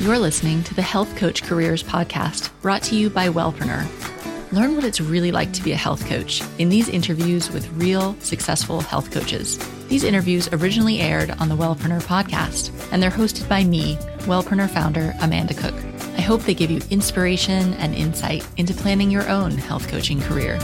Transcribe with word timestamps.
You're 0.00 0.18
listening 0.20 0.62
to 0.62 0.74
the 0.74 0.82
Health 0.82 1.16
Coach 1.16 1.42
Careers 1.42 1.82
Podcast, 1.82 2.50
brought 2.62 2.84
to 2.84 2.94
you 2.94 3.10
by 3.10 3.30
Wellpreneur. 3.30 3.84
Learn 4.52 4.76
what 4.76 4.84
it's 4.84 5.00
really 5.00 5.32
like 5.32 5.52
to 5.54 5.62
be 5.62 5.72
a 5.72 5.76
health 5.76 6.06
coach 6.06 6.40
in 6.58 6.68
these 6.68 6.88
interviews 6.88 7.50
with 7.50 7.68
real, 7.72 8.14
successful 8.20 8.80
health 8.80 9.10
coaches. 9.10 9.58
These 9.88 10.04
interviews 10.04 10.48
originally 10.52 11.00
aired 11.00 11.32
on 11.40 11.48
the 11.48 11.56
Wellpreneur 11.56 12.00
podcast, 12.04 12.70
and 12.92 13.02
they're 13.02 13.10
hosted 13.10 13.48
by 13.48 13.64
me, 13.64 13.96
Wellpreneur 14.20 14.70
founder 14.70 15.16
Amanda 15.20 15.54
Cook. 15.54 15.74
I 16.16 16.20
hope 16.20 16.42
they 16.42 16.54
give 16.54 16.70
you 16.70 16.80
inspiration 16.90 17.74
and 17.74 17.92
insight 17.92 18.46
into 18.56 18.74
planning 18.74 19.10
your 19.10 19.28
own 19.28 19.50
health 19.50 19.88
coaching 19.88 20.20
career. 20.20 20.60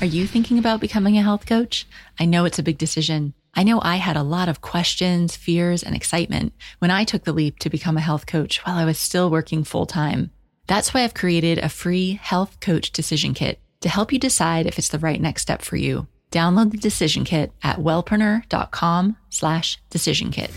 Are 0.00 0.06
you 0.06 0.28
thinking 0.28 0.60
about 0.60 0.78
becoming 0.80 1.18
a 1.18 1.22
health 1.22 1.44
coach? 1.44 1.84
I 2.20 2.24
know 2.24 2.44
it's 2.44 2.60
a 2.60 2.62
big 2.62 2.78
decision. 2.78 3.34
I 3.54 3.64
know 3.64 3.80
I 3.82 3.96
had 3.96 4.16
a 4.16 4.22
lot 4.22 4.48
of 4.48 4.60
questions, 4.60 5.34
fears, 5.34 5.82
and 5.82 5.96
excitement 5.96 6.52
when 6.78 6.92
I 6.92 7.02
took 7.02 7.24
the 7.24 7.32
leap 7.32 7.58
to 7.58 7.68
become 7.68 7.96
a 7.96 8.00
health 8.00 8.24
coach 8.24 8.58
while 8.64 8.76
I 8.76 8.84
was 8.84 8.96
still 8.96 9.28
working 9.28 9.64
full 9.64 9.86
time. 9.86 10.30
That's 10.68 10.94
why 10.94 11.02
I've 11.02 11.14
created 11.14 11.58
a 11.58 11.68
free 11.68 12.12
health 12.12 12.60
coach 12.60 12.92
decision 12.92 13.34
kit 13.34 13.58
to 13.80 13.88
help 13.88 14.12
you 14.12 14.20
decide 14.20 14.66
if 14.66 14.78
it's 14.78 14.88
the 14.88 15.00
right 15.00 15.20
next 15.20 15.42
step 15.42 15.62
for 15.62 15.74
you. 15.74 16.06
Download 16.30 16.70
the 16.70 16.76
decision 16.76 17.24
kit 17.24 17.50
at 17.64 17.78
wellpreneur.com 17.78 19.16
slash 19.30 19.82
decision 19.90 20.30
kit. 20.30 20.52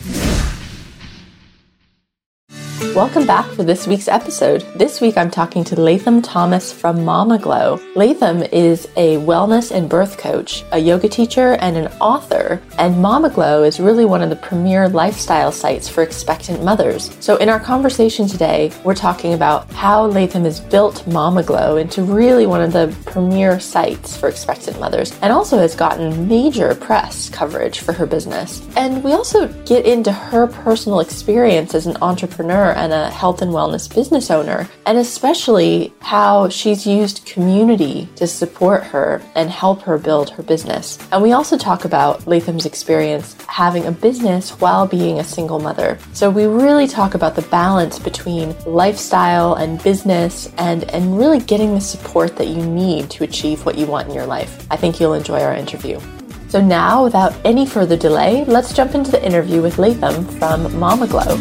Welcome 2.81 3.25
back 3.25 3.45
for 3.51 3.63
this 3.63 3.87
week's 3.87 4.09
episode. 4.09 4.65
This 4.75 4.99
week 4.99 5.15
I'm 5.15 5.31
talking 5.31 5.63
to 5.65 5.79
Latham 5.79 6.21
Thomas 6.21 6.73
from 6.73 7.05
Mama 7.05 7.37
Glow. 7.37 7.79
Latham 7.95 8.41
is 8.41 8.85
a 8.97 9.15
wellness 9.17 9.71
and 9.71 9.87
birth 9.87 10.17
coach, 10.17 10.65
a 10.73 10.79
yoga 10.79 11.07
teacher, 11.07 11.53
and 11.61 11.77
an 11.77 11.87
author. 12.01 12.61
And 12.79 13.01
Mama 13.01 13.29
Glow 13.29 13.63
is 13.63 13.79
really 13.79 14.03
one 14.03 14.21
of 14.21 14.29
the 14.29 14.35
premier 14.35 14.89
lifestyle 14.89 15.53
sites 15.53 15.87
for 15.87 16.03
expectant 16.03 16.65
mothers. 16.65 17.15
So 17.21 17.37
in 17.37 17.47
our 17.47 17.61
conversation 17.61 18.27
today, 18.27 18.73
we're 18.83 18.95
talking 18.95 19.35
about 19.35 19.71
how 19.71 20.07
Latham 20.07 20.43
has 20.43 20.59
built 20.59 21.07
Mama 21.07 21.43
Glow 21.43 21.77
into 21.77 22.03
really 22.03 22.45
one 22.45 22.61
of 22.61 22.73
the 22.73 22.93
premier 23.05 23.59
sites 23.59 24.17
for 24.17 24.27
expectant 24.27 24.79
mothers 24.81 25.17
and 25.21 25.31
also 25.31 25.59
has 25.59 25.75
gotten 25.75 26.27
major 26.27 26.75
press 26.75 27.29
coverage 27.29 27.79
for 27.79 27.93
her 27.93 28.05
business. 28.05 28.67
And 28.75 29.01
we 29.01 29.13
also 29.13 29.47
get 29.63 29.85
into 29.85 30.11
her 30.11 30.47
personal 30.47 30.99
experience 30.99 31.73
as 31.73 31.85
an 31.85 31.95
entrepreneur 32.01 32.70
and 32.71 32.93
a 32.93 33.09
health 33.09 33.41
and 33.41 33.51
wellness 33.51 33.93
business 33.93 34.31
owner, 34.31 34.67
and 34.85 34.97
especially 34.97 35.93
how 36.01 36.49
she's 36.49 36.85
used 36.85 37.25
community 37.25 38.07
to 38.15 38.27
support 38.27 38.83
her 38.83 39.21
and 39.35 39.49
help 39.49 39.81
her 39.81 39.97
build 39.97 40.29
her 40.31 40.43
business. 40.43 40.97
And 41.11 41.21
we 41.21 41.31
also 41.31 41.57
talk 41.57 41.85
about 41.85 42.27
Latham's 42.27 42.65
experience 42.65 43.35
having 43.47 43.85
a 43.85 43.91
business 43.91 44.51
while 44.61 44.87
being 44.87 45.19
a 45.19 45.23
single 45.23 45.59
mother. 45.59 45.97
So 46.13 46.29
we 46.29 46.45
really 46.45 46.87
talk 46.87 47.13
about 47.13 47.35
the 47.35 47.41
balance 47.43 47.99
between 47.99 48.55
lifestyle 48.65 49.55
and 49.55 49.81
business 49.83 50.51
and, 50.57 50.83
and 50.91 51.17
really 51.17 51.39
getting 51.39 51.73
the 51.73 51.81
support 51.81 52.35
that 52.37 52.47
you 52.47 52.65
need 52.65 53.09
to 53.11 53.23
achieve 53.23 53.65
what 53.65 53.77
you 53.77 53.85
want 53.85 54.07
in 54.07 54.13
your 54.13 54.25
life. 54.25 54.65
I 54.71 54.77
think 54.77 54.99
you'll 54.99 55.13
enjoy 55.13 55.41
our 55.41 55.53
interview. 55.53 55.99
So 56.51 56.59
now, 56.59 57.05
without 57.05 57.33
any 57.45 57.65
further 57.65 57.95
delay, 57.95 58.43
let's 58.43 58.73
jump 58.73 58.93
into 58.93 59.09
the 59.09 59.25
interview 59.25 59.61
with 59.61 59.77
Latham 59.77 60.25
from 60.37 60.77
Mama 60.77 61.07
Glow. 61.07 61.37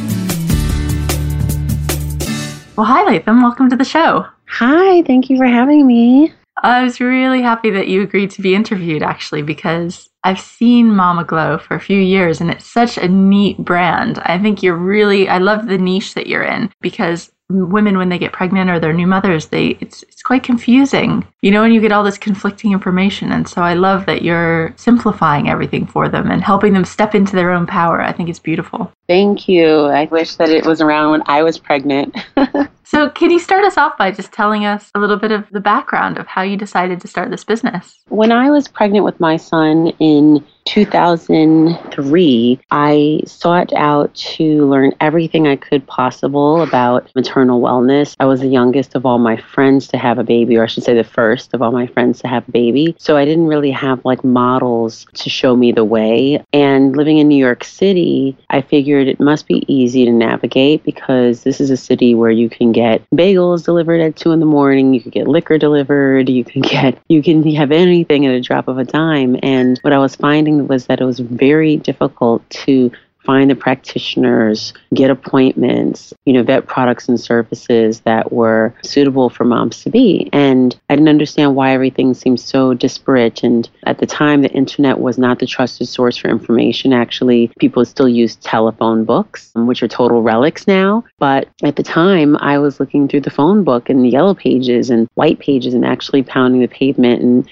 Well, 2.76 2.86
hi, 2.86 3.04
Latham. 3.04 3.42
Welcome 3.42 3.68
to 3.70 3.76
the 3.76 3.84
show. 3.84 4.26
Hi, 4.46 5.02
thank 5.02 5.28
you 5.28 5.36
for 5.36 5.46
having 5.46 5.86
me. 5.86 6.32
I 6.62 6.82
was 6.82 7.00
really 7.00 7.42
happy 7.42 7.70
that 7.70 7.88
you 7.88 8.02
agreed 8.02 8.30
to 8.32 8.42
be 8.42 8.54
interviewed, 8.54 9.02
actually, 9.02 9.42
because 9.42 10.08
I've 10.24 10.40
seen 10.40 10.94
Mama 10.94 11.24
Glow 11.24 11.58
for 11.58 11.74
a 11.74 11.80
few 11.80 11.98
years 11.98 12.40
and 12.40 12.50
it's 12.50 12.66
such 12.66 12.96
a 12.98 13.08
neat 13.08 13.58
brand. 13.58 14.18
I 14.20 14.38
think 14.38 14.62
you're 14.62 14.76
really, 14.76 15.28
I 15.28 15.38
love 15.38 15.66
the 15.66 15.78
niche 15.78 16.14
that 16.14 16.26
you're 16.26 16.42
in 16.42 16.70
because 16.80 17.30
women 17.50 17.98
when 17.98 18.08
they 18.08 18.18
get 18.18 18.32
pregnant 18.32 18.70
or 18.70 18.78
they're 18.78 18.92
new 18.92 19.06
mothers 19.06 19.46
they 19.46 19.68
it's 19.80 20.02
it's 20.04 20.22
quite 20.22 20.42
confusing 20.42 21.26
you 21.42 21.50
know 21.50 21.64
and 21.64 21.74
you 21.74 21.80
get 21.80 21.92
all 21.92 22.04
this 22.04 22.18
conflicting 22.18 22.72
information. 22.72 23.32
And 23.32 23.48
so 23.48 23.62
i 23.62 23.74
love 23.74 24.06
that 24.06 24.22
you're 24.22 24.72
simplifying 24.76 25.48
everything 25.48 25.86
for 25.86 26.08
them 26.08 26.30
and 26.30 26.42
helping 26.42 26.72
them 26.72 26.84
step 26.84 27.14
into 27.14 27.36
their 27.36 27.50
own 27.50 27.66
power. 27.66 28.00
I 28.00 28.12
think 28.12 28.28
it's 28.28 28.38
beautiful. 28.38 28.92
Thank 29.08 29.48
you. 29.48 29.86
I 29.86 30.04
wish 30.04 30.36
that 30.36 30.50
it 30.50 30.64
was 30.64 30.80
around 30.80 31.10
when 31.10 31.22
i 31.26 31.42
was 31.42 31.58
pregnant 31.58 32.16
so 32.90 33.08
can 33.08 33.30
you 33.30 33.38
start 33.38 33.64
us 33.64 33.76
off 33.76 33.96
by 33.96 34.10
just 34.10 34.32
telling 34.32 34.64
us 34.64 34.90
a 34.96 34.98
little 34.98 35.16
bit 35.16 35.30
of 35.30 35.48
the 35.50 35.60
background 35.60 36.18
of 36.18 36.26
how 36.26 36.42
you 36.42 36.56
decided 36.56 37.00
to 37.00 37.06
start 37.06 37.30
this 37.30 37.44
business 37.44 38.00
when 38.08 38.32
i 38.32 38.50
was 38.50 38.66
pregnant 38.66 39.04
with 39.04 39.18
my 39.20 39.36
son 39.36 39.88
in 40.00 40.44
2003, 40.66 42.60
I 42.70 43.20
sought 43.26 43.72
out 43.72 44.14
to 44.14 44.66
learn 44.66 44.92
everything 45.00 45.48
I 45.48 45.56
could 45.56 45.84
possible 45.86 46.62
about 46.62 47.10
maternal 47.16 47.60
wellness. 47.60 48.14
I 48.20 48.26
was 48.26 48.40
the 48.40 48.46
youngest 48.46 48.94
of 48.94 49.04
all 49.04 49.18
my 49.18 49.36
friends 49.36 49.88
to 49.88 49.98
have 49.98 50.18
a 50.18 50.24
baby, 50.24 50.56
or 50.56 50.62
I 50.62 50.66
should 50.66 50.84
say 50.84 50.94
the 50.94 51.02
first 51.02 51.54
of 51.54 51.62
all 51.62 51.72
my 51.72 51.88
friends 51.88 52.20
to 52.20 52.28
have 52.28 52.48
a 52.48 52.52
baby. 52.52 52.94
So 52.98 53.16
I 53.16 53.24
didn't 53.24 53.46
really 53.46 53.72
have 53.72 54.04
like 54.04 54.22
models 54.22 55.06
to 55.14 55.30
show 55.30 55.56
me 55.56 55.72
the 55.72 55.84
way. 55.84 56.44
And 56.52 56.96
living 56.96 57.18
in 57.18 57.26
New 57.26 57.38
York 57.38 57.64
City, 57.64 58.36
I 58.50 58.60
figured 58.60 59.08
it 59.08 59.18
must 59.18 59.48
be 59.48 59.64
easy 59.66 60.04
to 60.04 60.12
navigate 60.12 60.84
because 60.84 61.42
this 61.42 61.60
is 61.60 61.70
a 61.70 61.76
city 61.76 62.14
where 62.14 62.30
you 62.30 62.48
can 62.48 62.70
get 62.72 62.79
bagels 63.14 63.64
delivered 63.64 64.00
at 64.00 64.16
two 64.16 64.32
in 64.32 64.40
the 64.40 64.46
morning, 64.46 64.94
you 64.94 65.00
could 65.00 65.12
get 65.12 65.28
liquor 65.28 65.58
delivered, 65.58 66.28
you 66.28 66.44
can 66.44 66.62
get, 66.62 66.98
you 67.08 67.22
can 67.22 67.42
have 67.54 67.72
anything 67.72 68.26
at 68.26 68.34
a 68.34 68.40
drop 68.40 68.68
of 68.68 68.78
a 68.78 68.84
dime. 68.84 69.38
And 69.42 69.78
what 69.82 69.92
I 69.92 69.98
was 69.98 70.16
finding 70.16 70.66
was 70.66 70.86
that 70.86 71.00
it 71.00 71.04
was 71.04 71.20
very 71.20 71.76
difficult 71.76 72.48
to 72.50 72.90
find 73.24 73.50
the 73.50 73.54
practitioners, 73.54 74.72
get 74.94 75.10
appointments, 75.10 76.12
you 76.24 76.32
know, 76.32 76.42
vet 76.42 76.66
products 76.66 77.08
and 77.08 77.20
services 77.20 78.00
that 78.00 78.32
were 78.32 78.74
suitable 78.82 79.28
for 79.28 79.44
moms 79.44 79.82
to 79.82 79.90
be. 79.90 80.28
And 80.32 80.78
I 80.88 80.96
didn't 80.96 81.08
understand 81.08 81.54
why 81.54 81.72
everything 81.72 82.14
seemed 82.14 82.40
so 82.40 82.74
disparate. 82.74 83.42
And 83.42 83.68
at 83.84 83.98
the 83.98 84.06
time, 84.06 84.42
the 84.42 84.50
internet 84.50 84.98
was 85.00 85.18
not 85.18 85.38
the 85.38 85.46
trusted 85.46 85.88
source 85.88 86.16
for 86.16 86.28
information. 86.28 86.92
Actually, 86.92 87.50
people 87.58 87.84
still 87.84 88.08
used 88.08 88.42
telephone 88.42 89.04
books, 89.04 89.52
which 89.54 89.82
are 89.82 89.88
total 89.88 90.22
relics 90.22 90.66
now. 90.66 91.04
But 91.18 91.48
at 91.62 91.76
the 91.76 91.82
time, 91.82 92.36
I 92.38 92.58
was 92.58 92.80
looking 92.80 93.08
through 93.08 93.22
the 93.22 93.30
phone 93.30 93.64
book 93.64 93.88
and 93.88 94.04
the 94.04 94.08
yellow 94.08 94.34
pages 94.34 94.90
and 94.90 95.08
white 95.14 95.38
pages 95.38 95.74
and 95.74 95.84
actually 95.84 96.22
pounding 96.22 96.60
the 96.60 96.68
pavement 96.68 97.22
and 97.22 97.48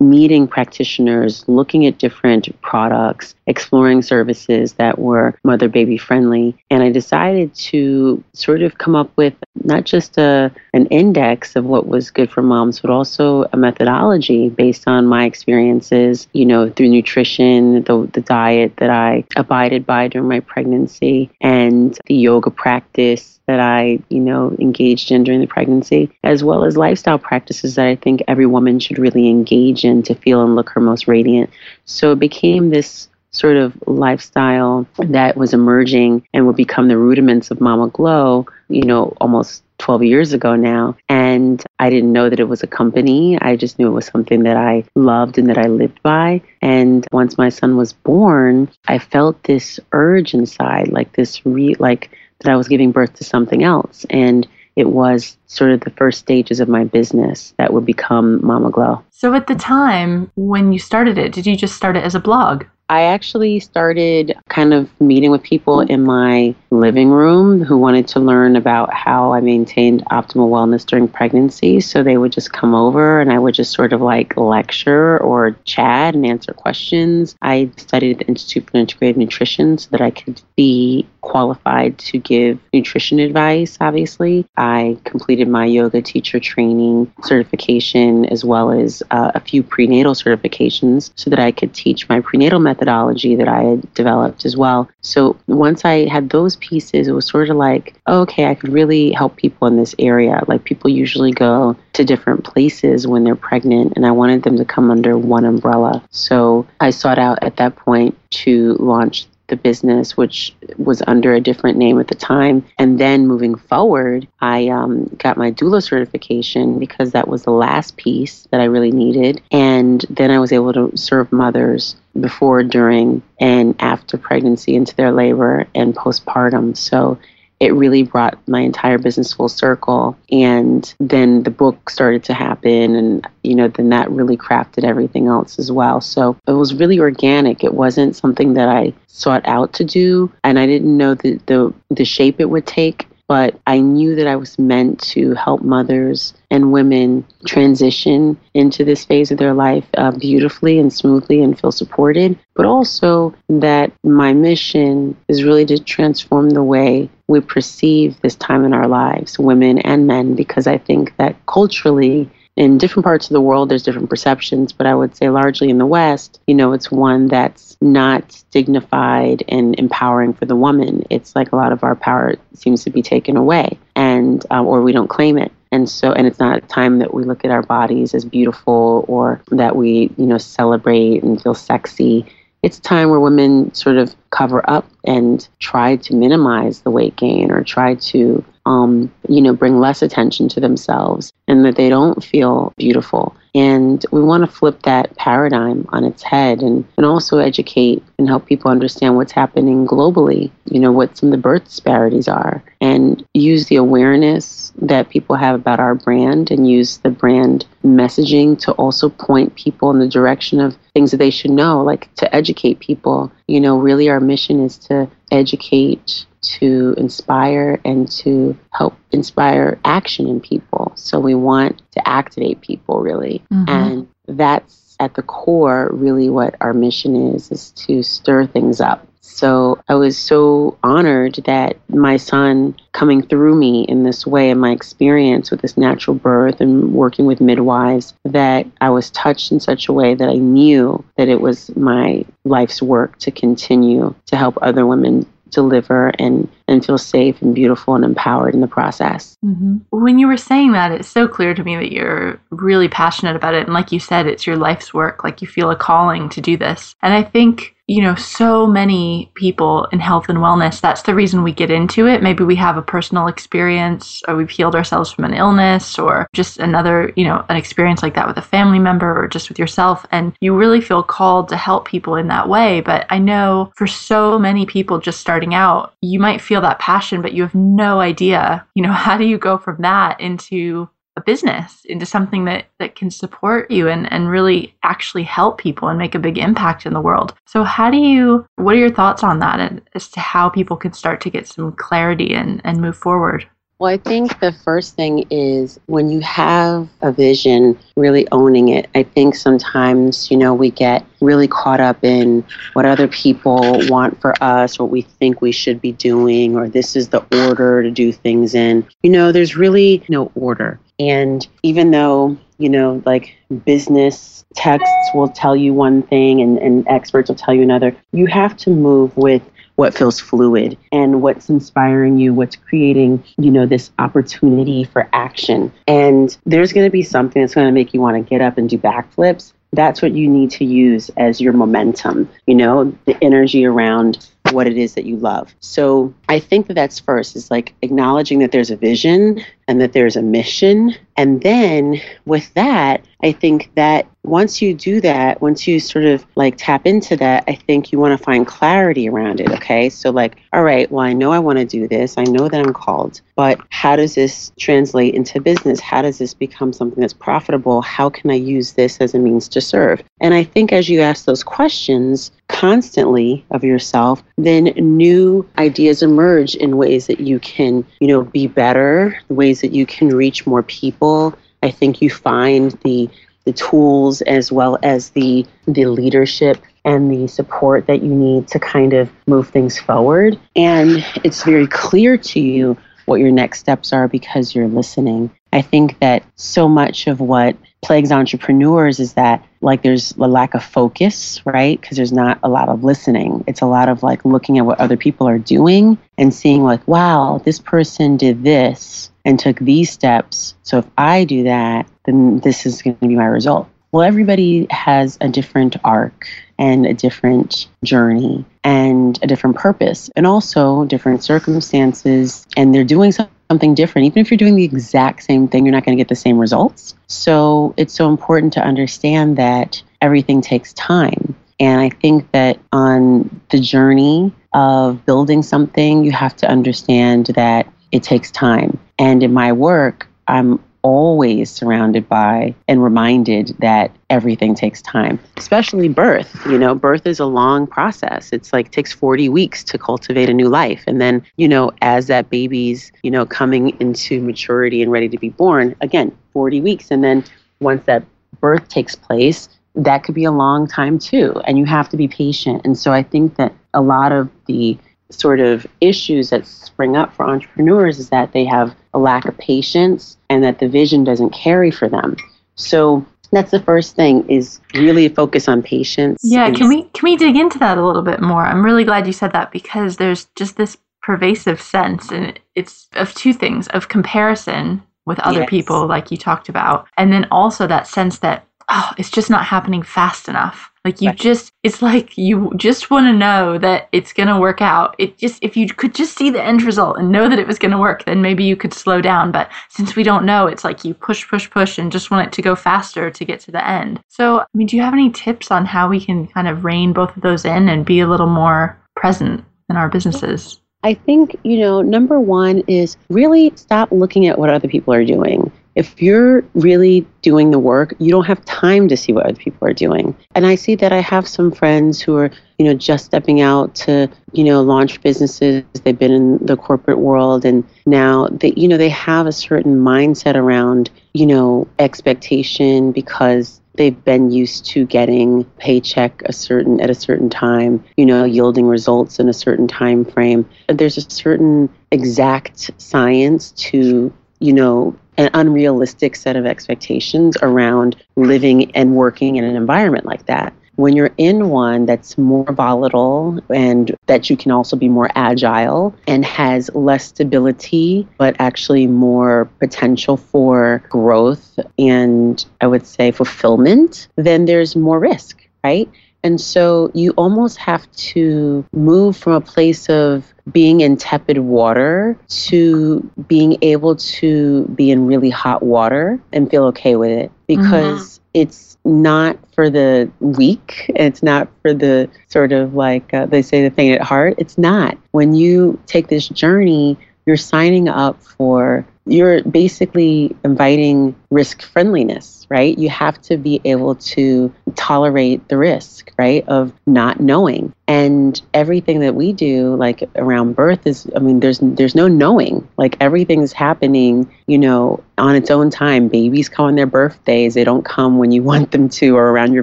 meeting 0.00 0.46
practitioners, 0.46 1.48
looking 1.48 1.86
at 1.86 1.98
different 1.98 2.48
products, 2.60 3.34
exploring 3.46 4.02
services 4.02 4.74
that 4.74 4.98
were 4.98 5.34
mother 5.44 5.68
baby 5.68 5.96
friendly. 5.96 6.54
And 6.70 6.82
I 6.82 6.90
decided 6.90 7.54
to 7.54 8.22
sort 8.34 8.62
of 8.62 8.78
come 8.78 8.94
up 8.94 9.10
with 9.16 9.34
not 9.64 9.84
just 9.84 10.18
a, 10.18 10.52
an 10.74 10.86
index 10.86 11.56
of 11.56 11.64
what 11.64 11.86
was 11.86 12.10
good 12.10 12.30
for 12.30 12.42
moms, 12.42 12.80
but 12.80 12.90
also 12.90 13.46
a 13.52 13.56
methodology 13.56 14.50
based 14.50 14.86
on 14.86 15.06
my 15.06 15.24
experiences, 15.24 16.28
you 16.32 16.44
know, 16.44 16.68
through 16.70 16.88
nutrition, 16.88 17.82
the, 17.84 18.10
the 18.12 18.20
diet 18.20 18.76
that 18.76 18.90
I 18.90 19.24
abided 19.36 19.86
by 19.86 20.08
during 20.08 20.28
my 20.28 20.40
pregnancy, 20.40 21.30
and 21.40 21.98
the 22.06 22.14
yoga 22.14 22.50
practice 22.50 23.40
that 23.46 23.60
I, 23.60 23.98
you 24.08 24.20
know, 24.20 24.56
engaged 24.60 25.10
in 25.10 25.24
during 25.24 25.40
the 25.40 25.46
pregnancy, 25.46 26.10
as 26.22 26.44
well 26.44 26.64
as 26.64 26.76
lifestyle 26.76 27.18
practices 27.18 27.74
that 27.74 27.86
I 27.86 27.96
think 27.96 28.22
every 28.28 28.46
woman 28.46 28.78
should 28.78 28.98
really 28.98 29.28
engage 29.28 29.61
to 29.74 30.14
feel 30.14 30.42
and 30.42 30.54
look 30.54 30.70
her 30.70 30.80
most 30.80 31.06
radiant. 31.06 31.50
So 31.84 32.12
it 32.12 32.18
became 32.18 32.70
this 32.70 33.08
sort 33.30 33.56
of 33.56 33.74
lifestyle 33.86 34.86
that 34.98 35.36
was 35.36 35.54
emerging 35.54 36.26
and 36.34 36.46
would 36.46 36.56
become 36.56 36.88
the 36.88 36.98
rudiments 36.98 37.50
of 37.50 37.60
Mama 37.60 37.88
Glow, 37.88 38.46
you 38.68 38.82
know, 38.82 39.16
almost 39.20 39.62
12 39.78 40.04
years 40.04 40.32
ago 40.32 40.54
now. 40.54 40.96
And 41.08 41.62
I 41.78 41.90
didn't 41.90 42.12
know 42.12 42.28
that 42.30 42.38
it 42.40 42.48
was 42.48 42.62
a 42.62 42.66
company. 42.66 43.38
I 43.40 43.56
just 43.56 43.78
knew 43.78 43.88
it 43.88 43.92
was 43.92 44.06
something 44.06 44.42
that 44.44 44.56
I 44.56 44.84
loved 44.94 45.38
and 45.38 45.48
that 45.48 45.58
I 45.58 45.66
lived 45.66 46.02
by. 46.02 46.42
And 46.60 47.06
once 47.10 47.38
my 47.38 47.48
son 47.48 47.76
was 47.76 47.92
born, 47.92 48.70
I 48.86 48.98
felt 48.98 49.42
this 49.44 49.80
urge 49.92 50.34
inside, 50.34 50.88
like 50.88 51.14
this 51.14 51.44
re 51.44 51.74
like 51.78 52.10
that 52.40 52.52
I 52.52 52.56
was 52.56 52.68
giving 52.68 52.92
birth 52.92 53.14
to 53.14 53.24
something 53.24 53.64
else. 53.64 54.04
And 54.10 54.46
it 54.76 54.88
was 54.90 55.36
sort 55.46 55.70
of 55.70 55.80
the 55.80 55.90
first 55.90 56.18
stages 56.18 56.60
of 56.60 56.68
my 56.68 56.84
business 56.84 57.54
that 57.58 57.72
would 57.72 57.84
become 57.84 58.44
Mama 58.44 58.70
Glow. 58.70 59.02
So 59.10 59.34
at 59.34 59.46
the 59.46 59.54
time 59.54 60.30
when 60.34 60.72
you 60.72 60.78
started 60.78 61.18
it, 61.18 61.32
did 61.32 61.46
you 61.46 61.56
just 61.56 61.76
start 61.76 61.96
it 61.96 62.04
as 62.04 62.14
a 62.14 62.20
blog? 62.20 62.64
I 62.92 63.04
actually 63.04 63.58
started 63.60 64.36
kind 64.50 64.74
of 64.74 64.86
meeting 65.00 65.30
with 65.30 65.42
people 65.42 65.80
in 65.80 66.02
my 66.02 66.54
living 66.70 67.08
room 67.08 67.64
who 67.64 67.78
wanted 67.78 68.06
to 68.08 68.20
learn 68.20 68.54
about 68.54 68.92
how 68.92 69.32
I 69.32 69.40
maintained 69.40 70.04
optimal 70.10 70.50
wellness 70.50 70.84
during 70.84 71.08
pregnancy. 71.08 71.80
So 71.80 72.02
they 72.02 72.18
would 72.18 72.32
just 72.32 72.52
come 72.52 72.74
over 72.74 73.18
and 73.18 73.32
I 73.32 73.38
would 73.38 73.54
just 73.54 73.72
sort 73.72 73.94
of 73.94 74.02
like 74.02 74.36
lecture 74.36 75.16
or 75.22 75.52
chat 75.64 76.14
and 76.14 76.26
answer 76.26 76.52
questions. 76.52 77.34
I 77.40 77.70
studied 77.78 78.12
at 78.12 78.18
the 78.18 78.26
Institute 78.26 78.68
for 78.68 78.72
Integrative 78.72 79.16
Nutrition 79.16 79.78
so 79.78 79.88
that 79.92 80.02
I 80.02 80.10
could 80.10 80.42
be 80.54 81.06
qualified 81.22 81.96
to 81.96 82.18
give 82.18 82.58
nutrition 82.74 83.20
advice, 83.20 83.78
obviously. 83.80 84.46
I 84.58 84.98
completed 85.04 85.48
my 85.48 85.64
yoga 85.64 86.02
teacher 86.02 86.40
training 86.40 87.10
certification 87.22 88.26
as 88.26 88.44
well 88.44 88.70
as 88.70 89.02
uh, 89.10 89.32
a 89.34 89.40
few 89.40 89.62
prenatal 89.62 90.14
certifications 90.14 91.10
so 91.14 91.30
that 91.30 91.38
I 91.38 91.52
could 91.52 91.72
teach 91.72 92.08
my 92.08 92.20
prenatal 92.20 92.60
methodology 92.82 93.36
that 93.36 93.48
I 93.48 93.62
had 93.62 93.94
developed 93.94 94.44
as 94.44 94.56
well. 94.56 94.88
So 95.02 95.36
once 95.46 95.84
I 95.84 96.08
had 96.08 96.30
those 96.30 96.56
pieces, 96.56 97.06
it 97.06 97.12
was 97.12 97.26
sort 97.26 97.48
of 97.48 97.56
like, 97.56 97.94
okay, 98.08 98.46
I 98.46 98.54
could 98.54 98.72
really 98.72 99.12
help 99.12 99.36
people 99.36 99.68
in 99.68 99.76
this 99.76 99.94
area. 99.98 100.42
Like 100.48 100.64
people 100.64 100.90
usually 100.90 101.32
go 101.32 101.76
to 101.92 102.04
different 102.04 102.44
places 102.44 103.06
when 103.06 103.24
they're 103.24 103.36
pregnant, 103.36 103.92
and 103.94 104.04
I 104.06 104.10
wanted 104.10 104.42
them 104.42 104.56
to 104.56 104.64
come 104.64 104.90
under 104.90 105.16
one 105.16 105.44
umbrella. 105.44 106.02
So 106.10 106.66
I 106.80 106.90
sought 106.90 107.18
out 107.18 107.38
at 107.42 107.56
that 107.56 107.76
point 107.76 108.18
to 108.42 108.74
launch 108.74 109.26
the 109.52 109.56
business, 109.56 110.16
which 110.16 110.54
was 110.78 111.02
under 111.06 111.34
a 111.34 111.40
different 111.40 111.76
name 111.76 112.00
at 112.00 112.08
the 112.08 112.14
time. 112.14 112.64
And 112.78 112.98
then 112.98 113.28
moving 113.28 113.54
forward, 113.54 114.26
I 114.40 114.68
um, 114.68 115.14
got 115.18 115.36
my 115.36 115.52
doula 115.52 115.82
certification 115.82 116.78
because 116.78 117.12
that 117.12 117.28
was 117.28 117.44
the 117.44 117.50
last 117.50 117.98
piece 117.98 118.48
that 118.50 118.62
I 118.62 118.64
really 118.64 118.90
needed. 118.90 119.42
And 119.52 120.04
then 120.08 120.30
I 120.30 120.38
was 120.38 120.52
able 120.52 120.72
to 120.72 120.96
serve 120.96 121.30
mothers 121.30 121.96
before, 122.18 122.62
during, 122.62 123.22
and 123.38 123.74
after 123.78 124.16
pregnancy 124.16 124.74
into 124.74 124.96
their 124.96 125.12
labor 125.12 125.66
and 125.74 125.94
postpartum. 125.94 126.74
So 126.74 127.18
it 127.62 127.72
really 127.74 128.02
brought 128.02 128.36
my 128.48 128.58
entire 128.58 128.98
business 128.98 129.32
full 129.32 129.48
circle. 129.48 130.18
And 130.32 130.92
then 130.98 131.44
the 131.44 131.50
book 131.50 131.88
started 131.88 132.24
to 132.24 132.34
happen, 132.34 132.96
and 132.96 133.26
you 133.44 133.54
know, 133.54 133.68
then 133.68 133.88
that 133.90 134.10
really 134.10 134.36
crafted 134.36 134.82
everything 134.82 135.28
else 135.28 135.60
as 135.60 135.70
well. 135.70 136.00
So 136.00 136.36
it 136.48 136.52
was 136.52 136.74
really 136.74 136.98
organic. 136.98 137.62
It 137.62 137.74
wasn't 137.74 138.16
something 138.16 138.54
that 138.54 138.68
I 138.68 138.92
sought 139.06 139.46
out 139.46 139.72
to 139.74 139.84
do, 139.84 140.32
and 140.42 140.58
I 140.58 140.66
didn't 140.66 140.96
know 140.96 141.14
the 141.14 141.38
the, 141.46 141.72
the 141.90 142.04
shape 142.04 142.40
it 142.40 142.50
would 142.50 142.66
take. 142.66 143.06
But 143.28 143.58
I 143.66 143.78
knew 143.78 144.14
that 144.16 144.26
I 144.26 144.36
was 144.36 144.58
meant 144.58 145.00
to 145.12 145.32
help 145.34 145.62
mothers 145.62 146.34
and 146.50 146.72
women 146.72 147.24
transition 147.46 148.36
into 148.52 148.84
this 148.84 149.06
phase 149.06 149.30
of 149.30 149.38
their 149.38 149.54
life 149.54 149.86
uh, 149.96 150.10
beautifully 150.10 150.78
and 150.78 150.92
smoothly 150.92 151.42
and 151.42 151.58
feel 151.58 151.72
supported, 151.72 152.38
but 152.54 152.66
also 152.66 153.32
that 153.48 153.90
my 154.02 154.34
mission 154.34 155.16
is 155.28 155.44
really 155.44 155.64
to 155.66 155.78
transform 155.78 156.50
the 156.50 156.62
way 156.62 157.08
we 157.32 157.40
perceive 157.40 158.20
this 158.20 158.36
time 158.36 158.64
in 158.64 158.74
our 158.74 158.86
lives, 158.86 159.38
women 159.38 159.78
and 159.78 160.06
men, 160.06 160.34
because 160.34 160.66
I 160.66 160.78
think 160.78 161.16
that 161.16 161.34
culturally, 161.46 162.30
in 162.56 162.76
different 162.76 163.04
parts 163.04 163.26
of 163.28 163.32
the 163.32 163.40
world, 163.40 163.70
there's 163.70 163.82
different 163.82 164.10
perceptions, 164.10 164.72
but 164.72 164.86
I 164.86 164.94
would 164.94 165.16
say 165.16 165.30
largely 165.30 165.70
in 165.70 165.78
the 165.78 165.86
West, 165.86 166.40
you 166.46 166.54
know, 166.54 166.74
it's 166.74 166.90
one 166.90 167.28
that's 167.28 167.78
not 167.80 168.44
dignified 168.50 169.42
and 169.48 169.74
empowering 169.78 170.34
for 170.34 170.44
the 170.44 170.54
woman. 170.54 171.04
It's 171.08 171.34
like 171.34 171.52
a 171.52 171.56
lot 171.56 171.72
of 171.72 171.82
our 171.82 171.96
power 171.96 172.34
seems 172.52 172.84
to 172.84 172.90
be 172.90 173.00
taken 173.00 173.38
away, 173.38 173.78
and 173.96 174.44
uh, 174.50 174.62
or 174.62 174.82
we 174.82 174.92
don't 174.92 175.08
claim 175.08 175.38
it. 175.38 175.50
And 175.72 175.88
so, 175.88 176.12
and 176.12 176.26
it's 176.26 176.38
not 176.38 176.58
a 176.58 176.60
time 176.60 176.98
that 176.98 177.14
we 177.14 177.24
look 177.24 177.46
at 177.46 177.50
our 177.50 177.62
bodies 177.62 178.12
as 178.12 178.26
beautiful 178.26 179.06
or 179.08 179.40
that 179.50 179.74
we, 179.74 180.10
you 180.18 180.26
know, 180.26 180.36
celebrate 180.36 181.22
and 181.22 181.42
feel 181.42 181.54
sexy. 181.54 182.26
It's 182.62 182.78
a 182.78 182.82
time 182.82 183.10
where 183.10 183.20
women 183.20 183.74
sort 183.74 183.96
of 183.96 184.14
cover 184.30 184.68
up 184.70 184.88
and 185.04 185.46
try 185.58 185.96
to 185.96 186.14
minimize 186.14 186.80
the 186.80 186.90
weight 186.90 187.16
gain 187.16 187.50
or 187.50 187.64
try 187.64 187.96
to 187.96 188.44
um, 188.66 189.12
you 189.28 189.40
know, 189.40 189.52
bring 189.52 189.80
less 189.80 190.02
attention 190.02 190.48
to 190.50 190.60
themselves 190.60 191.32
and 191.48 191.64
that 191.64 191.76
they 191.76 191.88
don't 191.88 192.22
feel 192.22 192.72
beautiful. 192.76 193.34
And 193.54 194.04
we 194.10 194.22
want 194.22 194.44
to 194.44 194.50
flip 194.50 194.82
that 194.82 195.14
paradigm 195.16 195.86
on 195.90 196.04
its 196.04 196.22
head 196.22 196.62
and, 196.62 196.86
and 196.96 197.04
also 197.04 197.38
educate 197.38 198.02
and 198.18 198.26
help 198.26 198.46
people 198.46 198.70
understand 198.70 199.16
what's 199.16 199.32
happening 199.32 199.86
globally, 199.86 200.50
you 200.70 200.80
know, 200.80 200.90
what 200.90 201.16
some 201.16 201.28
of 201.28 201.32
the 201.32 201.42
birth 201.42 201.64
disparities 201.64 202.28
are, 202.28 202.62
and 202.80 203.26
use 203.34 203.66
the 203.66 203.76
awareness 203.76 204.72
that 204.80 205.10
people 205.10 205.36
have 205.36 205.54
about 205.54 205.80
our 205.80 205.94
brand 205.94 206.50
and 206.50 206.68
use 206.68 206.98
the 206.98 207.10
brand 207.10 207.66
messaging 207.84 208.58
to 208.60 208.72
also 208.72 209.10
point 209.10 209.54
people 209.54 209.90
in 209.90 209.98
the 209.98 210.08
direction 210.08 210.58
of 210.58 210.76
things 210.94 211.10
that 211.10 211.18
they 211.18 211.30
should 211.30 211.50
know, 211.50 211.82
like 211.82 212.12
to 212.14 212.34
educate 212.34 212.80
people. 212.80 213.30
You 213.48 213.60
know, 213.60 213.78
really 213.78 214.08
our 214.08 214.20
mission 214.20 214.64
is 214.64 214.78
to 214.78 215.10
educate 215.30 216.26
to 216.42 216.94
inspire 216.96 217.80
and 217.84 218.10
to 218.10 218.58
help 218.72 218.96
inspire 219.12 219.78
action 219.84 220.26
in 220.26 220.40
people. 220.40 220.92
So 220.96 221.18
we 221.18 221.34
want 221.34 221.82
to 221.92 222.08
activate 222.08 222.60
people 222.60 223.00
really. 223.00 223.42
Mm-hmm. 223.52 223.68
And 223.68 224.08
that's 224.26 224.96
at 225.00 225.14
the 225.14 225.22
core 225.22 225.90
really 225.92 226.28
what 226.28 226.54
our 226.60 226.72
mission 226.72 227.34
is 227.34 227.50
is 227.50 227.70
to 227.72 228.02
stir 228.02 228.46
things 228.46 228.80
up. 228.80 229.06
So 229.20 229.80
I 229.88 229.94
was 229.94 230.18
so 230.18 230.76
honored 230.82 231.36
that 231.46 231.78
my 231.88 232.16
son 232.16 232.76
coming 232.92 233.22
through 233.22 233.56
me 233.56 233.84
in 233.84 234.02
this 234.02 234.26
way 234.26 234.50
in 234.50 234.58
my 234.58 234.72
experience 234.72 235.50
with 235.50 235.62
this 235.62 235.76
natural 235.76 236.14
birth 236.14 236.60
and 236.60 236.92
working 236.92 237.24
with 237.24 237.40
midwives 237.40 238.14
that 238.24 238.66
I 238.80 238.90
was 238.90 239.10
touched 239.10 239.50
in 239.50 239.58
such 239.58 239.88
a 239.88 239.92
way 239.92 240.14
that 240.14 240.28
I 240.28 240.34
knew 240.34 241.04
that 241.16 241.28
it 241.28 241.40
was 241.40 241.74
my 241.76 242.24
life's 242.44 242.82
work 242.82 243.18
to 243.20 243.30
continue 243.30 244.14
to 244.26 244.36
help 244.36 244.58
other 244.60 244.86
women 244.86 245.26
deliver 245.52 246.08
and 246.18 246.48
and 246.72 246.84
feel 246.84 246.98
safe 246.98 247.40
and 247.42 247.54
beautiful 247.54 247.94
and 247.94 248.04
empowered 248.04 248.54
in 248.54 248.60
the 248.60 248.66
process. 248.66 249.36
Mm-hmm. 249.44 249.78
When 249.90 250.18
you 250.18 250.26
were 250.26 250.36
saying 250.36 250.72
that, 250.72 250.92
it's 250.92 251.08
so 251.08 251.28
clear 251.28 251.54
to 251.54 251.62
me 251.62 251.76
that 251.76 251.92
you're 251.92 252.40
really 252.50 252.88
passionate 252.88 253.36
about 253.36 253.54
it. 253.54 253.64
And 253.64 253.74
like 253.74 253.92
you 253.92 254.00
said, 254.00 254.26
it's 254.26 254.46
your 254.46 254.56
life's 254.56 254.92
work. 254.92 255.24
Like 255.24 255.42
you 255.42 255.48
feel 255.48 255.70
a 255.70 255.76
calling 255.76 256.28
to 256.30 256.40
do 256.40 256.56
this. 256.56 256.94
And 257.02 257.14
I 257.14 257.22
think 257.22 257.76
you 257.92 258.00
know, 258.00 258.14
so 258.14 258.66
many 258.66 259.30
people 259.34 259.84
in 259.92 260.00
health 260.00 260.30
and 260.30 260.38
wellness, 260.38 260.80
that's 260.80 261.02
the 261.02 261.14
reason 261.14 261.42
we 261.42 261.52
get 261.52 261.70
into 261.70 262.06
it. 262.06 262.22
Maybe 262.22 262.42
we 262.42 262.56
have 262.56 262.78
a 262.78 262.82
personal 262.82 263.26
experience 263.26 264.22
or 264.26 264.34
we've 264.34 264.48
healed 264.48 264.74
ourselves 264.74 265.12
from 265.12 265.24
an 265.24 265.34
illness 265.34 265.98
or 265.98 266.26
just 266.32 266.58
another, 266.58 267.12
you 267.16 267.24
know, 267.24 267.44
an 267.50 267.56
experience 267.56 268.02
like 268.02 268.14
that 268.14 268.26
with 268.26 268.38
a 268.38 268.42
family 268.42 268.78
member 268.78 269.22
or 269.22 269.28
just 269.28 269.50
with 269.50 269.58
yourself. 269.58 270.06
And 270.10 270.32
you 270.40 270.56
really 270.56 270.80
feel 270.80 271.02
called 271.02 271.50
to 271.50 271.56
help 271.58 271.86
people 271.86 272.14
in 272.14 272.28
that 272.28 272.48
way. 272.48 272.80
But 272.80 273.04
I 273.10 273.18
know 273.18 273.70
for 273.76 273.86
so 273.86 274.38
many 274.38 274.64
people 274.64 274.98
just 274.98 275.20
starting 275.20 275.52
out, 275.52 275.92
you 276.00 276.18
might 276.18 276.40
feel 276.40 276.61
that 276.62 276.78
passion, 276.78 277.22
but 277.22 277.32
you 277.32 277.42
have 277.42 277.54
no 277.54 278.00
idea, 278.00 278.66
you 278.74 278.82
know, 278.82 278.92
how 279.06 279.16
do 279.16 279.24
you 279.24 279.38
go 279.38 279.58
from 279.58 279.82
that 279.82 280.20
into 280.20 280.88
a 281.16 281.20
business 281.20 281.84
into 281.84 282.06
something 282.06 282.46
that 282.46 282.64
that 282.78 282.96
can 282.96 283.10
support 283.10 283.70
you 283.70 283.86
and 283.86 284.10
and 284.10 284.30
really 284.30 284.74
actually 284.82 285.22
help 285.22 285.58
people 285.58 285.88
and 285.88 285.98
make 285.98 286.14
a 286.14 286.18
big 286.18 286.38
impact 286.38 286.86
in 286.86 286.94
the 286.94 287.00
world? 287.00 287.34
So 287.46 287.64
how 287.64 287.90
do 287.90 287.98
you 287.98 288.46
what 288.56 288.74
are 288.74 288.78
your 288.78 288.94
thoughts 288.94 289.22
on 289.22 289.38
that 289.40 289.60
and 289.60 289.82
as 289.94 290.08
to 290.12 290.20
how 290.20 290.48
people 290.48 290.76
can 290.76 290.94
start 290.94 291.20
to 291.22 291.30
get 291.30 291.46
some 291.46 291.72
clarity 291.72 292.34
and 292.34 292.62
and 292.64 292.80
move 292.80 292.96
forward 292.96 293.46
well, 293.82 293.90
I 293.90 293.96
think 293.96 294.38
the 294.38 294.52
first 294.52 294.94
thing 294.94 295.26
is 295.28 295.80
when 295.86 296.08
you 296.08 296.20
have 296.20 296.88
a 297.00 297.10
vision, 297.10 297.76
really 297.96 298.28
owning 298.30 298.68
it. 298.68 298.88
I 298.94 299.02
think 299.02 299.34
sometimes, 299.34 300.30
you 300.30 300.36
know, 300.36 300.54
we 300.54 300.70
get 300.70 301.04
really 301.20 301.48
caught 301.48 301.80
up 301.80 302.04
in 302.04 302.44
what 302.74 302.84
other 302.84 303.08
people 303.08 303.80
want 303.88 304.20
for 304.20 304.40
us, 304.40 304.78
what 304.78 304.90
we 304.90 305.02
think 305.02 305.40
we 305.40 305.50
should 305.50 305.80
be 305.80 305.90
doing, 305.90 306.54
or 306.54 306.68
this 306.68 306.94
is 306.94 307.08
the 307.08 307.26
order 307.48 307.82
to 307.82 307.90
do 307.90 308.12
things 308.12 308.54
in. 308.54 308.86
You 309.02 309.10
know, 309.10 309.32
there's 309.32 309.56
really 309.56 310.04
no 310.08 310.30
order. 310.36 310.78
And 311.00 311.44
even 311.64 311.90
though, 311.90 312.38
you 312.58 312.68
know, 312.68 313.02
like 313.04 313.34
business 313.64 314.44
texts 314.54 315.10
will 315.12 315.28
tell 315.28 315.56
you 315.56 315.74
one 315.74 316.02
thing 316.02 316.40
and, 316.40 316.56
and 316.58 316.86
experts 316.86 317.28
will 317.28 317.36
tell 317.36 317.52
you 317.52 317.62
another, 317.62 317.96
you 318.12 318.26
have 318.26 318.56
to 318.58 318.70
move 318.70 319.16
with 319.16 319.42
what 319.82 319.92
feels 319.92 320.20
fluid 320.20 320.78
and 320.92 321.22
what's 321.22 321.48
inspiring 321.48 322.16
you, 322.16 322.32
what's 322.32 322.54
creating, 322.54 323.20
you 323.36 323.50
know, 323.50 323.66
this 323.66 323.90
opportunity 323.98 324.84
for 324.84 325.08
action. 325.12 325.72
And 325.88 326.36
there's 326.46 326.72
going 326.72 326.86
to 326.86 326.90
be 326.90 327.02
something 327.02 327.42
that's 327.42 327.52
going 327.52 327.66
to 327.66 327.72
make 327.72 327.92
you 327.92 328.00
want 328.00 328.16
to 328.16 328.22
get 328.22 328.40
up 328.40 328.58
and 328.58 328.70
do 328.70 328.78
backflips. 328.78 329.52
That's 329.72 330.00
what 330.00 330.12
you 330.12 330.28
need 330.28 330.52
to 330.52 330.64
use 330.64 331.10
as 331.16 331.40
your 331.40 331.52
momentum, 331.52 332.30
you 332.46 332.54
know, 332.54 332.96
the 333.06 333.16
energy 333.24 333.64
around 333.64 334.28
what 334.52 334.68
it 334.68 334.76
is 334.76 334.94
that 334.94 335.04
you 335.04 335.16
love. 335.16 335.52
So 335.58 336.14
I 336.28 336.38
think 336.38 336.68
that 336.68 336.74
that's 336.74 337.00
first 337.00 337.34
is 337.34 337.50
like 337.50 337.74
acknowledging 337.82 338.38
that 338.38 338.52
there's 338.52 338.70
a 338.70 338.76
vision 338.76 339.44
and 339.72 339.80
that 339.80 339.94
there's 339.94 340.16
a 340.16 340.22
mission. 340.22 340.94
And 341.16 341.40
then 341.40 341.98
with 342.26 342.52
that, 342.52 343.06
I 343.22 343.32
think 343.32 343.70
that 343.74 344.06
once 344.24 344.60
you 344.60 344.74
do 344.74 345.00
that, 345.00 345.40
once 345.40 345.66
you 345.66 345.80
sort 345.80 346.04
of 346.04 346.24
like 346.36 346.54
tap 346.58 346.86
into 346.86 347.16
that, 347.16 347.44
I 347.48 347.54
think 347.54 347.90
you 347.90 347.98
want 347.98 348.16
to 348.16 348.22
find 348.22 348.46
clarity 348.46 349.08
around 349.08 349.40
it. 349.40 349.50
Okay. 349.50 349.88
So, 349.88 350.10
like, 350.10 350.36
all 350.52 350.62
right, 350.62 350.90
well, 350.92 351.04
I 351.04 351.14
know 351.14 351.32
I 351.32 351.38
want 351.38 351.58
to 351.58 351.64
do 351.64 351.88
this. 351.88 352.18
I 352.18 352.24
know 352.24 352.48
that 352.48 352.66
I'm 352.66 352.74
called, 352.74 353.20
but 353.34 353.60
how 353.70 353.96
does 353.96 354.14
this 354.14 354.52
translate 354.58 355.14
into 355.14 355.40
business? 355.40 355.80
How 355.80 356.02
does 356.02 356.18
this 356.18 356.34
become 356.34 356.72
something 356.72 357.00
that's 357.00 357.14
profitable? 357.14 357.80
How 357.80 358.10
can 358.10 358.30
I 358.30 358.34
use 358.34 358.74
this 358.74 358.98
as 358.98 359.14
a 359.14 359.18
means 359.18 359.48
to 359.48 359.60
serve? 359.60 360.02
And 360.20 360.34
I 360.34 360.44
think 360.44 360.72
as 360.72 360.88
you 360.88 361.00
ask 361.00 361.24
those 361.24 361.42
questions 361.42 362.30
constantly 362.48 363.44
of 363.50 363.64
yourself, 363.64 364.22
then 364.36 364.64
new 364.76 365.48
ideas 365.58 366.02
emerge 366.02 366.54
in 366.54 366.76
ways 366.76 367.06
that 367.06 367.20
you 367.20 367.40
can, 367.40 367.84
you 367.98 368.06
know, 368.06 368.22
be 368.22 368.46
better, 368.46 369.18
ways 369.28 369.61
that 369.62 369.72
you 369.72 369.86
can 369.86 370.08
reach 370.08 370.46
more 370.46 370.62
people. 370.62 371.34
I 371.62 371.70
think 371.70 372.02
you 372.02 372.10
find 372.10 372.72
the 372.84 373.08
the 373.44 373.52
tools 373.52 374.22
as 374.22 374.52
well 374.52 374.78
as 374.82 375.10
the 375.10 375.46
the 375.66 375.86
leadership 375.86 376.58
and 376.84 377.10
the 377.10 377.26
support 377.26 377.86
that 377.86 378.02
you 378.02 378.14
need 378.14 378.48
to 378.48 378.58
kind 378.58 378.92
of 378.92 379.10
move 379.26 379.48
things 379.48 379.80
forward 379.80 380.38
and 380.54 381.04
it's 381.24 381.42
very 381.42 381.66
clear 381.66 382.16
to 382.16 382.40
you 382.40 382.76
what 383.06 383.20
your 383.20 383.32
next 383.32 383.58
steps 383.60 383.92
are 383.92 384.06
because 384.06 384.54
you're 384.54 384.68
listening 384.68 385.30
i 385.52 385.62
think 385.62 385.98
that 386.00 386.24
so 386.36 386.68
much 386.68 387.06
of 387.06 387.20
what 387.20 387.56
plagues 387.82 388.12
entrepreneurs 388.12 389.00
is 389.00 389.14
that 389.14 389.44
like 389.60 389.82
there's 389.82 390.12
a 390.12 390.28
lack 390.28 390.54
of 390.54 390.62
focus 390.62 391.40
right? 391.44 391.80
Because 391.80 391.96
there's 391.96 392.12
not 392.12 392.38
a 392.42 392.48
lot 392.48 392.68
of 392.68 392.84
listening. 392.84 393.44
It's 393.46 393.60
a 393.60 393.66
lot 393.66 393.88
of 393.88 394.02
like 394.02 394.24
looking 394.24 394.58
at 394.58 394.66
what 394.66 394.80
other 394.80 394.96
people 394.96 395.28
are 395.28 395.38
doing 395.38 395.98
and 396.16 396.32
seeing 396.32 396.62
like 396.62 396.86
wow 396.86 397.40
this 397.44 397.58
person 397.58 398.16
did 398.16 398.44
this 398.44 399.10
and 399.24 399.38
took 399.38 399.58
these 399.58 399.90
steps. 399.90 400.54
So 400.62 400.78
if 400.78 400.86
i 400.96 401.24
do 401.24 401.44
that 401.44 401.88
then 402.04 402.40
this 402.40 402.66
is 402.66 402.82
going 402.82 402.96
to 402.96 403.08
be 403.08 403.16
my 403.16 403.26
result. 403.26 403.68
Well, 403.92 404.02
everybody 404.02 404.66
has 404.70 405.18
a 405.20 405.28
different 405.28 405.76
arc 405.84 406.26
and 406.58 406.86
a 406.86 406.94
different 406.94 407.68
journey 407.84 408.44
and 408.64 409.18
a 409.22 409.26
different 409.26 409.56
purpose 409.56 410.08
and 410.16 410.26
also 410.26 410.86
different 410.86 411.22
circumstances 411.22 412.46
and 412.56 412.74
they're 412.74 412.84
doing 412.84 413.12
something 413.12 413.34
different. 413.58 414.06
Even 414.06 414.18
if 414.18 414.30
you're 414.30 414.38
doing 414.38 414.56
the 414.56 414.64
exact 414.64 415.22
same 415.22 415.48
thing 415.48 415.64
you're 415.64 415.72
not 415.72 415.84
going 415.84 415.96
to 415.96 416.00
get 416.00 416.08
the 416.08 416.14
same 416.16 416.38
results. 416.38 416.94
So 417.06 417.74
it's 417.76 417.94
so 417.94 418.08
important 418.08 418.52
to 418.54 418.60
understand 418.60 419.36
that 419.38 419.82
everything 420.00 420.40
takes 420.40 420.72
time. 420.74 421.34
And 421.60 421.80
i 421.80 421.90
think 421.90 422.30
that 422.32 422.58
on 422.72 423.40
the 423.50 423.60
journey 423.60 424.32
of 424.52 425.04
building 425.06 425.42
something 425.42 426.04
you 426.04 426.12
have 426.12 426.34
to 426.36 426.48
understand 426.48 427.26
that 427.26 427.66
it 427.92 428.02
takes 428.02 428.30
time. 428.30 428.78
And 428.98 429.22
in 429.22 429.32
my 429.32 429.52
work 429.52 430.08
i'm 430.28 430.62
always 430.82 431.50
surrounded 431.50 432.08
by 432.08 432.54
and 432.68 432.82
reminded 432.82 433.56
that 433.60 433.90
everything 434.10 434.54
takes 434.54 434.82
time, 434.82 435.18
especially 435.36 435.88
birth. 435.88 436.34
You 436.46 436.58
know, 436.58 436.74
birth 436.74 437.06
is 437.06 437.20
a 437.20 437.26
long 437.26 437.66
process. 437.66 438.30
It's 438.32 438.52
like 438.52 438.70
takes 438.70 438.92
40 438.92 439.28
weeks 439.28 439.64
to 439.64 439.78
cultivate 439.78 440.28
a 440.28 440.34
new 440.34 440.48
life. 440.48 440.84
And 440.86 441.00
then, 441.00 441.24
you 441.36 441.48
know, 441.48 441.72
as 441.80 442.06
that 442.08 442.30
baby's, 442.30 442.92
you 443.02 443.10
know, 443.10 443.24
coming 443.24 443.76
into 443.80 444.20
maturity 444.22 444.82
and 444.82 444.92
ready 444.92 445.08
to 445.08 445.18
be 445.18 445.30
born, 445.30 445.74
again, 445.80 446.16
40 446.32 446.60
weeks. 446.60 446.90
And 446.90 447.02
then 447.02 447.24
once 447.60 447.84
that 447.86 448.04
birth 448.40 448.68
takes 448.68 448.94
place, 448.94 449.48
that 449.74 450.04
could 450.04 450.14
be 450.14 450.24
a 450.24 450.32
long 450.32 450.66
time 450.66 450.98
too. 450.98 451.40
And 451.46 451.58
you 451.58 451.64
have 451.64 451.88
to 451.90 451.96
be 451.96 452.08
patient. 452.08 452.62
And 452.64 452.76
so 452.76 452.92
I 452.92 453.02
think 453.02 453.36
that 453.36 453.54
a 453.72 453.80
lot 453.80 454.12
of 454.12 454.28
the 454.46 454.76
sort 455.12 455.40
of 455.40 455.66
issues 455.80 456.30
that 456.30 456.46
spring 456.46 456.96
up 456.96 457.14
for 457.14 457.24
entrepreneurs 457.26 457.98
is 457.98 458.10
that 458.10 458.32
they 458.32 458.44
have 458.44 458.74
a 458.94 458.98
lack 458.98 459.24
of 459.24 459.36
patience 459.38 460.16
and 460.30 460.42
that 460.44 460.58
the 460.58 460.68
vision 460.68 461.04
doesn't 461.04 461.30
carry 461.30 461.70
for 461.70 461.88
them. 461.88 462.16
So 462.54 463.04
that's 463.32 463.50
the 463.50 463.60
first 463.60 463.96
thing 463.96 464.28
is 464.28 464.60
really 464.74 465.08
focus 465.08 465.48
on 465.48 465.62
patience. 465.62 466.20
Yeah, 466.22 466.50
can 466.50 466.68
we 466.68 466.82
can 466.82 467.04
we 467.04 467.16
dig 467.16 467.36
into 467.36 467.58
that 467.58 467.78
a 467.78 467.84
little 467.84 468.02
bit 468.02 468.20
more? 468.20 468.44
I'm 468.44 468.64
really 468.64 468.84
glad 468.84 469.06
you 469.06 469.12
said 469.12 469.32
that 469.32 469.50
because 469.50 469.96
there's 469.96 470.26
just 470.36 470.56
this 470.56 470.76
pervasive 471.02 471.60
sense 471.60 472.12
and 472.12 472.38
it's 472.54 472.88
of 472.92 473.12
two 473.14 473.32
things 473.32 473.66
of 473.68 473.88
comparison 473.88 474.82
with 475.04 475.18
other 475.20 475.40
yes. 475.40 475.50
people 475.50 475.86
like 475.86 476.12
you 476.12 476.16
talked 476.16 476.48
about 476.48 476.86
and 476.96 477.12
then 477.12 477.26
also 477.32 477.66
that 477.66 477.88
sense 477.88 478.20
that 478.20 478.46
oh, 478.68 478.92
it's 478.98 479.10
just 479.10 479.30
not 479.30 479.46
happening 479.46 479.82
fast 479.82 480.28
enough. 480.28 480.71
Like 480.84 481.00
you 481.00 481.10
right. 481.10 481.18
just, 481.18 481.52
it's 481.62 481.80
like 481.80 482.18
you 482.18 482.52
just 482.56 482.90
want 482.90 483.06
to 483.06 483.12
know 483.12 483.56
that 483.58 483.88
it's 483.92 484.12
going 484.12 484.28
to 484.28 484.40
work 484.40 484.60
out. 484.60 484.96
It 484.98 485.16
just, 485.16 485.42
if 485.42 485.56
you 485.56 485.68
could 485.68 485.94
just 485.94 486.18
see 486.18 486.28
the 486.28 486.42
end 486.42 486.62
result 486.62 486.98
and 486.98 487.12
know 487.12 487.28
that 487.28 487.38
it 487.38 487.46
was 487.46 487.58
going 487.58 487.70
to 487.70 487.78
work, 487.78 488.04
then 488.04 488.20
maybe 488.20 488.42
you 488.42 488.56
could 488.56 488.74
slow 488.74 489.00
down. 489.00 489.30
But 489.30 489.50
since 489.68 489.94
we 489.94 490.02
don't 490.02 490.24
know, 490.24 490.48
it's 490.48 490.64
like 490.64 490.84
you 490.84 490.92
push, 490.94 491.28
push, 491.28 491.48
push 491.48 491.78
and 491.78 491.92
just 491.92 492.10
want 492.10 492.26
it 492.26 492.32
to 492.32 492.42
go 492.42 492.56
faster 492.56 493.10
to 493.10 493.24
get 493.24 493.38
to 493.40 493.52
the 493.52 493.66
end. 493.66 494.00
So, 494.08 494.40
I 494.40 494.46
mean, 494.54 494.66
do 494.66 494.76
you 494.76 494.82
have 494.82 494.92
any 494.92 495.10
tips 495.10 495.52
on 495.52 495.66
how 495.66 495.88
we 495.88 496.04
can 496.04 496.26
kind 496.26 496.48
of 496.48 496.64
rein 496.64 496.92
both 496.92 497.16
of 497.16 497.22
those 497.22 497.44
in 497.44 497.68
and 497.68 497.86
be 497.86 498.00
a 498.00 498.08
little 498.08 498.26
more 498.26 498.76
present 498.96 499.44
in 499.70 499.76
our 499.76 499.88
businesses? 499.88 500.60
I 500.82 500.94
think, 500.94 501.36
you 501.44 501.60
know, 501.60 501.80
number 501.80 502.18
one 502.18 502.64
is 502.66 502.96
really 503.08 503.52
stop 503.54 503.92
looking 503.92 504.26
at 504.26 504.36
what 504.36 504.50
other 504.50 504.66
people 504.66 504.92
are 504.92 505.04
doing 505.04 505.52
if 505.74 506.02
you're 506.02 506.44
really 506.54 507.06
doing 507.22 507.50
the 507.50 507.58
work, 507.58 507.94
you 507.98 508.10
don't 508.10 508.26
have 508.26 508.44
time 508.44 508.88
to 508.88 508.96
see 508.96 509.12
what 509.12 509.26
other 509.26 509.36
people 509.36 509.66
are 509.66 509.72
doing. 509.72 510.14
And 510.34 510.46
I 510.46 510.54
see 510.54 510.74
that 510.76 510.92
I 510.92 511.00
have 511.00 511.26
some 511.26 511.50
friends 511.50 512.00
who 512.00 512.16
are, 512.16 512.30
you 512.58 512.64
know, 512.66 512.74
just 512.74 513.06
stepping 513.06 513.40
out 513.40 513.74
to, 513.76 514.08
you 514.32 514.44
know, 514.44 514.60
launch 514.62 515.00
businesses. 515.00 515.64
They've 515.84 515.98
been 515.98 516.12
in 516.12 516.44
the 516.44 516.56
corporate 516.56 516.98
world 516.98 517.44
and 517.44 517.64
now 517.86 518.28
they, 518.28 518.52
you 518.56 518.68
know, 518.68 518.76
they 518.76 518.90
have 518.90 519.26
a 519.26 519.32
certain 519.32 519.80
mindset 519.80 520.34
around, 520.34 520.90
you 521.14 521.26
know, 521.26 521.66
expectation 521.78 522.92
because 522.92 523.60
they've 523.74 524.04
been 524.04 524.30
used 524.30 524.66
to 524.66 524.84
getting 524.84 525.44
paycheck 525.58 526.22
a 526.26 526.32
certain 526.32 526.80
at 526.80 526.90
a 526.90 526.94
certain 526.94 527.30
time 527.30 527.82
you 527.96 528.04
know 528.04 528.22
yielding 528.22 528.66
results 528.66 529.18
in 529.18 529.30
a 529.30 529.32
certain 529.32 529.66
time 529.66 530.04
frame 530.04 530.46
there's 530.68 530.98
a 530.98 531.10
certain 531.10 531.70
exact 531.90 532.70
science 532.76 533.52
to 533.52 534.12
you 534.40 534.52
know 534.52 534.94
an 535.16 535.30
unrealistic 535.34 536.16
set 536.16 536.36
of 536.36 536.46
expectations 536.46 537.36
around 537.42 537.96
living 538.16 538.74
and 538.74 538.94
working 538.94 539.36
in 539.36 539.44
an 539.44 539.56
environment 539.56 540.06
like 540.06 540.26
that. 540.26 540.52
When 540.76 540.96
you're 540.96 541.12
in 541.18 541.50
one 541.50 541.84
that's 541.84 542.16
more 542.16 542.50
volatile 542.50 543.38
and 543.50 543.94
that 544.06 544.30
you 544.30 544.38
can 544.38 544.50
also 544.50 544.74
be 544.74 544.88
more 544.88 545.10
agile 545.14 545.94
and 546.06 546.24
has 546.24 546.70
less 546.74 547.04
stability, 547.04 548.08
but 548.16 548.34
actually 548.38 548.86
more 548.86 549.50
potential 549.58 550.16
for 550.16 550.82
growth 550.88 551.58
and 551.78 552.44
I 552.62 552.66
would 552.68 552.86
say 552.86 553.10
fulfillment, 553.10 554.08
then 554.16 554.46
there's 554.46 554.74
more 554.74 554.98
risk, 554.98 555.46
right? 555.62 555.90
And 556.24 556.40
so 556.40 556.90
you 556.94 557.10
almost 557.12 557.58
have 557.58 557.90
to 557.92 558.64
move 558.72 559.16
from 559.16 559.32
a 559.32 559.40
place 559.40 559.88
of 559.88 560.32
being 560.50 560.80
in 560.80 560.96
tepid 560.96 561.38
water 561.38 562.16
to 562.28 563.10
being 563.28 563.58
able 563.62 563.96
to 563.96 564.64
be 564.68 564.90
in 564.90 565.06
really 565.06 565.30
hot 565.30 565.62
water 565.62 566.20
and 566.32 566.50
feel 566.50 566.64
okay 566.64 566.96
with 566.96 567.10
it 567.10 567.32
because 567.46 568.18
mm-hmm. 568.18 568.22
it's 568.34 568.76
not 568.84 569.38
for 569.54 569.70
the 569.70 570.10
weak. 570.20 570.90
It's 570.94 571.22
not 571.22 571.48
for 571.62 571.72
the 571.74 572.08
sort 572.28 572.52
of 572.52 572.74
like 572.74 573.12
uh, 573.14 573.26
they 573.26 573.42
say 573.42 573.62
the 573.62 573.74
faint 573.74 574.00
at 574.00 574.06
heart. 574.06 574.34
It's 574.38 574.58
not. 574.58 574.98
When 575.12 575.34
you 575.34 575.80
take 575.86 576.08
this 576.08 576.28
journey, 576.28 576.98
you're 577.26 577.36
signing 577.36 577.88
up 577.88 578.20
for 578.22 578.86
you're 579.06 579.42
basically 579.42 580.34
inviting 580.44 581.14
risk 581.30 581.62
friendliness, 581.62 582.46
right? 582.50 582.78
You 582.78 582.88
have 582.90 583.20
to 583.22 583.36
be 583.36 583.60
able 583.64 583.96
to 583.96 584.54
tolerate 584.76 585.48
the 585.48 585.56
risk, 585.56 586.12
right, 586.18 586.46
of 586.48 586.72
not 586.86 587.18
knowing. 587.20 587.72
And 587.88 588.40
everything 588.54 589.00
that 589.00 589.14
we 589.14 589.32
do, 589.32 589.74
like 589.74 590.08
around 590.16 590.54
birth, 590.54 590.86
is 590.86 591.10
I 591.16 591.18
mean, 591.18 591.40
there's 591.40 591.58
there's 591.60 591.94
no 591.94 592.06
knowing. 592.08 592.66
Like 592.76 592.96
everything's 593.00 593.52
happening, 593.52 594.32
you 594.46 594.56
know, 594.58 595.02
on 595.18 595.34
its 595.34 595.50
own 595.50 595.68
time. 595.70 596.08
Babies 596.08 596.48
come 596.48 596.66
on 596.66 596.74
their 596.76 596.86
birthdays; 596.86 597.54
they 597.54 597.64
don't 597.64 597.84
come 597.84 598.18
when 598.18 598.30
you 598.30 598.42
want 598.50 598.70
them 598.70 598.88
to, 598.90 599.16
or 599.16 599.30
around 599.30 599.52
your 599.52 599.62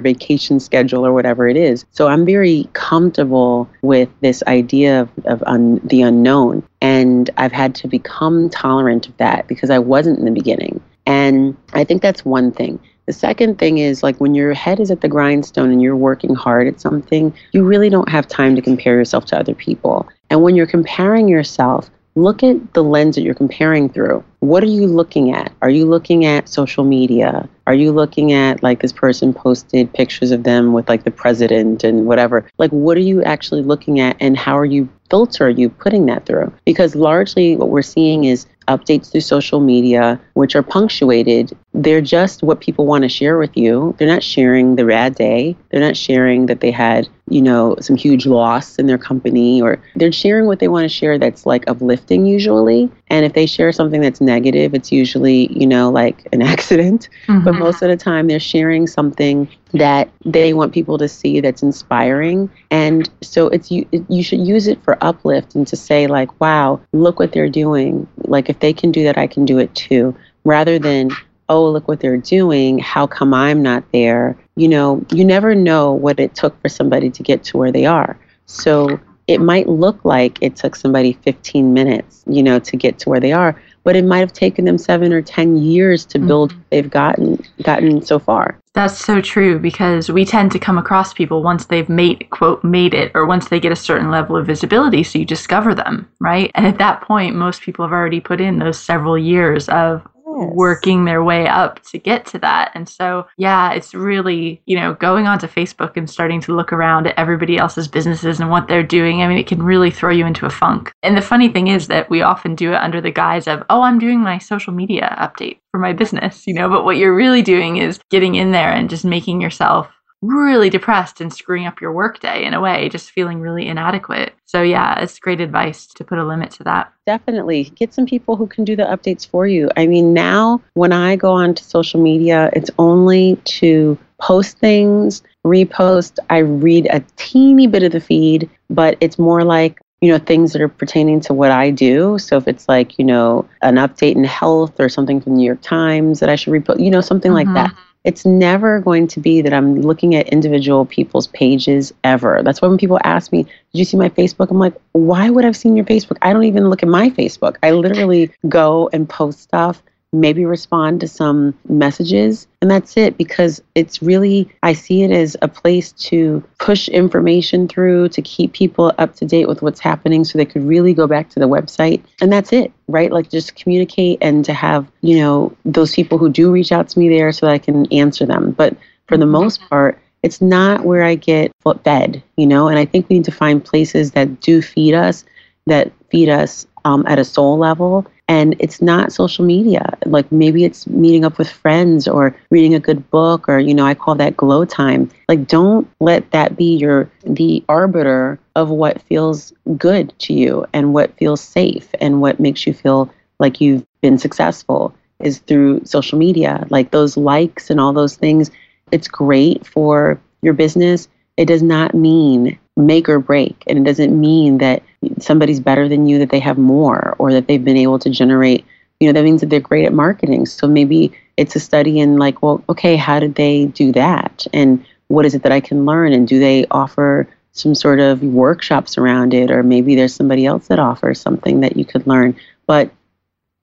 vacation 0.00 0.60
schedule, 0.60 1.06
or 1.06 1.12
whatever 1.12 1.48
it 1.48 1.56
is. 1.56 1.84
So 1.92 2.08
I'm 2.08 2.26
very 2.26 2.68
comfortable 2.72 3.68
with 3.82 4.08
this 4.20 4.42
idea 4.46 5.02
of, 5.02 5.10
of 5.24 5.42
un, 5.46 5.80
the 5.82 6.02
unknown, 6.02 6.62
and 6.80 7.30
I've 7.36 7.52
had 7.52 7.74
to 7.76 7.88
become 7.88 8.50
tolerant 8.50 9.08
of 9.08 9.16
that 9.16 9.29
that 9.30 9.46
because 9.48 9.70
I 9.70 9.78
wasn't 9.78 10.18
in 10.18 10.24
the 10.24 10.30
beginning. 10.30 10.80
And 11.06 11.56
I 11.72 11.84
think 11.84 12.02
that's 12.02 12.24
one 12.24 12.52
thing. 12.52 12.78
The 13.06 13.12
second 13.12 13.58
thing 13.58 13.78
is 13.78 14.02
like 14.02 14.20
when 14.20 14.34
your 14.34 14.52
head 14.54 14.78
is 14.78 14.90
at 14.90 15.00
the 15.00 15.08
grindstone 15.08 15.70
and 15.70 15.82
you're 15.82 15.96
working 15.96 16.34
hard 16.34 16.66
at 16.68 16.80
something, 16.80 17.34
you 17.52 17.64
really 17.64 17.90
don't 17.90 18.08
have 18.08 18.28
time 18.28 18.54
to 18.56 18.62
compare 18.62 18.94
yourself 18.94 19.24
to 19.26 19.38
other 19.38 19.54
people. 19.54 20.08
And 20.28 20.42
when 20.42 20.54
you're 20.54 20.66
comparing 20.66 21.26
yourself, 21.28 21.90
look 22.14 22.42
at 22.42 22.74
the 22.74 22.84
lens 22.84 23.16
that 23.16 23.22
you're 23.22 23.34
comparing 23.34 23.88
through. 23.88 24.22
What 24.40 24.62
are 24.62 24.66
you 24.66 24.86
looking 24.86 25.32
at? 25.32 25.52
Are 25.62 25.70
you 25.70 25.86
looking 25.86 26.24
at 26.24 26.48
social 26.48 26.84
media? 26.84 27.48
Are 27.66 27.74
you 27.74 27.92
looking 27.92 28.32
at 28.32 28.62
like 28.62 28.80
this 28.80 28.92
person 28.92 29.32
posted 29.32 29.92
pictures 29.92 30.30
of 30.30 30.42
them 30.44 30.72
with 30.72 30.88
like 30.88 31.04
the 31.04 31.10
president 31.10 31.84
and 31.84 32.06
whatever? 32.06 32.46
Like, 32.58 32.70
what 32.70 32.96
are 32.96 33.00
you 33.00 33.22
actually 33.22 33.62
looking 33.62 34.00
at 34.00 34.16
and 34.18 34.36
how 34.36 34.58
are 34.58 34.64
you 34.64 34.88
filter 35.10 35.46
are 35.46 35.50
you 35.50 35.68
putting 35.68 36.06
that 36.06 36.24
through? 36.24 36.52
Because 36.64 36.94
largely 36.94 37.56
what 37.56 37.68
we're 37.68 37.82
seeing 37.82 38.24
is 38.24 38.46
updates 38.68 39.10
through 39.10 39.20
social 39.20 39.60
media, 39.60 40.18
which 40.34 40.54
are 40.54 40.62
punctuated. 40.62 41.56
They're 41.74 42.00
just 42.00 42.42
what 42.42 42.60
people 42.60 42.86
want 42.86 43.02
to 43.02 43.08
share 43.08 43.36
with 43.36 43.56
you. 43.56 43.94
They're 43.98 44.08
not 44.08 44.22
sharing 44.22 44.76
the 44.76 44.84
bad 44.84 45.16
day. 45.16 45.56
They're 45.70 45.80
not 45.80 45.96
sharing 45.96 46.46
that 46.46 46.60
they 46.60 46.70
had, 46.70 47.08
you 47.28 47.42
know, 47.42 47.76
some 47.80 47.96
huge 47.96 48.26
loss 48.26 48.78
in 48.78 48.86
their 48.86 48.98
company, 48.98 49.60
or 49.60 49.82
they're 49.96 50.12
sharing 50.12 50.46
what 50.46 50.60
they 50.60 50.68
want 50.68 50.84
to 50.84 50.88
share 50.88 51.18
that's 51.18 51.44
like 51.46 51.68
uplifting 51.68 52.26
usually. 52.26 52.90
And 53.08 53.24
if 53.24 53.32
they 53.32 53.46
share 53.46 53.72
something 53.72 54.00
that's 54.00 54.20
negative, 54.34 54.74
it's 54.74 54.92
usually, 54.92 55.52
you 55.52 55.66
know, 55.66 55.90
like 55.90 56.28
an 56.32 56.42
accident. 56.54 57.08
Mm-hmm. 57.26 57.44
But 57.44 57.54
most 57.54 57.82
of 57.82 57.88
the 57.88 57.96
time, 57.96 58.28
they're 58.28 58.40
sharing 58.54 58.86
something 58.86 59.48
that 59.72 60.10
they 60.24 60.52
want 60.52 60.72
people 60.72 60.98
to 60.98 61.08
see 61.08 61.40
that's 61.40 61.62
inspiring. 61.62 62.50
And 62.70 63.08
so 63.22 63.48
it's 63.48 63.70
you 63.70 63.86
you 64.08 64.22
should 64.22 64.40
use 64.40 64.66
it 64.66 64.82
for 64.84 65.02
uplift 65.02 65.54
and 65.54 65.66
to 65.66 65.76
say 65.76 66.06
like 66.06 66.40
wow 66.40 66.80
look 66.92 67.18
what 67.18 67.32
they're 67.32 67.48
doing. 67.48 68.06
Like 68.34 68.48
if 68.48 68.58
they 68.60 68.72
can 68.72 68.90
do 68.92 69.04
that 69.04 69.18
i 69.18 69.26
can 69.26 69.44
do 69.44 69.58
it 69.58 69.74
too. 69.74 70.14
Rather 70.44 70.78
than 70.78 71.10
oh 71.48 71.68
look 71.70 71.88
what 71.88 72.00
they're 72.00 72.16
doing. 72.38 72.78
How 72.78 73.06
come 73.06 73.34
i'm 73.34 73.62
not 73.62 73.84
there? 73.92 74.36
You 74.56 74.68
know 74.68 75.04
you 75.12 75.24
never 75.24 75.54
know 75.54 75.92
what 75.92 76.18
it 76.18 76.34
took 76.34 76.60
for 76.60 76.68
somebody 76.68 77.10
to 77.10 77.22
get 77.22 77.44
to 77.44 77.58
where 77.58 77.72
they 77.72 77.86
are. 77.86 78.18
So 78.46 78.98
it 79.26 79.40
might 79.40 79.68
look 79.68 80.04
like 80.04 80.38
it 80.40 80.56
took 80.56 80.74
somebody 80.74 81.12
15 81.22 81.72
minutes 81.72 82.24
you 82.26 82.42
know 82.42 82.58
to 82.58 82.76
get 82.76 82.98
to 82.98 83.08
where 83.08 83.20
they 83.20 83.32
are 83.32 83.54
but 83.84 83.96
it 83.96 84.04
might 84.04 84.18
have 84.18 84.32
taken 84.32 84.64
them 84.64 84.78
seven 84.78 85.12
or 85.12 85.22
ten 85.22 85.56
years 85.56 86.04
to 86.06 86.18
build 86.18 86.52
mm-hmm. 86.52 86.62
they've 86.70 86.90
gotten 86.90 87.42
gotten 87.62 88.02
so 88.02 88.18
far 88.18 88.58
that's 88.72 89.04
so 89.04 89.20
true 89.20 89.58
because 89.58 90.10
we 90.10 90.24
tend 90.24 90.52
to 90.52 90.58
come 90.58 90.78
across 90.78 91.12
people 91.12 91.42
once 91.42 91.66
they've 91.66 91.88
made 91.88 92.28
quote 92.30 92.62
made 92.62 92.94
it 92.94 93.10
or 93.14 93.26
once 93.26 93.48
they 93.48 93.58
get 93.58 93.72
a 93.72 93.76
certain 93.76 94.10
level 94.10 94.36
of 94.36 94.46
visibility 94.46 95.02
so 95.02 95.18
you 95.18 95.24
discover 95.24 95.74
them 95.74 96.08
right 96.20 96.50
and 96.54 96.66
at 96.66 96.78
that 96.78 97.00
point 97.02 97.34
most 97.34 97.62
people 97.62 97.84
have 97.84 97.92
already 97.92 98.20
put 98.20 98.40
in 98.40 98.58
those 98.58 98.78
several 98.78 99.18
years 99.18 99.68
of. 99.68 100.06
Working 100.30 101.04
their 101.04 101.22
way 101.22 101.46
up 101.46 101.82
to 101.84 101.98
get 101.98 102.26
to 102.26 102.38
that. 102.38 102.70
And 102.74 102.88
so, 102.88 103.26
yeah, 103.36 103.72
it's 103.72 103.94
really, 103.94 104.62
you 104.66 104.76
know, 104.76 104.94
going 104.94 105.26
onto 105.26 105.46
Facebook 105.46 105.96
and 105.96 106.08
starting 106.08 106.40
to 106.42 106.54
look 106.54 106.72
around 106.72 107.06
at 107.06 107.18
everybody 107.18 107.56
else's 107.56 107.88
businesses 107.88 108.40
and 108.40 108.50
what 108.50 108.68
they're 108.68 108.82
doing. 108.82 109.22
I 109.22 109.28
mean, 109.28 109.38
it 109.38 109.46
can 109.46 109.62
really 109.62 109.90
throw 109.90 110.10
you 110.10 110.26
into 110.26 110.46
a 110.46 110.50
funk. 110.50 110.92
And 111.02 111.16
the 111.16 111.22
funny 111.22 111.48
thing 111.48 111.68
is 111.68 111.88
that 111.88 112.10
we 112.10 112.22
often 112.22 112.54
do 112.54 112.72
it 112.72 112.76
under 112.76 113.00
the 113.00 113.10
guise 113.10 113.46
of, 113.46 113.64
oh, 113.70 113.82
I'm 113.82 113.98
doing 113.98 114.20
my 114.20 114.38
social 114.38 114.72
media 114.72 115.16
update 115.20 115.58
for 115.70 115.78
my 115.78 115.92
business, 115.92 116.46
you 116.46 116.54
know, 116.54 116.68
but 116.68 116.84
what 116.84 116.96
you're 116.96 117.14
really 117.14 117.42
doing 117.42 117.76
is 117.76 118.00
getting 118.10 118.34
in 118.34 118.50
there 118.50 118.72
and 118.72 118.90
just 118.90 119.04
making 119.04 119.40
yourself 119.40 119.88
really 120.22 120.68
depressed 120.68 121.20
and 121.20 121.32
screwing 121.32 121.66
up 121.66 121.80
your 121.80 121.92
workday 121.92 122.44
in 122.44 122.54
a 122.54 122.60
way, 122.60 122.88
just 122.88 123.10
feeling 123.10 123.40
really 123.40 123.66
inadequate. 123.66 124.34
So, 124.44 124.62
yeah, 124.62 125.00
it's 125.00 125.18
great 125.18 125.40
advice 125.40 125.86
to 125.86 126.04
put 126.04 126.18
a 126.18 126.24
limit 126.24 126.50
to 126.52 126.64
that. 126.64 126.92
Definitely. 127.06 127.64
Get 127.76 127.94
some 127.94 128.06
people 128.06 128.36
who 128.36 128.46
can 128.46 128.64
do 128.64 128.76
the 128.76 128.84
updates 128.84 129.26
for 129.26 129.46
you. 129.46 129.70
I 129.76 129.86
mean, 129.86 130.12
now 130.12 130.60
when 130.74 130.92
I 130.92 131.16
go 131.16 131.32
onto 131.32 131.62
social 131.62 132.02
media, 132.02 132.50
it's 132.52 132.70
only 132.78 133.36
to 133.44 133.98
post 134.20 134.58
things, 134.58 135.22
repost. 135.46 136.18
I 136.28 136.38
read 136.38 136.86
a 136.90 137.00
teeny 137.16 137.66
bit 137.66 137.82
of 137.82 137.92
the 137.92 138.00
feed, 138.00 138.50
but 138.68 138.96
it's 139.00 139.18
more 139.18 139.44
like 139.44 139.80
you 140.00 140.10
know 140.10 140.18
things 140.18 140.52
that 140.52 140.62
are 140.62 140.68
pertaining 140.68 141.20
to 141.20 141.34
what 141.34 141.50
I 141.50 141.70
do. 141.70 142.18
So 142.18 142.36
if 142.36 142.48
it's 142.48 142.68
like 142.68 142.98
you 142.98 143.04
know 143.04 143.48
an 143.62 143.76
update 143.76 144.16
in 144.16 144.24
health 144.24 144.78
or 144.80 144.88
something 144.88 145.20
from 145.20 145.32
the 145.32 145.38
New 145.38 145.46
York 145.46 145.60
Times 145.62 146.20
that 146.20 146.28
I 146.28 146.36
should 146.36 146.52
repost, 146.52 146.82
you 146.82 146.90
know 146.90 147.00
something 147.00 147.32
mm-hmm. 147.32 147.54
like 147.54 147.70
that. 147.70 147.76
It's 148.02 148.24
never 148.24 148.80
going 148.80 149.08
to 149.08 149.20
be 149.20 149.42
that 149.42 149.52
I'm 149.52 149.82
looking 149.82 150.14
at 150.14 150.28
individual 150.28 150.86
people's 150.86 151.26
pages 151.28 151.92
ever. 152.02 152.42
That's 152.42 152.62
why 152.62 152.68
when 152.68 152.78
people 152.78 152.98
ask 153.04 153.30
me, 153.30 153.42
Did 153.42 153.78
you 153.78 153.84
see 153.84 153.96
my 153.96 154.08
Facebook? 154.08 154.50
I'm 154.50 154.58
like, 154.58 154.74
Why 154.92 155.28
would 155.28 155.44
I've 155.44 155.56
seen 155.56 155.76
your 155.76 155.84
Facebook? 155.84 156.16
I 156.22 156.32
don't 156.32 156.44
even 156.44 156.70
look 156.70 156.82
at 156.82 156.88
my 156.88 157.10
Facebook. 157.10 157.56
I 157.62 157.72
literally 157.72 158.32
go 158.48 158.88
and 158.92 159.08
post 159.08 159.40
stuff 159.40 159.82
maybe 160.12 160.44
respond 160.44 161.00
to 161.00 161.08
some 161.08 161.54
messages, 161.68 162.46
and 162.60 162.70
that's 162.70 162.96
it 162.96 163.16
because 163.16 163.62
it's 163.74 164.02
really, 164.02 164.48
I 164.62 164.72
see 164.72 165.02
it 165.02 165.10
as 165.10 165.36
a 165.42 165.48
place 165.48 165.92
to 165.92 166.42
push 166.58 166.88
information 166.88 167.68
through 167.68 168.08
to 168.10 168.22
keep 168.22 168.52
people 168.52 168.92
up 168.98 169.14
to 169.16 169.24
date 169.24 169.46
with 169.46 169.62
what's 169.62 169.80
happening 169.80 170.24
so 170.24 170.36
they 170.36 170.44
could 170.44 170.64
really 170.64 170.94
go 170.94 171.06
back 171.06 171.28
to 171.30 171.40
the 171.40 171.48
website. 171.48 172.02
And 172.20 172.32
that's 172.32 172.52
it, 172.52 172.72
right? 172.88 173.12
Like 173.12 173.30
just 173.30 173.54
communicate 173.54 174.18
and 174.20 174.44
to 174.44 174.52
have, 174.52 174.90
you 175.00 175.18
know, 175.18 175.56
those 175.64 175.94
people 175.94 176.18
who 176.18 176.28
do 176.28 176.50
reach 176.50 176.72
out 176.72 176.88
to 176.88 176.98
me 176.98 177.08
there 177.08 177.30
so 177.30 177.46
that 177.46 177.52
I 177.52 177.58
can 177.58 177.90
answer 177.92 178.26
them. 178.26 178.50
But 178.50 178.76
for 179.06 179.16
the 179.16 179.26
most 179.26 179.60
part, 179.68 179.98
it's 180.22 180.40
not 180.40 180.84
where 180.84 181.02
I 181.02 181.14
get 181.14 181.52
fed, 181.84 182.22
you 182.36 182.46
know, 182.46 182.68
and 182.68 182.78
I 182.78 182.84
think 182.84 183.08
we 183.08 183.16
need 183.16 183.24
to 183.24 183.32
find 183.32 183.64
places 183.64 184.10
that 184.12 184.40
do 184.40 184.60
feed 184.60 184.92
us, 184.92 185.24
that 185.66 185.92
feed 186.10 186.28
us 186.28 186.66
um, 186.84 187.04
at 187.06 187.18
a 187.18 187.24
soul 187.24 187.58
level 187.58 188.06
and 188.30 188.54
it's 188.60 188.80
not 188.80 189.12
social 189.12 189.44
media. 189.44 189.98
Like 190.06 190.30
maybe 190.30 190.64
it's 190.64 190.86
meeting 190.86 191.24
up 191.24 191.36
with 191.36 191.50
friends 191.50 192.06
or 192.06 192.36
reading 192.50 192.76
a 192.76 192.80
good 192.80 193.10
book 193.10 193.48
or 193.48 193.58
you 193.58 193.74
know 193.74 193.84
i 193.84 193.92
call 193.92 194.14
that 194.14 194.36
glow 194.36 194.64
time. 194.64 195.10
Like 195.28 195.48
don't 195.48 195.90
let 195.98 196.30
that 196.30 196.56
be 196.56 196.76
your 196.76 197.10
the 197.24 197.64
arbiter 197.68 198.38
of 198.54 198.70
what 198.70 199.02
feels 199.02 199.52
good 199.76 200.16
to 200.20 200.32
you 200.32 200.64
and 200.72 200.94
what 200.94 201.16
feels 201.16 201.40
safe 201.40 201.88
and 202.00 202.20
what 202.20 202.38
makes 202.38 202.68
you 202.68 202.72
feel 202.72 203.12
like 203.40 203.60
you've 203.60 203.84
been 204.00 204.16
successful 204.16 204.94
is 205.18 205.38
through 205.40 205.84
social 205.84 206.16
media. 206.16 206.64
Like 206.70 206.92
those 206.92 207.16
likes 207.16 207.68
and 207.68 207.80
all 207.80 207.92
those 207.92 208.14
things 208.14 208.52
it's 208.92 209.08
great 209.08 209.66
for 209.66 210.20
your 210.42 210.54
business. 210.54 211.08
It 211.36 211.46
does 211.46 211.62
not 211.62 211.94
mean 211.94 212.58
make 212.80 213.08
or 213.08 213.18
break. 213.20 213.62
And 213.66 213.78
it 213.78 213.84
doesn't 213.84 214.18
mean 214.18 214.58
that 214.58 214.82
somebody's 215.18 215.60
better 215.60 215.88
than 215.88 216.06
you, 216.06 216.18
that 216.18 216.30
they 216.30 216.40
have 216.40 216.58
more, 216.58 217.14
or 217.18 217.32
that 217.32 217.46
they've 217.46 217.64
been 217.64 217.76
able 217.76 217.98
to 218.00 218.10
generate, 218.10 218.64
you 218.98 219.06
know, 219.06 219.12
that 219.12 219.24
means 219.24 219.40
that 219.40 219.50
they're 219.50 219.60
great 219.60 219.86
at 219.86 219.92
marketing. 219.92 220.46
So 220.46 220.66
maybe 220.66 221.12
it's 221.36 221.56
a 221.56 221.60
study 221.60 221.98
in 222.00 222.16
like, 222.16 222.42
well, 222.42 222.62
okay, 222.68 222.96
how 222.96 223.20
did 223.20 223.34
they 223.34 223.66
do 223.66 223.92
that? 223.92 224.46
And 224.52 224.84
what 225.08 225.26
is 225.26 225.34
it 225.34 225.42
that 225.42 225.52
I 225.52 225.60
can 225.60 225.86
learn? 225.86 226.12
And 226.12 226.28
do 226.28 226.38
they 226.38 226.66
offer 226.70 227.28
some 227.52 227.74
sort 227.74 227.98
of 227.98 228.22
workshops 228.22 228.98
around 228.98 229.34
it? 229.34 229.50
Or 229.50 229.62
maybe 229.62 229.94
there's 229.94 230.14
somebody 230.14 230.46
else 230.46 230.68
that 230.68 230.78
offers 230.78 231.20
something 231.20 231.60
that 231.60 231.76
you 231.76 231.84
could 231.84 232.06
learn. 232.06 232.36
But 232.66 232.90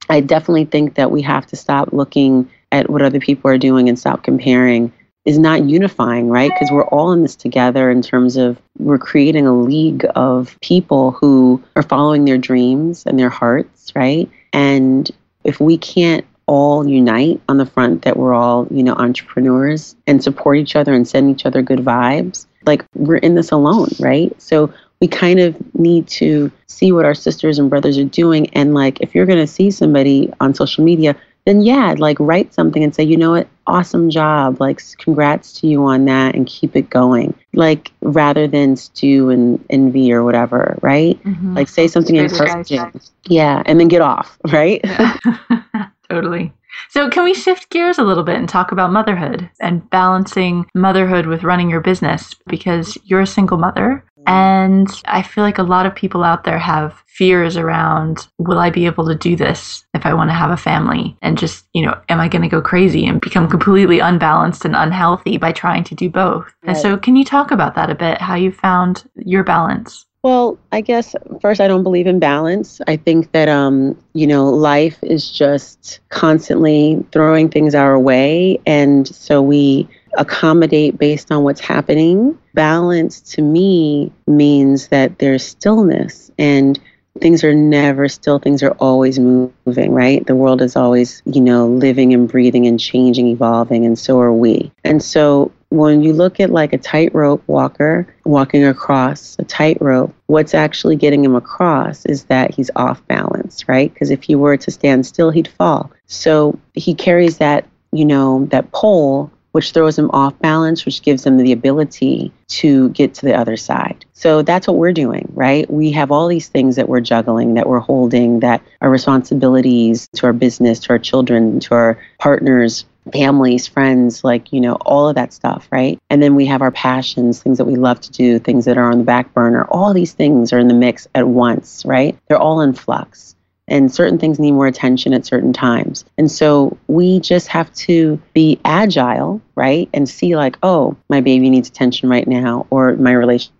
I 0.09 0.21
definitely 0.21 0.65
think 0.65 0.95
that 0.95 1.11
we 1.11 1.21
have 1.21 1.45
to 1.47 1.55
stop 1.55 1.93
looking 1.93 2.49
at 2.71 2.89
what 2.89 3.01
other 3.01 3.19
people 3.19 3.49
are 3.49 3.57
doing 3.57 3.89
and 3.89 3.97
stop 3.97 4.23
comparing 4.23 4.91
is 5.27 5.37
not 5.37 5.65
unifying, 5.65 6.29
right? 6.29 6.49
Because 6.53 6.71
we're 6.71 6.87
all 6.87 7.11
in 7.11 7.21
this 7.21 7.35
together 7.35 7.91
in 7.91 8.01
terms 8.01 8.37
of 8.37 8.57
we're 8.79 8.97
creating 8.97 9.45
a 9.45 9.53
league 9.53 10.05
of 10.15 10.57
people 10.61 11.11
who 11.11 11.61
are 11.75 11.83
following 11.83 12.23
their 12.23 12.37
dreams 12.37 13.03
and 13.05 13.19
their 13.19 13.29
hearts, 13.29 13.91
right? 13.93 14.29
And 14.53 15.11
if 15.43 15.59
we 15.59 15.77
can't 15.77 16.25
all 16.45 16.87
unite 16.87 17.41
on 17.49 17.57
the 17.57 17.65
front 17.65 18.03
that 18.03 18.15
we're 18.15 18.33
all, 18.33 18.67
you 18.71 18.81
know, 18.81 18.93
entrepreneurs 18.93 19.97
and 20.07 20.23
support 20.23 20.59
each 20.59 20.77
other 20.77 20.93
and 20.93 21.05
send 21.05 21.29
each 21.29 21.45
other 21.45 21.61
good 21.61 21.79
vibes, 21.79 22.45
like 22.65 22.85
we're 22.95 23.17
in 23.17 23.35
this 23.35 23.51
alone, 23.51 23.89
right? 23.99 24.33
So 24.41 24.73
we 25.01 25.09
kind 25.09 25.41
of 25.41 25.57
need 25.75 26.07
to 26.07 26.49
see 26.67 26.93
what 26.93 27.03
our 27.03 27.13
sisters 27.13 27.59
and 27.59 27.69
brothers 27.69 27.97
are 27.97 28.05
doing. 28.05 28.49
And 28.51 28.73
like, 28.73 29.01
if 29.01 29.13
you're 29.13 29.25
going 29.25 29.39
to 29.39 29.45
see 29.45 29.71
somebody 29.71 30.31
on 30.39 30.53
social 30.53 30.85
media, 30.85 31.17
then 31.47 31.61
yeah, 31.61 31.95
like 31.97 32.17
write 32.19 32.53
something 32.53 32.83
and 32.83 32.93
say, 32.93 33.03
you 33.03 33.15
know 33.15 33.31
what, 33.31 33.47
awesome 33.67 34.09
job. 34.09 34.59
Like, 34.59 34.81
congrats 34.97 35.53
to 35.61 35.67
you 35.67 35.85
on 35.85 36.03
that 36.03 36.35
and 36.35 36.45
keep 36.45 36.75
it 36.75 36.89
going. 36.89 37.33
Like, 37.53 37.93
rather 38.01 38.47
than 38.47 38.75
stew 38.75 39.29
and 39.29 39.63
envy 39.69 40.11
or 40.11 40.25
whatever, 40.25 40.77
right? 40.81 41.21
Mm-hmm. 41.23 41.55
Like, 41.55 41.69
say 41.69 41.87
something 41.87 42.17
encouraging. 42.17 42.99
Yeah, 43.23 43.63
and 43.65 43.79
then 43.79 43.87
get 43.87 44.01
off, 44.01 44.37
right? 44.51 44.81
Yeah. 44.83 45.17
totally. 46.09 46.51
So, 46.89 47.09
can 47.09 47.23
we 47.23 47.33
shift 47.33 47.69
gears 47.69 47.97
a 47.97 48.03
little 48.03 48.23
bit 48.23 48.35
and 48.35 48.49
talk 48.49 48.73
about 48.73 48.91
motherhood 48.91 49.49
and 49.61 49.89
balancing 49.89 50.65
motherhood 50.75 51.27
with 51.27 51.43
running 51.43 51.69
your 51.69 51.81
business? 51.81 52.35
Because 52.45 52.97
you're 53.05 53.21
a 53.21 53.27
single 53.27 53.57
mother 53.57 54.03
and 54.27 54.89
I 55.05 55.23
feel 55.23 55.43
like 55.43 55.57
a 55.57 55.63
lot 55.63 55.85
of 55.85 55.95
people 55.95 56.23
out 56.23 56.43
there 56.43 56.59
have 56.59 57.01
fears 57.07 57.55
around 57.55 58.27
will 58.37 58.59
I 58.59 58.69
be 58.69 58.85
able 58.85 59.07
to 59.07 59.15
do 59.15 59.35
this 59.35 59.85
if 59.93 60.05
I 60.05 60.13
want 60.13 60.29
to 60.29 60.35
have 60.35 60.51
a 60.51 60.57
family? 60.57 61.17
And 61.21 61.37
just, 61.37 61.65
you 61.73 61.85
know, 61.85 61.99
am 62.09 62.19
I 62.19 62.27
going 62.27 62.41
to 62.41 62.49
go 62.49 62.61
crazy 62.61 63.07
and 63.07 63.21
become 63.21 63.49
completely 63.49 63.99
unbalanced 63.99 64.65
and 64.65 64.75
unhealthy 64.75 65.37
by 65.37 65.53
trying 65.53 65.85
to 65.85 65.95
do 65.95 66.09
both? 66.09 66.45
Right. 66.45 66.69
And 66.69 66.77
so, 66.77 66.97
can 66.97 67.15
you 67.15 67.23
talk 67.23 67.51
about 67.51 67.75
that 67.75 67.89
a 67.89 67.95
bit? 67.95 68.19
How 68.19 68.35
you 68.35 68.51
found 68.51 69.09
your 69.15 69.43
balance? 69.43 70.05
Well, 70.23 70.59
I 70.73 70.81
guess 70.81 71.15
first, 71.41 71.61
I 71.61 71.69
don't 71.69 71.83
believe 71.83 72.05
in 72.05 72.19
balance. 72.19 72.81
I 72.85 72.97
think 72.97 73.31
that, 73.31 73.47
um, 73.47 73.97
you 74.13 74.27
know, 74.27 74.49
life 74.49 74.97
is 75.03 75.31
just 75.31 76.01
constantly 76.09 77.01
throwing 77.13 77.47
things 77.47 77.73
our 77.73 77.97
way. 77.97 78.59
And 78.65 79.07
so 79.07 79.41
we 79.41 79.87
accommodate 80.17 80.97
based 80.97 81.31
on 81.31 81.43
what's 81.43 81.61
happening. 81.61 82.37
Balance 82.53 83.21
to 83.21 83.41
me 83.41 84.11
means 84.25 84.89
that 84.89 85.19
there's 85.19 85.45
stillness 85.45 86.31
and 86.37 86.79
things 87.19 87.43
are 87.43 87.53
never 87.53 88.07
still, 88.07 88.39
things 88.39 88.61
are 88.63 88.71
always 88.73 89.19
moving, 89.19 89.91
right? 89.91 90.25
The 90.25 90.35
world 90.35 90.61
is 90.61 90.75
always, 90.75 91.21
you 91.25 91.41
know, 91.41 91.67
living 91.67 92.13
and 92.13 92.27
breathing 92.29 92.67
and 92.67 92.79
changing, 92.79 93.27
evolving, 93.27 93.85
and 93.85 93.97
so 93.97 94.19
are 94.19 94.33
we. 94.33 94.71
And 94.83 95.01
so 95.01 95.51
when 95.69 96.01
you 96.01 96.13
look 96.13 96.39
at 96.39 96.49
like 96.49 96.73
a 96.73 96.77
tightrope 96.77 97.43
walker 97.47 98.07
walking 98.25 98.65
across 98.65 99.35
a 99.39 99.43
tightrope, 99.43 100.13
what's 100.27 100.53
actually 100.53 100.95
getting 100.95 101.25
him 101.25 101.35
across 101.35 102.05
is 102.05 102.25
that 102.25 102.53
he's 102.53 102.71
off 102.75 103.05
balance, 103.07 103.67
right? 103.67 103.93
Because 103.93 104.09
if 104.09 104.23
he 104.23 104.35
were 104.35 104.57
to 104.57 104.71
stand 104.71 105.05
still, 105.05 105.29
he'd 105.29 105.47
fall. 105.47 105.91
So 106.05 106.57
he 106.73 106.93
carries 106.93 107.39
that, 107.39 107.65
you 107.91 108.05
know, 108.05 108.45
that 108.51 108.71
pole 108.71 109.31
which 109.57 109.71
throws 109.71 109.95
them 109.95 110.11
off 110.11 110.37
balance, 110.37 110.85
which 110.85 111.01
gives 111.01 111.23
them 111.23 111.37
the 111.37 111.51
ability 111.51 112.31
to 112.47 112.89
get 112.89 113.15
to 113.15 113.25
the 113.25 113.33
other 113.33 113.57
side. 113.57 114.05
So 114.13 114.43
that's 114.43 114.67
what 114.67 114.77
we're 114.77 114.93
doing, 114.93 115.27
right? 115.33 115.67
We 115.67 115.91
have 115.93 116.11
all 116.11 116.27
these 116.27 116.47
things 116.47 116.75
that 116.75 116.87
we're 116.87 116.99
juggling, 116.99 117.55
that 117.55 117.67
we're 117.67 117.79
holding, 117.79 118.41
that 118.41 118.61
are 118.81 118.89
responsibilities 118.91 120.07
to 120.17 120.27
our 120.27 120.33
business, 120.33 120.79
to 120.81 120.91
our 120.91 120.99
children, 120.99 121.59
to 121.61 121.73
our 121.73 121.99
partners, 122.19 122.85
families, 123.11 123.65
friends, 123.65 124.23
like, 124.23 124.53
you 124.53 124.61
know, 124.61 124.75
all 124.85 125.09
of 125.09 125.15
that 125.15 125.33
stuff, 125.33 125.67
right? 125.71 125.97
And 126.11 126.21
then 126.21 126.35
we 126.35 126.45
have 126.45 126.61
our 126.61 126.69
passions, 126.69 127.41
things 127.41 127.57
that 127.57 127.65
we 127.65 127.77
love 127.77 127.99
to 128.01 128.11
do, 128.11 128.37
things 128.37 128.65
that 128.65 128.77
are 128.77 128.91
on 128.91 128.99
the 128.99 129.03
back 129.03 129.33
burner. 129.33 129.65
All 129.71 129.91
these 129.91 130.13
things 130.13 130.53
are 130.53 130.59
in 130.59 130.67
the 130.67 130.75
mix 130.75 131.07
at 131.15 131.27
once, 131.27 131.83
right? 131.83 132.15
They're 132.27 132.37
all 132.37 132.61
in 132.61 132.73
flux 132.73 133.35
and 133.67 133.93
certain 133.93 134.17
things 134.17 134.39
need 134.39 134.51
more 134.51 134.67
attention 134.67 135.13
at 135.13 135.25
certain 135.25 135.53
times. 135.53 136.05
And 136.17 136.31
so 136.31 136.77
we 136.87 137.19
just 137.19 137.47
have 137.47 137.73
to 137.73 138.21
be 138.33 138.59
agile, 138.63 139.41
right? 139.55 139.89
And 139.93 140.07
see, 140.07 140.35
like, 140.35 140.57
oh, 140.63 140.95
my 141.09 141.21
baby 141.21 141.49
needs 141.49 141.67
attention 141.69 142.09
right 142.09 142.27
now, 142.27 142.65
or 142.69 142.95
my 142.95 143.11
relationship 143.11 143.53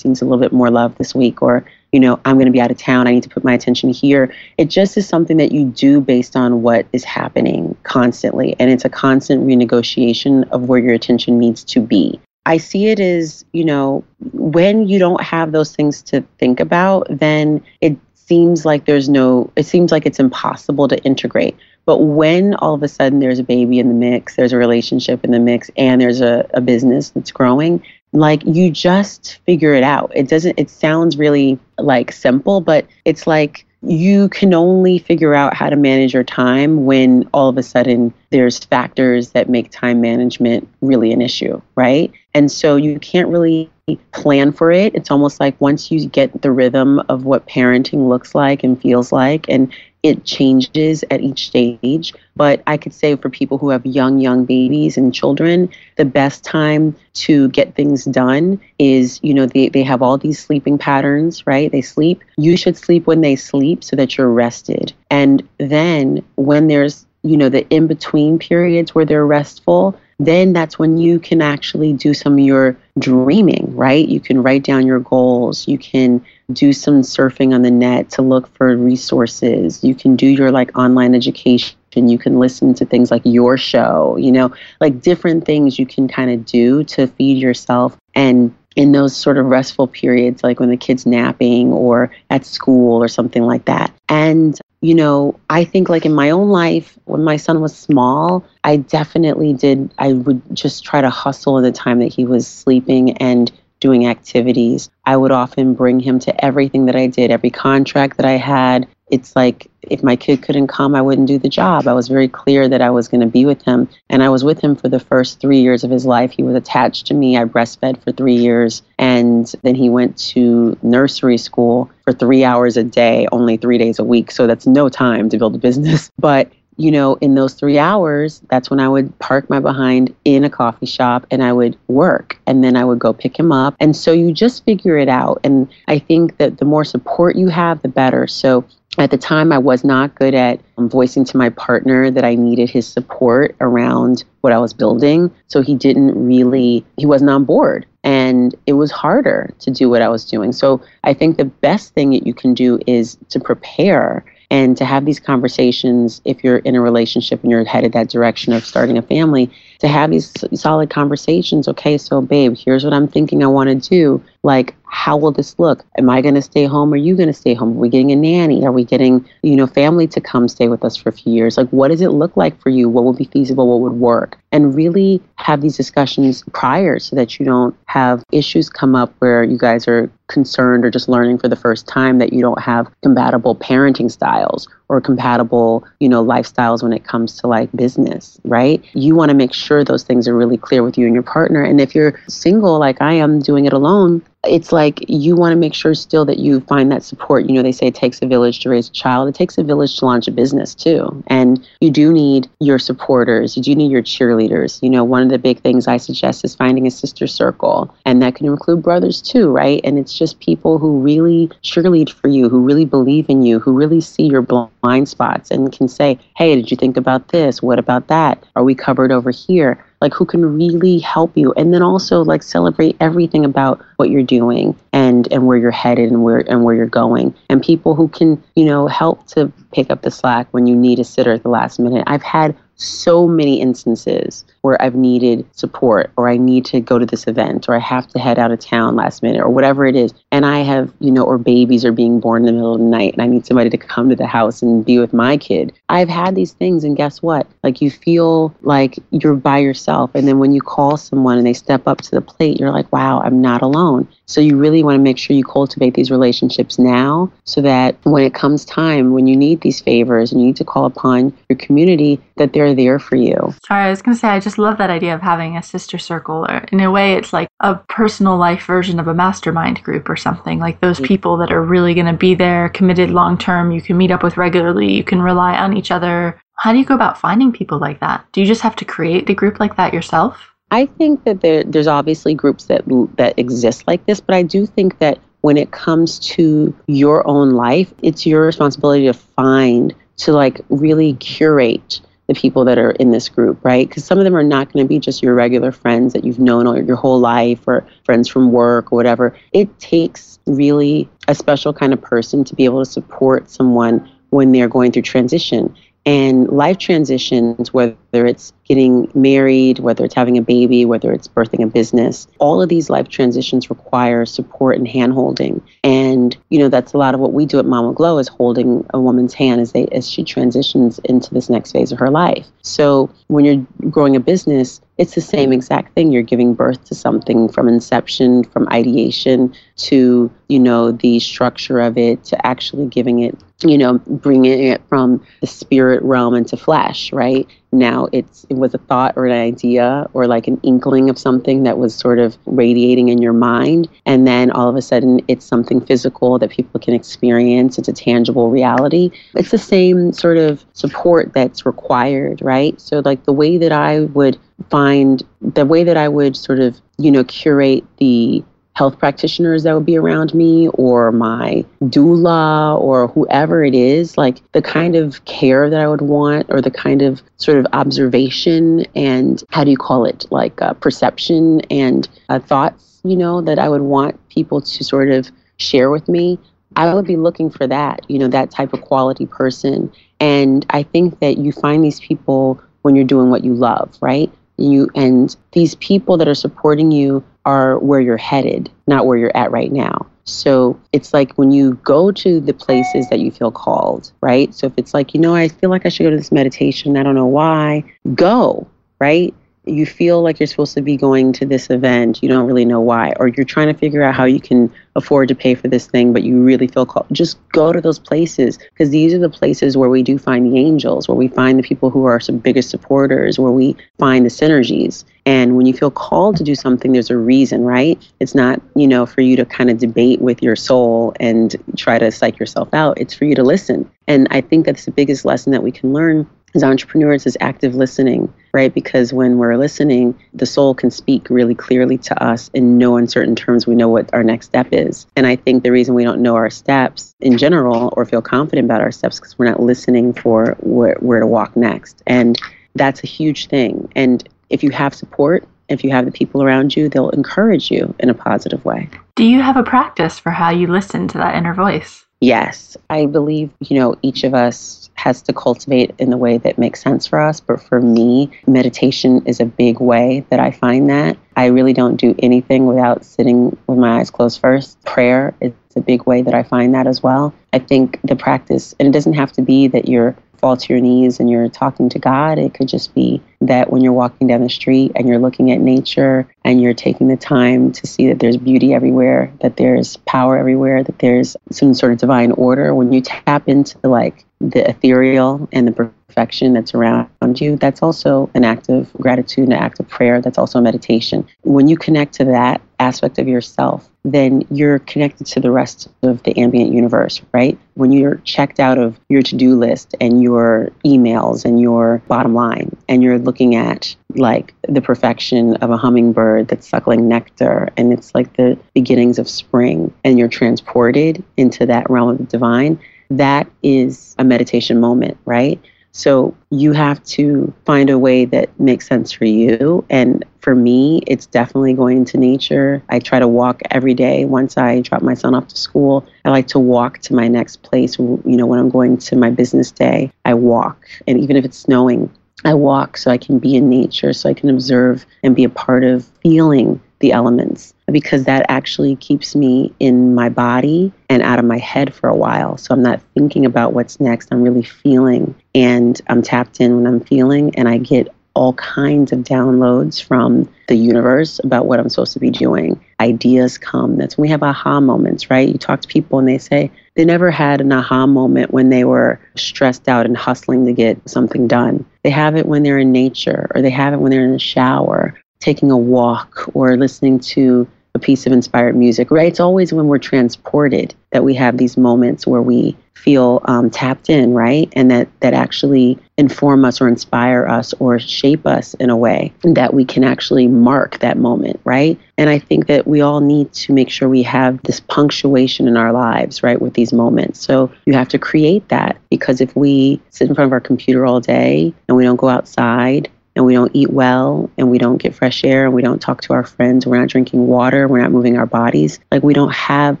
needs 0.04 0.20
a 0.20 0.24
little 0.24 0.38
bit 0.38 0.52
more 0.52 0.70
love 0.70 0.96
this 0.98 1.14
week, 1.14 1.40
or, 1.40 1.64
you 1.92 2.00
know, 2.00 2.20
I'm 2.24 2.36
going 2.36 2.46
to 2.46 2.52
be 2.52 2.60
out 2.60 2.70
of 2.70 2.76
town. 2.76 3.06
I 3.06 3.12
need 3.12 3.22
to 3.22 3.30
put 3.30 3.44
my 3.44 3.54
attention 3.54 3.90
here. 3.90 4.34
It 4.58 4.66
just 4.66 4.96
is 4.96 5.08
something 5.08 5.38
that 5.38 5.52
you 5.52 5.64
do 5.64 6.00
based 6.00 6.36
on 6.36 6.62
what 6.62 6.86
is 6.92 7.04
happening 7.04 7.76
constantly. 7.84 8.54
And 8.58 8.70
it's 8.70 8.84
a 8.84 8.90
constant 8.90 9.46
renegotiation 9.46 10.48
of 10.50 10.68
where 10.68 10.78
your 10.78 10.94
attention 10.94 11.38
needs 11.38 11.64
to 11.64 11.80
be. 11.80 12.20
I 12.44 12.56
see 12.56 12.86
it 12.86 12.98
as, 12.98 13.44
you 13.52 13.64
know, 13.64 14.04
when 14.32 14.88
you 14.88 14.98
don't 14.98 15.22
have 15.22 15.52
those 15.52 15.74
things 15.74 16.00
to 16.04 16.22
think 16.38 16.60
about, 16.60 17.06
then 17.10 17.62
it 17.82 17.98
seems 18.28 18.64
like 18.64 18.84
there's 18.84 19.08
no, 19.08 19.50
it 19.56 19.64
seems 19.64 19.90
like 19.90 20.06
it's 20.06 20.20
impossible 20.20 20.86
to 20.88 20.98
integrate. 20.98 21.56
But 21.86 21.98
when 21.98 22.54
all 22.56 22.74
of 22.74 22.82
a 22.82 22.88
sudden 22.88 23.20
there's 23.20 23.38
a 23.38 23.42
baby 23.42 23.78
in 23.78 23.88
the 23.88 23.94
mix, 23.94 24.36
there's 24.36 24.52
a 24.52 24.58
relationship 24.58 25.24
in 25.24 25.30
the 25.30 25.40
mix, 25.40 25.70
and 25.76 26.00
there's 26.00 26.20
a, 26.20 26.46
a 26.52 26.60
business 26.60 27.10
that's 27.10 27.32
growing, 27.32 27.82
like 28.12 28.44
you 28.44 28.70
just 28.70 29.38
figure 29.46 29.74
it 29.74 29.82
out. 29.82 30.12
It 30.14 30.28
doesn't, 30.28 30.58
it 30.58 30.68
sounds 30.68 31.16
really 31.16 31.58
like 31.78 32.12
simple, 32.12 32.60
but 32.60 32.86
it's 33.04 33.26
like 33.26 33.64
you 33.82 34.28
can 34.28 34.52
only 34.54 34.98
figure 34.98 35.34
out 35.34 35.54
how 35.54 35.70
to 35.70 35.76
manage 35.76 36.12
your 36.12 36.24
time 36.24 36.84
when 36.84 37.28
all 37.32 37.48
of 37.48 37.56
a 37.56 37.62
sudden 37.62 38.12
there's 38.30 38.64
factors 38.64 39.30
that 39.30 39.48
make 39.48 39.70
time 39.70 40.00
management 40.00 40.68
really 40.80 41.12
an 41.12 41.22
issue, 41.22 41.60
right? 41.76 42.12
And 42.34 42.50
so 42.50 42.76
you 42.76 42.98
can't 42.98 43.28
really 43.28 43.70
plan 43.96 44.52
for 44.52 44.70
it. 44.70 44.94
It's 44.94 45.10
almost 45.10 45.40
like 45.40 45.60
once 45.60 45.90
you 45.90 46.06
get 46.08 46.42
the 46.42 46.50
rhythm 46.50 47.00
of 47.08 47.24
what 47.24 47.46
parenting 47.46 48.08
looks 48.08 48.34
like 48.34 48.62
and 48.64 48.80
feels 48.80 49.12
like, 49.12 49.46
and 49.48 49.72
it 50.02 50.24
changes 50.24 51.04
at 51.10 51.20
each 51.20 51.48
stage. 51.48 52.14
But 52.36 52.62
I 52.66 52.76
could 52.76 52.94
say 52.94 53.16
for 53.16 53.28
people 53.28 53.58
who 53.58 53.70
have 53.70 53.84
young, 53.84 54.20
young 54.20 54.44
babies 54.44 54.96
and 54.96 55.12
children, 55.12 55.68
the 55.96 56.04
best 56.04 56.44
time 56.44 56.94
to 57.14 57.48
get 57.48 57.74
things 57.74 58.04
done 58.04 58.60
is, 58.78 59.18
you 59.22 59.34
know, 59.34 59.46
they, 59.46 59.68
they 59.68 59.82
have 59.82 60.02
all 60.02 60.16
these 60.16 60.38
sleeping 60.38 60.78
patterns, 60.78 61.46
right? 61.46 61.70
They 61.70 61.82
sleep. 61.82 62.22
You 62.36 62.56
should 62.56 62.76
sleep 62.76 63.06
when 63.06 63.22
they 63.22 63.34
sleep 63.34 63.82
so 63.82 63.96
that 63.96 64.16
you're 64.16 64.30
rested. 64.30 64.92
And 65.10 65.46
then 65.58 66.24
when 66.36 66.68
there's, 66.68 67.04
you 67.22 67.36
know, 67.36 67.48
the 67.48 67.68
in 67.68 67.88
between 67.88 68.38
periods 68.38 68.94
where 68.94 69.04
they're 69.04 69.26
restful, 69.26 69.98
then 70.18 70.52
that's 70.52 70.78
when 70.78 70.98
you 70.98 71.20
can 71.20 71.40
actually 71.40 71.92
do 71.92 72.12
some 72.12 72.34
of 72.34 72.38
your 72.40 72.76
dreaming, 72.98 73.74
right? 73.76 74.08
You 74.08 74.18
can 74.18 74.42
write 74.42 74.64
down 74.64 74.86
your 74.86 74.98
goals. 74.98 75.68
You 75.68 75.78
can 75.78 76.24
do 76.52 76.72
some 76.72 77.02
surfing 77.02 77.54
on 77.54 77.62
the 77.62 77.70
net 77.70 78.10
to 78.10 78.22
look 78.22 78.52
for 78.56 78.76
resources. 78.76 79.84
You 79.84 79.94
can 79.94 80.16
do 80.16 80.26
your 80.26 80.50
like 80.50 80.76
online 80.76 81.14
education. 81.14 81.76
You 81.94 82.18
can 82.18 82.38
listen 82.38 82.74
to 82.74 82.84
things 82.84 83.10
like 83.10 83.22
your 83.24 83.56
show, 83.56 84.16
you 84.16 84.30
know, 84.32 84.52
like 84.80 85.00
different 85.00 85.44
things 85.44 85.78
you 85.78 85.86
can 85.86 86.08
kind 86.08 86.30
of 86.30 86.44
do 86.44 86.84
to 86.84 87.06
feed 87.06 87.38
yourself. 87.38 87.96
And 88.14 88.54
in 88.76 88.92
those 88.92 89.16
sort 89.16 89.38
of 89.38 89.46
restful 89.46 89.88
periods, 89.88 90.44
like 90.44 90.60
when 90.60 90.68
the 90.68 90.76
kid's 90.76 91.06
napping 91.06 91.72
or 91.72 92.12
at 92.30 92.46
school 92.46 93.02
or 93.02 93.08
something 93.08 93.42
like 93.42 93.64
that. 93.64 93.92
And 94.08 94.58
you 94.80 94.94
know, 94.94 95.38
I 95.50 95.64
think 95.64 95.88
like 95.88 96.06
in 96.06 96.12
my 96.12 96.30
own 96.30 96.48
life, 96.50 96.98
when 97.06 97.24
my 97.24 97.36
son 97.36 97.60
was 97.60 97.76
small, 97.76 98.44
I 98.62 98.76
definitely 98.76 99.52
did, 99.52 99.92
I 99.98 100.12
would 100.12 100.40
just 100.54 100.84
try 100.84 101.00
to 101.00 101.10
hustle 101.10 101.58
in 101.58 101.64
the 101.64 101.72
time 101.72 101.98
that 101.98 102.12
he 102.12 102.24
was 102.24 102.46
sleeping 102.46 103.16
and 103.18 103.50
doing 103.80 104.06
activities. 104.06 104.90
I 105.04 105.16
would 105.16 105.32
often 105.32 105.74
bring 105.74 106.00
him 106.00 106.18
to 106.20 106.44
everything 106.44 106.86
that 106.86 106.96
I 106.96 107.06
did, 107.06 107.30
every 107.30 107.50
contract 107.50 108.16
that 108.18 108.26
I 108.26 108.36
had, 108.36 108.86
it's 109.10 109.34
like 109.34 109.68
if 109.82 110.02
my 110.02 110.16
kid 110.16 110.42
couldn't 110.42 110.66
come, 110.66 110.94
I 110.94 111.02
wouldn't 111.02 111.28
do 111.28 111.38
the 111.38 111.48
job. 111.48 111.86
I 111.86 111.92
was 111.92 112.08
very 112.08 112.28
clear 112.28 112.68
that 112.68 112.80
I 112.80 112.90
was 112.90 113.08
going 113.08 113.20
to 113.20 113.26
be 113.26 113.46
with 113.46 113.62
him. 113.62 113.88
And 114.10 114.22
I 114.22 114.28
was 114.28 114.44
with 114.44 114.60
him 114.60 114.76
for 114.76 114.88
the 114.88 115.00
first 115.00 115.40
three 115.40 115.60
years 115.60 115.84
of 115.84 115.90
his 115.90 116.04
life. 116.04 116.32
He 116.32 116.42
was 116.42 116.54
attached 116.54 117.06
to 117.06 117.14
me. 117.14 117.36
I 117.36 117.44
breastfed 117.44 118.02
for 118.02 118.12
three 118.12 118.34
years. 118.34 118.82
And 118.98 119.52
then 119.62 119.74
he 119.74 119.88
went 119.88 120.18
to 120.18 120.76
nursery 120.82 121.38
school 121.38 121.90
for 122.04 122.12
three 122.12 122.44
hours 122.44 122.76
a 122.76 122.84
day, 122.84 123.26
only 123.32 123.56
three 123.56 123.78
days 123.78 123.98
a 123.98 124.04
week. 124.04 124.30
So 124.30 124.46
that's 124.46 124.66
no 124.66 124.88
time 124.88 125.28
to 125.30 125.38
build 125.38 125.54
a 125.54 125.58
business. 125.58 126.10
But 126.20 126.50
you 126.78 126.92
know, 126.92 127.16
in 127.16 127.34
those 127.34 127.54
three 127.54 127.78
hours, 127.78 128.40
that's 128.50 128.70
when 128.70 128.78
I 128.78 128.88
would 128.88 129.16
park 129.18 129.50
my 129.50 129.58
behind 129.58 130.14
in 130.24 130.44
a 130.44 130.50
coffee 130.50 130.86
shop 130.86 131.26
and 131.30 131.42
I 131.42 131.52
would 131.52 131.76
work 131.88 132.38
and 132.46 132.62
then 132.62 132.76
I 132.76 132.84
would 132.84 133.00
go 133.00 133.12
pick 133.12 133.36
him 133.36 133.50
up. 133.50 133.74
And 133.80 133.96
so 133.96 134.12
you 134.12 134.32
just 134.32 134.64
figure 134.64 134.96
it 134.96 135.08
out. 135.08 135.40
And 135.42 135.68
I 135.88 135.98
think 135.98 136.38
that 136.38 136.58
the 136.58 136.64
more 136.64 136.84
support 136.84 137.34
you 137.34 137.48
have, 137.48 137.82
the 137.82 137.88
better. 137.88 138.28
So 138.28 138.64
at 138.98 139.10
the 139.10 139.18
time, 139.18 139.52
I 139.52 139.58
was 139.58 139.84
not 139.84 140.14
good 140.16 140.34
at 140.34 140.60
um, 140.76 140.88
voicing 140.88 141.24
to 141.26 141.36
my 141.36 141.50
partner 141.50 142.10
that 142.10 142.24
I 142.24 142.34
needed 142.34 142.68
his 142.68 142.86
support 142.86 143.54
around 143.60 144.24
what 144.40 144.52
I 144.52 144.58
was 144.58 144.72
building. 144.72 145.30
So 145.46 145.62
he 145.62 145.74
didn't 145.74 146.26
really, 146.26 146.84
he 146.96 147.06
wasn't 147.06 147.30
on 147.30 147.44
board. 147.44 147.86
And 148.02 148.54
it 148.66 148.72
was 148.72 148.90
harder 148.90 149.54
to 149.60 149.70
do 149.70 149.88
what 149.88 150.02
I 150.02 150.08
was 150.08 150.24
doing. 150.24 150.52
So 150.52 150.82
I 151.04 151.14
think 151.14 151.36
the 151.36 151.44
best 151.44 151.94
thing 151.94 152.10
that 152.10 152.26
you 152.26 152.34
can 152.34 152.54
do 152.54 152.80
is 152.86 153.16
to 153.28 153.38
prepare 153.38 154.24
and 154.50 154.76
to 154.76 154.84
have 154.84 155.04
these 155.04 155.20
conversations 155.20 156.20
if 156.24 156.42
you're 156.42 156.58
in 156.58 156.74
a 156.74 156.80
relationship 156.80 157.42
and 157.42 157.50
you're 157.50 157.64
headed 157.64 157.92
that 157.92 158.08
direction 158.08 158.52
of 158.52 158.64
starting 158.64 158.96
a 158.96 159.02
family 159.02 159.50
to 159.78 159.88
have 159.88 160.10
these 160.10 160.32
solid 160.54 160.90
conversations 160.90 161.68
okay 161.68 161.98
so 161.98 162.20
babe 162.20 162.56
here's 162.56 162.84
what 162.84 162.92
i'm 162.92 163.08
thinking 163.08 163.42
i 163.42 163.46
want 163.46 163.68
to 163.68 163.88
do 163.88 164.22
like 164.42 164.74
how 164.90 165.16
will 165.16 165.32
this 165.32 165.58
look? 165.58 165.84
Am 165.96 166.08
I 166.10 166.20
going 166.20 166.34
to 166.34 166.42
stay 166.42 166.64
home? 166.64 166.92
Are 166.92 166.96
you 166.96 167.16
going 167.16 167.28
to 167.28 167.34
stay 167.34 167.54
home? 167.54 167.76
Are 167.76 167.80
we 167.80 167.88
getting 167.88 168.10
a 168.10 168.16
nanny? 168.16 168.64
Are 168.64 168.72
we 168.72 168.84
getting, 168.84 169.26
you 169.42 169.56
know, 169.56 169.66
family 169.66 170.06
to 170.08 170.20
come 170.20 170.48
stay 170.48 170.68
with 170.68 170.84
us 170.84 170.96
for 170.96 171.10
a 171.10 171.12
few 171.12 171.32
years? 171.32 171.56
Like, 171.56 171.68
what 171.68 171.88
does 171.88 172.00
it 172.00 172.08
look 172.08 172.36
like 172.36 172.60
for 172.60 172.70
you? 172.70 172.88
What 172.88 173.04
would 173.04 173.16
be 173.16 173.24
feasible? 173.24 173.68
What 173.68 173.80
would 173.80 174.00
work? 174.00 174.38
And 174.50 174.74
really 174.74 175.20
have 175.36 175.60
these 175.60 175.76
discussions 175.76 176.42
prior 176.52 176.98
so 176.98 177.14
that 177.16 177.38
you 177.38 177.44
don't 177.44 177.76
have 177.86 178.24
issues 178.32 178.70
come 178.70 178.94
up 178.94 179.12
where 179.18 179.42
you 179.42 179.58
guys 179.58 179.86
are 179.86 180.10
concerned 180.28 180.84
or 180.84 180.90
just 180.90 181.08
learning 181.08 181.38
for 181.38 181.48
the 181.48 181.56
first 181.56 181.86
time 181.86 182.18
that 182.18 182.32
you 182.32 182.40
don't 182.40 182.60
have 182.60 182.90
compatible 183.02 183.56
parenting 183.56 184.10
styles 184.10 184.68
or 184.88 185.00
compatible, 185.00 185.84
you 186.00 186.08
know, 186.08 186.24
lifestyles 186.24 186.82
when 186.82 186.92
it 186.92 187.04
comes 187.04 187.36
to 187.38 187.46
like 187.46 187.70
business, 187.72 188.40
right? 188.44 188.82
You 188.94 189.14
want 189.14 189.30
to 189.30 189.34
make 189.34 189.52
sure 189.52 189.84
those 189.84 190.02
things 190.02 190.28
are 190.28 190.36
really 190.36 190.56
clear 190.56 190.82
with 190.82 190.96
you 190.96 191.06
and 191.06 191.14
your 191.14 191.22
partner. 191.22 191.62
And 191.62 191.80
if 191.80 191.94
you're 191.94 192.18
single 192.28 192.78
like 192.78 193.00
I 193.02 193.14
am 193.14 193.40
doing 193.40 193.64
it 193.66 193.72
alone, 193.72 194.22
it's 194.46 194.70
like 194.70 195.04
you 195.08 195.34
want 195.34 195.52
to 195.52 195.56
make 195.56 195.74
sure 195.74 195.94
still 195.94 196.24
that 196.24 196.38
you 196.38 196.60
find 196.60 196.92
that 196.92 197.02
support. 197.02 197.46
You 197.46 197.54
know, 197.54 197.62
they 197.62 197.72
say 197.72 197.88
it 197.88 197.94
takes 197.94 198.22
a 198.22 198.26
village 198.26 198.60
to 198.60 198.70
raise 198.70 198.88
a 198.88 198.92
child. 198.92 199.28
It 199.28 199.34
takes 199.34 199.58
a 199.58 199.64
village 199.64 199.98
to 199.98 200.04
launch 200.04 200.28
a 200.28 200.30
business 200.30 200.74
too. 200.76 201.22
And 201.26 201.66
you 201.80 201.90
do 201.90 202.12
need 202.12 202.48
your 202.60 202.78
supporters. 202.78 203.56
You 203.56 203.62
do 203.64 203.74
need 203.74 203.90
your 203.90 204.02
cheerleaders. 204.02 204.80
You 204.80 204.90
know, 204.90 205.02
one 205.02 205.22
of 205.22 205.30
the 205.30 205.38
big 205.38 205.60
things 205.60 205.88
I 205.88 205.96
suggest 205.96 206.44
is 206.44 206.54
finding 206.54 206.86
a 206.86 206.90
sister 206.90 207.26
circle. 207.26 207.92
And 208.04 208.22
that 208.22 208.36
can 208.36 208.46
include 208.46 208.82
brothers 208.82 209.20
too, 209.20 209.50
right? 209.50 209.80
And 209.82 209.98
it's 209.98 210.16
just 210.16 210.38
people 210.38 210.78
who 210.78 211.00
really 211.00 211.48
cheerlead 211.64 212.10
for 212.10 212.28
you, 212.28 212.48
who 212.48 212.60
really 212.60 212.84
believe 212.84 213.28
in 213.28 213.42
you, 213.42 213.58
who 213.58 213.72
really 213.72 214.00
see 214.00 214.24
your 214.24 214.42
blind 214.42 215.08
spots 215.08 215.50
and 215.50 215.72
can 215.72 215.88
say, 215.88 216.16
hey, 216.36 216.54
did 216.54 216.70
you 216.70 216.76
think 216.76 216.96
about 216.96 217.28
this? 217.28 217.60
What 217.60 217.80
about 217.80 218.06
that? 218.06 218.44
Are 218.54 218.62
we 218.62 218.76
covered 218.76 219.10
over 219.10 219.32
here? 219.32 219.84
Like 220.00 220.14
who 220.14 220.24
can 220.24 220.44
really 220.56 220.98
help 220.98 221.36
you. 221.36 221.52
And 221.54 221.72
then 221.74 221.82
also 221.82 222.22
like 222.22 222.42
celebrate 222.42 222.96
everything 223.00 223.44
about 223.44 223.84
what 223.96 224.10
you're 224.10 224.22
doing 224.22 224.76
and 224.92 225.30
and 225.32 225.46
where 225.46 225.58
you're 225.58 225.70
headed 225.70 226.10
and 226.10 226.22
where 226.22 226.38
and 226.50 226.64
where 226.64 226.74
you're 226.74 226.86
going. 226.86 227.34
And 227.48 227.62
people 227.62 227.94
who 227.94 228.08
can 228.08 228.42
you 228.54 228.64
know 228.64 228.86
help 228.86 229.26
to 229.28 229.52
pick 229.72 229.90
up 229.90 230.02
the 230.02 230.10
slack 230.10 230.48
when 230.52 230.66
you 230.66 230.76
need 230.76 230.98
a 230.98 231.04
sitter 231.04 231.32
at 231.32 231.42
the 231.42 231.48
last 231.48 231.78
minute. 231.78 232.04
I've 232.06 232.22
had 232.22 232.56
so 232.78 233.26
many 233.26 233.60
instances 233.60 234.44
where 234.62 234.80
I've 234.80 234.94
needed 234.94 235.44
support 235.52 236.10
or 236.16 236.28
I 236.28 236.36
need 236.36 236.64
to 236.66 236.80
go 236.80 236.98
to 236.98 237.04
this 237.04 237.26
event 237.26 237.68
or 237.68 237.74
I 237.74 237.80
have 237.80 238.06
to 238.08 238.18
head 238.18 238.38
out 238.38 238.52
of 238.52 238.60
town 238.60 238.96
last 238.96 239.22
minute 239.22 239.40
or 239.40 239.50
whatever 239.50 239.84
it 239.84 239.96
is. 239.96 240.14
And 240.32 240.46
I 240.46 240.60
have, 240.60 240.92
you 241.00 241.10
know, 241.10 241.24
or 241.24 241.38
babies 241.38 241.84
are 241.84 241.92
being 241.92 242.20
born 242.20 242.42
in 242.42 242.46
the 242.46 242.52
middle 242.52 242.74
of 242.74 242.80
the 242.80 242.86
night 242.86 243.12
and 243.12 243.22
I 243.22 243.26
need 243.26 243.46
somebody 243.46 243.68
to 243.70 243.78
come 243.78 244.08
to 244.08 244.16
the 244.16 244.26
house 244.26 244.62
and 244.62 244.84
be 244.84 244.98
with 244.98 245.12
my 245.12 245.36
kid. 245.36 245.72
I've 245.88 246.08
had 246.08 246.34
these 246.34 246.52
things 246.52 246.84
and 246.84 246.96
guess 246.96 247.20
what? 247.20 247.46
Like 247.62 247.82
you 247.82 247.90
feel 247.90 248.54
like 248.62 248.98
you're 249.10 249.34
by 249.34 249.58
yourself. 249.58 250.12
And 250.14 250.28
then 250.28 250.38
when 250.38 250.52
you 250.52 250.60
call 250.60 250.96
someone 250.96 251.38
and 251.38 251.46
they 251.46 251.52
step 251.52 251.86
up 251.86 252.00
to 252.02 252.10
the 252.12 252.20
plate, 252.20 252.60
you're 252.60 252.70
like, 252.70 252.90
wow, 252.92 253.20
I'm 253.20 253.40
not 253.42 253.62
alone. 253.62 254.08
So 254.28 254.42
you 254.42 254.58
really 254.58 254.84
want 254.84 254.96
to 254.96 255.02
make 255.02 255.16
sure 255.16 255.34
you 255.34 255.42
cultivate 255.42 255.94
these 255.94 256.10
relationships 256.10 256.78
now 256.78 257.32
so 257.44 257.62
that 257.62 257.96
when 258.04 258.22
it 258.22 258.34
comes 258.34 258.64
time, 258.66 259.14
when 259.14 259.26
you 259.26 259.34
need 259.34 259.62
these 259.62 259.80
favors 259.80 260.30
and 260.30 260.40
you 260.40 260.48
need 260.48 260.56
to 260.56 260.64
call 260.64 260.84
upon 260.84 261.32
your 261.48 261.56
community, 261.56 262.20
that 262.36 262.52
they're 262.52 262.74
there 262.74 262.98
for 262.98 263.16
you. 263.16 263.54
Sorry, 263.66 263.86
I 263.86 263.90
was 263.90 264.02
going 264.02 264.14
to 264.14 264.20
say, 264.20 264.28
I 264.28 264.38
just 264.38 264.58
love 264.58 264.76
that 264.78 264.90
idea 264.90 265.14
of 265.14 265.22
having 265.22 265.56
a 265.56 265.62
sister 265.62 265.96
circle. 265.96 266.44
Or 266.46 266.58
in 266.70 266.80
a 266.80 266.90
way, 266.90 267.14
it's 267.14 267.32
like 267.32 267.48
a 267.60 267.76
personal 267.88 268.36
life 268.36 268.66
version 268.66 269.00
of 269.00 269.08
a 269.08 269.14
mastermind 269.14 269.82
group 269.82 270.10
or 270.10 270.16
something. 270.16 270.58
Like 270.58 270.80
those 270.80 270.98
mm-hmm. 270.98 271.06
people 271.06 271.36
that 271.38 271.50
are 271.50 271.62
really 271.62 271.94
going 271.94 272.06
to 272.06 272.12
be 272.12 272.34
there, 272.34 272.68
committed 272.68 273.10
long 273.10 273.38
term, 273.38 273.72
you 273.72 273.80
can 273.80 273.96
meet 273.96 274.10
up 274.10 274.22
with 274.22 274.36
regularly, 274.36 274.92
you 274.92 275.04
can 275.04 275.22
rely 275.22 275.56
on 275.56 275.74
each 275.74 275.90
other. 275.90 276.38
How 276.56 276.72
do 276.72 276.78
you 276.78 276.84
go 276.84 276.94
about 276.94 277.18
finding 277.18 277.50
people 277.50 277.78
like 277.78 278.00
that? 278.00 278.26
Do 278.32 278.42
you 278.42 278.46
just 278.46 278.62
have 278.62 278.76
to 278.76 278.84
create 278.84 279.30
a 279.30 279.34
group 279.34 279.58
like 279.58 279.76
that 279.76 279.94
yourself? 279.94 280.54
I 280.70 280.86
think 280.86 281.24
that 281.24 281.40
there, 281.40 281.64
there's 281.64 281.86
obviously 281.86 282.34
groups 282.34 282.66
that 282.66 282.84
that 283.16 283.38
exist 283.38 283.84
like 283.86 284.04
this, 284.06 284.20
but 284.20 284.34
I 284.34 284.42
do 284.42 284.66
think 284.66 284.98
that 284.98 285.18
when 285.40 285.56
it 285.56 285.70
comes 285.70 286.18
to 286.18 286.74
your 286.86 287.26
own 287.26 287.50
life, 287.50 287.92
it's 288.02 288.26
your 288.26 288.44
responsibility 288.44 289.06
to 289.06 289.14
find 289.14 289.94
to 290.18 290.32
like 290.32 290.60
really 290.68 291.14
curate 291.14 292.00
the 292.26 292.34
people 292.34 292.64
that 292.66 292.76
are 292.76 292.90
in 292.92 293.10
this 293.10 293.28
group, 293.28 293.64
right? 293.64 293.88
Because 293.88 294.04
some 294.04 294.18
of 294.18 294.24
them 294.24 294.36
are 294.36 294.42
not 294.42 294.70
going 294.70 294.84
to 294.84 294.88
be 294.88 294.98
just 294.98 295.22
your 295.22 295.34
regular 295.34 295.72
friends 295.72 296.12
that 296.12 296.24
you've 296.24 296.38
known 296.38 296.66
all 296.66 296.76
your 296.76 296.96
whole 296.96 297.18
life 297.18 297.60
or 297.66 297.86
friends 298.04 298.28
from 298.28 298.52
work 298.52 298.92
or 298.92 298.96
whatever. 298.96 299.34
It 299.52 299.78
takes 299.78 300.38
really 300.46 301.08
a 301.26 301.34
special 301.34 301.72
kind 301.72 301.94
of 301.94 302.02
person 302.02 302.44
to 302.44 302.54
be 302.54 302.66
able 302.66 302.84
to 302.84 302.90
support 302.90 303.48
someone 303.48 304.10
when 304.28 304.52
they're 304.52 304.68
going 304.68 304.92
through 304.92 305.02
transition. 305.02 305.74
And 306.04 306.48
life 306.48 306.76
transitions, 306.76 307.72
whether 307.72 307.96
it's 308.12 308.52
getting 308.68 309.10
married, 309.14 309.78
whether 309.78 310.04
it's 310.04 310.14
having 310.14 310.36
a 310.36 310.42
baby, 310.42 310.84
whether 310.84 311.12
it's 311.12 311.26
birthing 311.26 311.62
a 311.62 311.66
business, 311.66 312.26
all 312.38 312.60
of 312.60 312.68
these 312.68 312.90
life 312.90 313.08
transitions 313.08 313.70
require 313.70 314.26
support 314.26 314.76
and 314.76 314.86
handholding. 314.86 315.62
And, 315.82 316.36
you 316.50 316.58
know, 316.58 316.68
that's 316.68 316.92
a 316.92 316.98
lot 316.98 317.14
of 317.14 317.20
what 317.20 317.32
we 317.32 317.46
do 317.46 317.58
at 317.58 317.64
Mama 317.64 317.94
Glow 317.94 318.18
is 318.18 318.28
holding 318.28 318.86
a 318.92 319.00
woman's 319.00 319.32
hand 319.34 319.60
as 319.60 319.72
they 319.72 319.86
as 319.88 320.10
she 320.10 320.22
transitions 320.22 320.98
into 321.00 321.32
this 321.32 321.48
next 321.48 321.72
phase 321.72 321.92
of 321.92 321.98
her 321.98 322.10
life. 322.10 322.46
So 322.62 323.10
when 323.28 323.44
you're 323.44 323.66
growing 323.90 324.14
a 324.14 324.20
business, 324.20 324.80
it's 324.98 325.14
the 325.14 325.20
same 325.20 325.52
exact 325.52 325.94
thing. 325.94 326.12
You're 326.12 326.22
giving 326.22 326.54
birth 326.54 326.84
to 326.84 326.94
something 326.94 327.48
from 327.48 327.68
inception, 327.68 328.44
from 328.44 328.68
ideation 328.68 329.54
to, 329.76 330.30
you 330.48 330.58
know, 330.58 330.92
the 330.92 331.20
structure 331.20 331.80
of 331.80 331.96
it 331.96 332.24
to 332.24 332.46
actually 332.46 332.86
giving 332.86 333.20
it 333.20 333.38
you 333.64 333.76
know, 333.76 333.98
bringing 334.06 334.62
it 334.62 334.80
from 334.88 335.24
the 335.40 335.46
spirit 335.46 336.02
realm 336.02 336.34
into 336.34 336.56
flesh, 336.56 337.12
right? 337.12 337.48
Now 337.72 338.08
it's 338.12 338.46
it 338.48 338.56
was 338.56 338.72
a 338.74 338.78
thought 338.78 339.14
or 339.16 339.26
an 339.26 339.32
idea 339.32 340.08
or 340.14 340.26
like 340.26 340.48
an 340.48 340.58
inkling 340.62 341.10
of 341.10 341.18
something 341.18 341.64
that 341.64 341.78
was 341.78 341.94
sort 341.94 342.18
of 342.18 342.38
radiating 342.46 343.08
in 343.08 343.20
your 343.20 343.34
mind, 343.34 343.88
and 344.06 344.26
then 344.26 344.50
all 344.50 344.68
of 344.68 344.76
a 344.76 344.82
sudden 344.82 345.20
it's 345.28 345.44
something 345.44 345.80
physical 345.80 346.38
that 346.38 346.50
people 346.50 346.80
can 346.80 346.94
experience. 346.94 347.78
It's 347.78 347.88
a 347.88 347.92
tangible 347.92 348.50
reality. 348.50 349.10
It's 349.34 349.50
the 349.50 349.58
same 349.58 350.12
sort 350.12 350.38
of 350.38 350.64
support 350.72 351.32
that's 351.34 351.66
required, 351.66 352.40
right? 352.40 352.80
So 352.80 353.02
like 353.04 353.24
the 353.24 353.32
way 353.34 353.58
that 353.58 353.72
I 353.72 354.00
would 354.00 354.38
find 354.70 355.22
the 355.40 355.66
way 355.66 355.84
that 355.84 355.96
I 355.96 356.08
would 356.08 356.36
sort 356.36 356.60
of 356.60 356.80
you 356.96 357.10
know 357.10 357.24
curate 357.24 357.84
the 357.98 358.42
health 358.78 358.96
practitioners 358.96 359.64
that 359.64 359.74
would 359.74 359.84
be 359.84 359.96
around 359.96 360.32
me 360.32 360.68
or 360.74 361.10
my 361.10 361.64
doula 361.82 362.80
or 362.80 363.08
whoever 363.08 363.64
it 363.64 363.74
is, 363.74 364.16
like 364.16 364.40
the 364.52 364.62
kind 364.62 364.94
of 364.94 365.24
care 365.24 365.68
that 365.68 365.80
I 365.80 365.88
would 365.88 366.00
want 366.00 366.46
or 366.48 366.60
the 366.60 366.70
kind 366.70 367.02
of 367.02 367.20
sort 367.38 367.58
of 367.58 367.66
observation 367.72 368.86
and 368.94 369.42
how 369.50 369.64
do 369.64 369.72
you 369.72 369.76
call 369.76 370.04
it, 370.04 370.26
like 370.30 370.62
uh, 370.62 370.74
perception 370.74 371.60
and 371.72 372.08
uh, 372.28 372.38
thoughts, 372.38 373.00
you 373.02 373.16
know, 373.16 373.40
that 373.40 373.58
I 373.58 373.68
would 373.68 373.82
want 373.82 374.16
people 374.28 374.60
to 374.60 374.84
sort 374.84 375.10
of 375.10 375.28
share 375.56 375.90
with 375.90 376.08
me. 376.08 376.38
I 376.76 376.94
would 376.94 377.04
be 377.04 377.16
looking 377.16 377.50
for 377.50 377.66
that, 377.66 378.08
you 378.08 378.20
know, 378.20 378.28
that 378.28 378.52
type 378.52 378.72
of 378.72 378.82
quality 378.82 379.26
person. 379.26 379.92
And 380.20 380.64
I 380.70 380.84
think 380.84 381.18
that 381.18 381.38
you 381.38 381.50
find 381.50 381.82
these 381.82 381.98
people 381.98 382.62
when 382.82 382.94
you're 382.94 383.04
doing 383.04 383.28
what 383.28 383.42
you 383.42 383.54
love, 383.54 383.96
right? 384.00 384.30
You 384.58 384.90
and 384.94 385.34
these 385.52 385.74
people 385.76 386.16
that 386.18 386.28
are 386.28 386.34
supporting 386.34 386.90
you 386.90 387.24
are 387.44 387.78
where 387.78 388.00
you're 388.00 388.16
headed, 388.16 388.70
not 388.86 389.06
where 389.06 389.16
you're 389.16 389.36
at 389.36 389.50
right 389.50 389.72
now. 389.72 390.06
So 390.24 390.78
it's 390.92 391.14
like 391.14 391.32
when 391.38 391.50
you 391.50 391.74
go 391.84 392.12
to 392.12 392.40
the 392.40 392.52
places 392.52 393.08
that 393.08 393.20
you 393.20 393.30
feel 393.30 393.50
called, 393.50 394.12
right? 394.20 394.54
So 394.54 394.66
if 394.66 394.74
it's 394.76 394.92
like, 394.92 395.14
you 395.14 395.20
know, 395.20 395.34
I 395.34 395.48
feel 395.48 395.70
like 395.70 395.86
I 395.86 395.88
should 395.88 396.04
go 396.04 396.10
to 396.10 396.16
this 396.16 396.30
meditation, 396.30 396.96
I 396.98 397.02
don't 397.02 397.14
know 397.14 397.26
why, 397.26 397.84
go, 398.14 398.66
right? 399.00 399.34
You 399.68 399.86
feel 399.86 400.22
like 400.22 400.40
you're 400.40 400.46
supposed 400.46 400.74
to 400.74 400.82
be 400.82 400.96
going 400.96 401.32
to 401.34 401.46
this 401.46 401.70
event, 401.70 402.22
you 402.22 402.28
don't 402.28 402.46
really 402.46 402.64
know 402.64 402.80
why, 402.80 403.12
or 403.18 403.28
you're 403.28 403.44
trying 403.44 403.68
to 403.68 403.74
figure 403.74 404.02
out 404.02 404.14
how 404.14 404.24
you 404.24 404.40
can 404.40 404.72
afford 404.96 405.28
to 405.28 405.34
pay 405.34 405.54
for 405.54 405.68
this 405.68 405.86
thing, 405.86 406.12
but 406.12 406.22
you 406.22 406.42
really 406.42 406.66
feel 406.66 406.84
called, 406.84 407.06
just 407.12 407.38
go 407.50 407.72
to 407.72 407.80
those 407.80 407.98
places 407.98 408.58
because 408.58 408.90
these 408.90 409.14
are 409.14 409.18
the 409.18 409.30
places 409.30 409.76
where 409.76 409.88
we 409.88 410.02
do 410.02 410.18
find 410.18 410.52
the 410.52 410.58
angels, 410.58 411.08
where 411.08 411.16
we 411.16 411.28
find 411.28 411.58
the 411.58 411.62
people 411.62 411.90
who 411.90 412.04
are 412.04 412.18
some 412.18 412.38
biggest 412.38 412.70
supporters, 412.70 413.38
where 413.38 413.52
we 413.52 413.76
find 413.98 414.24
the 414.24 414.30
synergies. 414.30 415.04
And 415.24 415.56
when 415.56 415.66
you 415.66 415.74
feel 415.74 415.90
called 415.90 416.36
to 416.38 416.44
do 416.44 416.54
something, 416.54 416.92
there's 416.92 417.10
a 417.10 417.16
reason, 417.16 417.62
right? 417.62 418.02
It's 418.18 418.34
not, 418.34 418.62
you 418.74 418.88
know, 418.88 419.04
for 419.04 419.20
you 419.20 419.36
to 419.36 419.44
kind 419.44 419.70
of 419.70 419.78
debate 419.78 420.20
with 420.20 420.42
your 420.42 420.56
soul 420.56 421.14
and 421.20 421.54
try 421.76 421.98
to 421.98 422.10
psych 422.10 422.38
yourself 422.38 422.72
out. 422.72 422.98
It's 422.98 423.14
for 423.14 423.26
you 423.26 423.34
to 423.34 423.42
listen. 423.42 423.88
And 424.06 424.26
I 424.30 424.40
think 424.40 424.64
that's 424.64 424.86
the 424.86 424.90
biggest 424.90 425.24
lesson 425.24 425.52
that 425.52 425.62
we 425.62 425.70
can 425.70 425.92
learn 425.92 426.26
as 426.54 426.64
entrepreneurs 426.64 427.26
is 427.26 427.36
active 427.40 427.74
listening, 427.74 428.32
right? 428.52 428.72
Because 428.72 429.12
when 429.12 429.38
we're 429.38 429.56
listening, 429.56 430.18
the 430.32 430.46
soul 430.46 430.74
can 430.74 430.90
speak 430.90 431.28
really 431.30 431.54
clearly 431.54 431.98
to 431.98 432.22
us 432.22 432.50
in 432.54 432.78
no 432.78 432.96
uncertain 432.96 433.36
terms. 433.36 433.66
We 433.66 433.74
know 433.74 433.88
what 433.88 434.12
our 434.12 434.24
next 434.24 434.46
step 434.46 434.68
is. 434.72 435.06
And 435.16 435.26
I 435.26 435.36
think 435.36 435.62
the 435.62 435.72
reason 435.72 435.94
we 435.94 436.04
don't 436.04 436.22
know 436.22 436.36
our 436.36 436.50
steps 436.50 437.14
in 437.20 437.38
general 437.38 437.92
or 437.96 438.04
feel 438.04 438.22
confident 438.22 438.64
about 438.64 438.80
our 438.80 438.92
steps 438.92 439.18
because 439.18 439.38
we're 439.38 439.48
not 439.48 439.60
listening 439.60 440.12
for 440.12 440.56
where, 440.60 440.96
where 441.00 441.20
to 441.20 441.26
walk 441.26 441.56
next. 441.56 442.02
And 442.06 442.38
that's 442.74 443.02
a 443.04 443.06
huge 443.06 443.48
thing. 443.48 443.90
And 443.94 444.26
if 444.50 444.62
you 444.62 444.70
have 444.70 444.94
support, 444.94 445.46
if 445.68 445.84
you 445.84 445.90
have 445.90 446.06
the 446.06 446.12
people 446.12 446.42
around 446.42 446.74
you, 446.74 446.88
they'll 446.88 447.10
encourage 447.10 447.70
you 447.70 447.94
in 447.98 448.08
a 448.08 448.14
positive 448.14 448.64
way. 448.64 448.88
Do 449.16 449.24
you 449.24 449.42
have 449.42 449.56
a 449.56 449.62
practice 449.62 450.18
for 450.18 450.30
how 450.30 450.50
you 450.50 450.66
listen 450.66 451.08
to 451.08 451.18
that 451.18 451.34
inner 451.34 451.54
voice? 451.54 452.06
Yes, 452.20 452.76
I 452.90 453.06
believe, 453.06 453.50
you 453.60 453.78
know, 453.78 453.94
each 454.02 454.24
of 454.24 454.34
us 454.34 454.90
has 454.94 455.22
to 455.22 455.32
cultivate 455.32 455.94
in 455.98 456.10
the 456.10 456.16
way 456.16 456.38
that 456.38 456.58
makes 456.58 456.82
sense 456.82 457.06
for 457.06 457.20
us. 457.20 457.38
But 457.38 457.62
for 457.62 457.80
me, 457.80 458.30
meditation 458.48 459.22
is 459.24 459.38
a 459.38 459.44
big 459.44 459.80
way 459.80 460.26
that 460.30 460.40
I 460.40 460.50
find 460.50 460.90
that. 460.90 461.16
I 461.36 461.46
really 461.46 461.72
don't 461.72 461.96
do 461.96 462.16
anything 462.18 462.66
without 462.66 463.04
sitting 463.04 463.56
with 463.68 463.78
my 463.78 464.00
eyes 464.00 464.10
closed 464.10 464.40
first. 464.40 464.82
Prayer 464.84 465.34
is 465.40 465.52
a 465.76 465.80
big 465.80 466.06
way 466.06 466.22
that 466.22 466.34
I 466.34 466.42
find 466.42 466.74
that 466.74 466.88
as 466.88 467.00
well. 467.00 467.32
I 467.52 467.60
think 467.60 468.00
the 468.02 468.16
practice, 468.16 468.74
and 468.80 468.88
it 468.88 468.92
doesn't 468.92 469.12
have 469.12 469.30
to 469.32 469.42
be 469.42 469.68
that 469.68 469.88
you're 469.88 470.16
fall 470.38 470.56
to 470.56 470.72
your 470.72 470.80
knees 470.80 471.20
and 471.20 471.28
you're 471.28 471.48
talking 471.48 471.88
to 471.88 471.98
God. 471.98 472.38
It 472.38 472.54
could 472.54 472.68
just 472.68 472.94
be 472.94 473.22
that 473.40 473.70
when 473.70 473.82
you're 473.82 473.92
walking 473.92 474.26
down 474.26 474.42
the 474.42 474.48
street 474.48 474.92
and 474.96 475.08
you're 475.08 475.18
looking 475.18 475.50
at 475.52 475.60
nature 475.60 476.28
and 476.44 476.60
you're 476.60 476.74
taking 476.74 477.08
the 477.08 477.16
time 477.16 477.72
to 477.72 477.86
see 477.86 478.08
that 478.08 478.18
there's 478.18 478.36
beauty 478.36 478.74
everywhere, 478.74 479.32
that 479.40 479.56
there's 479.56 479.96
power 479.98 480.36
everywhere, 480.36 480.82
that 480.82 480.98
there's 480.98 481.36
some 481.50 481.74
sort 481.74 481.92
of 481.92 481.98
divine 481.98 482.32
order, 482.32 482.74
when 482.74 482.92
you 482.92 483.00
tap 483.00 483.48
into 483.48 483.78
like 483.84 484.24
the 484.40 484.68
ethereal 484.68 485.48
and 485.52 485.66
the 485.66 485.72
perfection 485.72 486.52
that's 486.52 486.74
around 486.74 487.40
you, 487.40 487.56
that's 487.56 487.82
also 487.82 488.30
an 488.34 488.44
act 488.44 488.68
of 488.68 488.92
gratitude, 488.94 489.46
an 489.48 489.52
act 489.52 489.80
of 489.80 489.88
prayer, 489.88 490.20
that's 490.20 490.38
also 490.38 490.60
meditation. 490.60 491.26
When 491.42 491.68
you 491.68 491.76
connect 491.76 492.14
to 492.14 492.24
that 492.26 492.60
aspect 492.78 493.18
of 493.18 493.26
yourself, 493.26 493.88
then 494.04 494.46
you're 494.50 494.78
connected 494.78 495.26
to 495.26 495.40
the 495.40 495.50
rest 495.50 495.88
of 496.02 496.22
the 496.22 496.38
ambient 496.38 496.72
universe, 496.72 497.20
right? 497.32 497.58
When 497.74 497.90
you're 497.90 498.16
checked 498.24 498.60
out 498.60 498.78
of 498.78 498.98
your 499.08 499.22
to 499.22 499.36
do 499.36 499.56
list 499.56 499.96
and 500.00 500.22
your 500.22 500.70
emails 500.84 501.44
and 501.44 501.60
your 501.60 502.00
bottom 502.06 502.34
line, 502.34 502.76
and 502.88 503.02
you're 503.02 503.18
looking 503.28 503.54
at 503.54 503.94
like 504.14 504.54
the 504.66 504.80
perfection 504.80 505.54
of 505.56 505.70
a 505.70 505.76
hummingbird 505.76 506.48
that's 506.48 506.66
suckling 506.66 507.08
nectar, 507.08 507.68
and 507.76 507.92
it's 507.92 508.14
like 508.14 508.36
the 508.36 508.58
beginnings 508.72 509.18
of 509.18 509.28
spring, 509.28 509.92
and 510.02 510.18
you're 510.18 510.28
transported 510.40 511.22
into 511.36 511.66
that 511.66 511.88
realm 511.90 512.08
of 512.08 512.18
the 512.18 512.24
divine, 512.24 512.80
that 513.10 513.46
is 513.62 514.14
a 514.18 514.24
meditation 514.24 514.80
moment, 514.80 515.18
right? 515.26 515.60
So 515.92 516.34
you 516.50 516.72
have 516.72 517.02
to 517.16 517.52
find 517.64 517.90
a 517.90 517.98
way 517.98 518.24
that 518.26 518.48
makes 518.60 518.86
sense 518.86 519.10
for 519.10 519.24
you. 519.24 519.84
And 519.90 520.24
for 520.40 520.54
me, 520.54 521.02
it's 521.06 521.26
definitely 521.26 521.74
going 521.74 522.04
to 522.04 522.18
nature. 522.18 522.82
I 522.88 522.98
try 523.00 523.18
to 523.18 523.26
walk 523.26 523.60
every 523.70 523.94
day. 523.94 524.24
Once 524.24 524.56
I 524.56 524.80
drop 524.80 525.02
my 525.02 525.14
son 525.14 525.34
off 525.34 525.48
to 525.48 525.56
school, 525.56 526.06
I 526.24 526.30
like 526.30 526.46
to 526.48 526.58
walk 526.58 526.98
to 527.00 527.14
my 527.14 527.26
next 527.26 527.62
place. 527.62 527.98
You 527.98 528.20
know, 528.24 528.46
when 528.46 528.60
I'm 528.60 528.70
going 528.70 528.96
to 528.98 529.16
my 529.16 529.30
business 529.30 529.72
day, 529.72 530.12
I 530.24 530.34
walk. 530.34 530.78
And 531.08 531.18
even 531.18 531.36
if 531.36 531.44
it's 531.44 531.58
snowing, 531.58 532.10
I 532.44 532.54
walk 532.54 532.96
so 532.96 533.10
I 533.10 533.18
can 533.18 533.38
be 533.38 533.56
in 533.56 533.68
nature, 533.68 534.12
so 534.12 534.28
I 534.28 534.34
can 534.34 534.48
observe 534.48 535.04
and 535.22 535.34
be 535.34 535.44
a 535.44 535.48
part 535.48 535.84
of 535.84 536.06
feeling 536.22 536.80
the 537.00 537.12
elements 537.12 537.74
because 537.90 538.24
that 538.24 538.44
actually 538.48 538.96
keeps 538.96 539.34
me 539.34 539.72
in 539.78 540.14
my 540.14 540.28
body 540.28 540.92
and 541.08 541.22
out 541.22 541.38
of 541.38 541.44
my 541.44 541.58
head 541.58 541.94
for 541.94 542.08
a 542.08 542.16
while. 542.16 542.56
So 542.56 542.74
I'm 542.74 542.82
not 542.82 543.00
thinking 543.14 543.46
about 543.46 543.72
what's 543.72 544.00
next. 544.00 544.28
I'm 544.32 544.42
really 544.42 544.62
feeling 544.62 545.34
and 545.54 546.00
I'm 546.08 546.22
tapped 546.22 546.60
in 546.60 546.76
when 546.76 546.86
I'm 546.86 547.00
feeling 547.00 547.54
and 547.54 547.68
I 547.68 547.78
get 547.78 548.08
all 548.34 548.52
kinds 548.54 549.12
of 549.12 549.20
downloads 549.20 550.02
from 550.02 550.48
the 550.68 550.76
universe 550.76 551.40
about 551.42 551.66
what 551.66 551.80
I'm 551.80 551.88
supposed 551.88 552.12
to 552.12 552.20
be 552.20 552.30
doing. 552.30 552.80
Ideas 553.00 553.58
come. 553.58 553.96
That's 553.96 554.16
when 554.16 554.22
we 554.22 554.28
have 554.30 554.42
aha 554.42 554.80
moments, 554.80 555.30
right? 555.30 555.48
You 555.48 555.58
talk 555.58 555.80
to 555.82 555.88
people 555.88 556.18
and 556.18 556.26
they 556.26 556.38
say 556.38 556.70
they 556.96 557.04
never 557.04 557.30
had 557.30 557.60
an 557.60 557.72
aha 557.72 558.06
moment 558.06 558.50
when 558.52 558.70
they 558.70 558.84
were 558.84 559.20
stressed 559.36 559.88
out 559.88 560.04
and 560.04 560.16
hustling 560.16 560.66
to 560.66 560.72
get 560.72 561.08
something 561.08 561.46
done. 561.46 561.84
They 562.02 562.10
have 562.10 562.36
it 562.36 562.46
when 562.46 562.64
they're 562.64 562.78
in 562.78 562.90
nature 562.90 563.48
or 563.54 563.62
they 563.62 563.70
have 563.70 563.92
it 563.92 563.98
when 563.98 564.10
they're 564.10 564.24
in 564.24 564.32
the 564.32 564.38
shower, 564.38 565.14
taking 565.38 565.70
a 565.70 565.78
walk 565.78 566.50
or 566.54 566.76
listening 566.76 567.20
to 567.20 567.68
a 567.94 567.98
piece 567.98 568.26
of 568.26 568.32
inspired 568.32 568.76
music, 568.76 569.10
right? 569.10 569.28
It's 569.28 569.40
always 569.40 569.72
when 569.72 569.86
we're 569.86 569.98
transported 569.98 570.94
that 571.12 571.24
we 571.24 571.34
have 571.34 571.56
these 571.56 571.76
moments 571.76 572.26
where 572.26 572.42
we 572.42 572.76
feel 572.98 573.40
um, 573.44 573.70
tapped 573.70 574.10
in, 574.10 574.34
right? 574.34 574.70
And 574.74 574.90
that, 574.90 575.08
that 575.20 575.34
actually 575.34 575.98
inform 576.16 576.64
us 576.64 576.80
or 576.80 576.88
inspire 576.88 577.46
us 577.46 577.72
or 577.74 577.98
shape 577.98 578.46
us 578.46 578.74
in 578.74 578.90
a 578.90 578.96
way 578.96 579.32
that 579.42 579.72
we 579.72 579.84
can 579.84 580.02
actually 580.02 580.48
mark 580.48 580.98
that 580.98 581.16
moment, 581.16 581.60
right? 581.64 581.98
And 582.18 582.28
I 582.28 582.38
think 582.38 582.66
that 582.66 582.86
we 582.86 583.00
all 583.00 583.20
need 583.20 583.52
to 583.52 583.72
make 583.72 583.88
sure 583.88 584.08
we 584.08 584.24
have 584.24 584.60
this 584.62 584.80
punctuation 584.80 585.68
in 585.68 585.76
our 585.76 585.92
lives, 585.92 586.42
right, 586.42 586.60
with 586.60 586.74
these 586.74 586.92
moments. 586.92 587.40
So 587.40 587.70
you 587.86 587.92
have 587.94 588.08
to 588.08 588.18
create 588.18 588.68
that 588.68 588.98
because 589.10 589.40
if 589.40 589.54
we 589.54 590.00
sit 590.10 590.28
in 590.28 590.34
front 590.34 590.48
of 590.48 590.52
our 590.52 590.60
computer 590.60 591.06
all 591.06 591.20
day 591.20 591.72
and 591.86 591.96
we 591.96 592.04
don't 592.04 592.16
go 592.16 592.28
outside 592.28 593.08
and 593.36 593.46
we 593.46 593.54
don't 593.54 593.70
eat 593.72 593.90
well 593.90 594.50
and 594.58 594.68
we 594.68 594.78
don't 594.78 594.96
get 594.96 595.14
fresh 595.14 595.44
air 595.44 595.64
and 595.64 595.72
we 595.72 595.82
don't 595.82 596.02
talk 596.02 596.20
to 596.22 596.32
our 596.32 596.42
friends, 596.42 596.84
we're 596.84 596.98
not 596.98 597.08
drinking 597.08 597.46
water, 597.46 597.86
we're 597.86 598.02
not 598.02 598.10
moving 598.10 598.36
our 598.36 598.46
bodies, 598.46 598.98
like 599.12 599.22
we 599.22 599.32
don't 599.32 599.54
have 599.54 600.00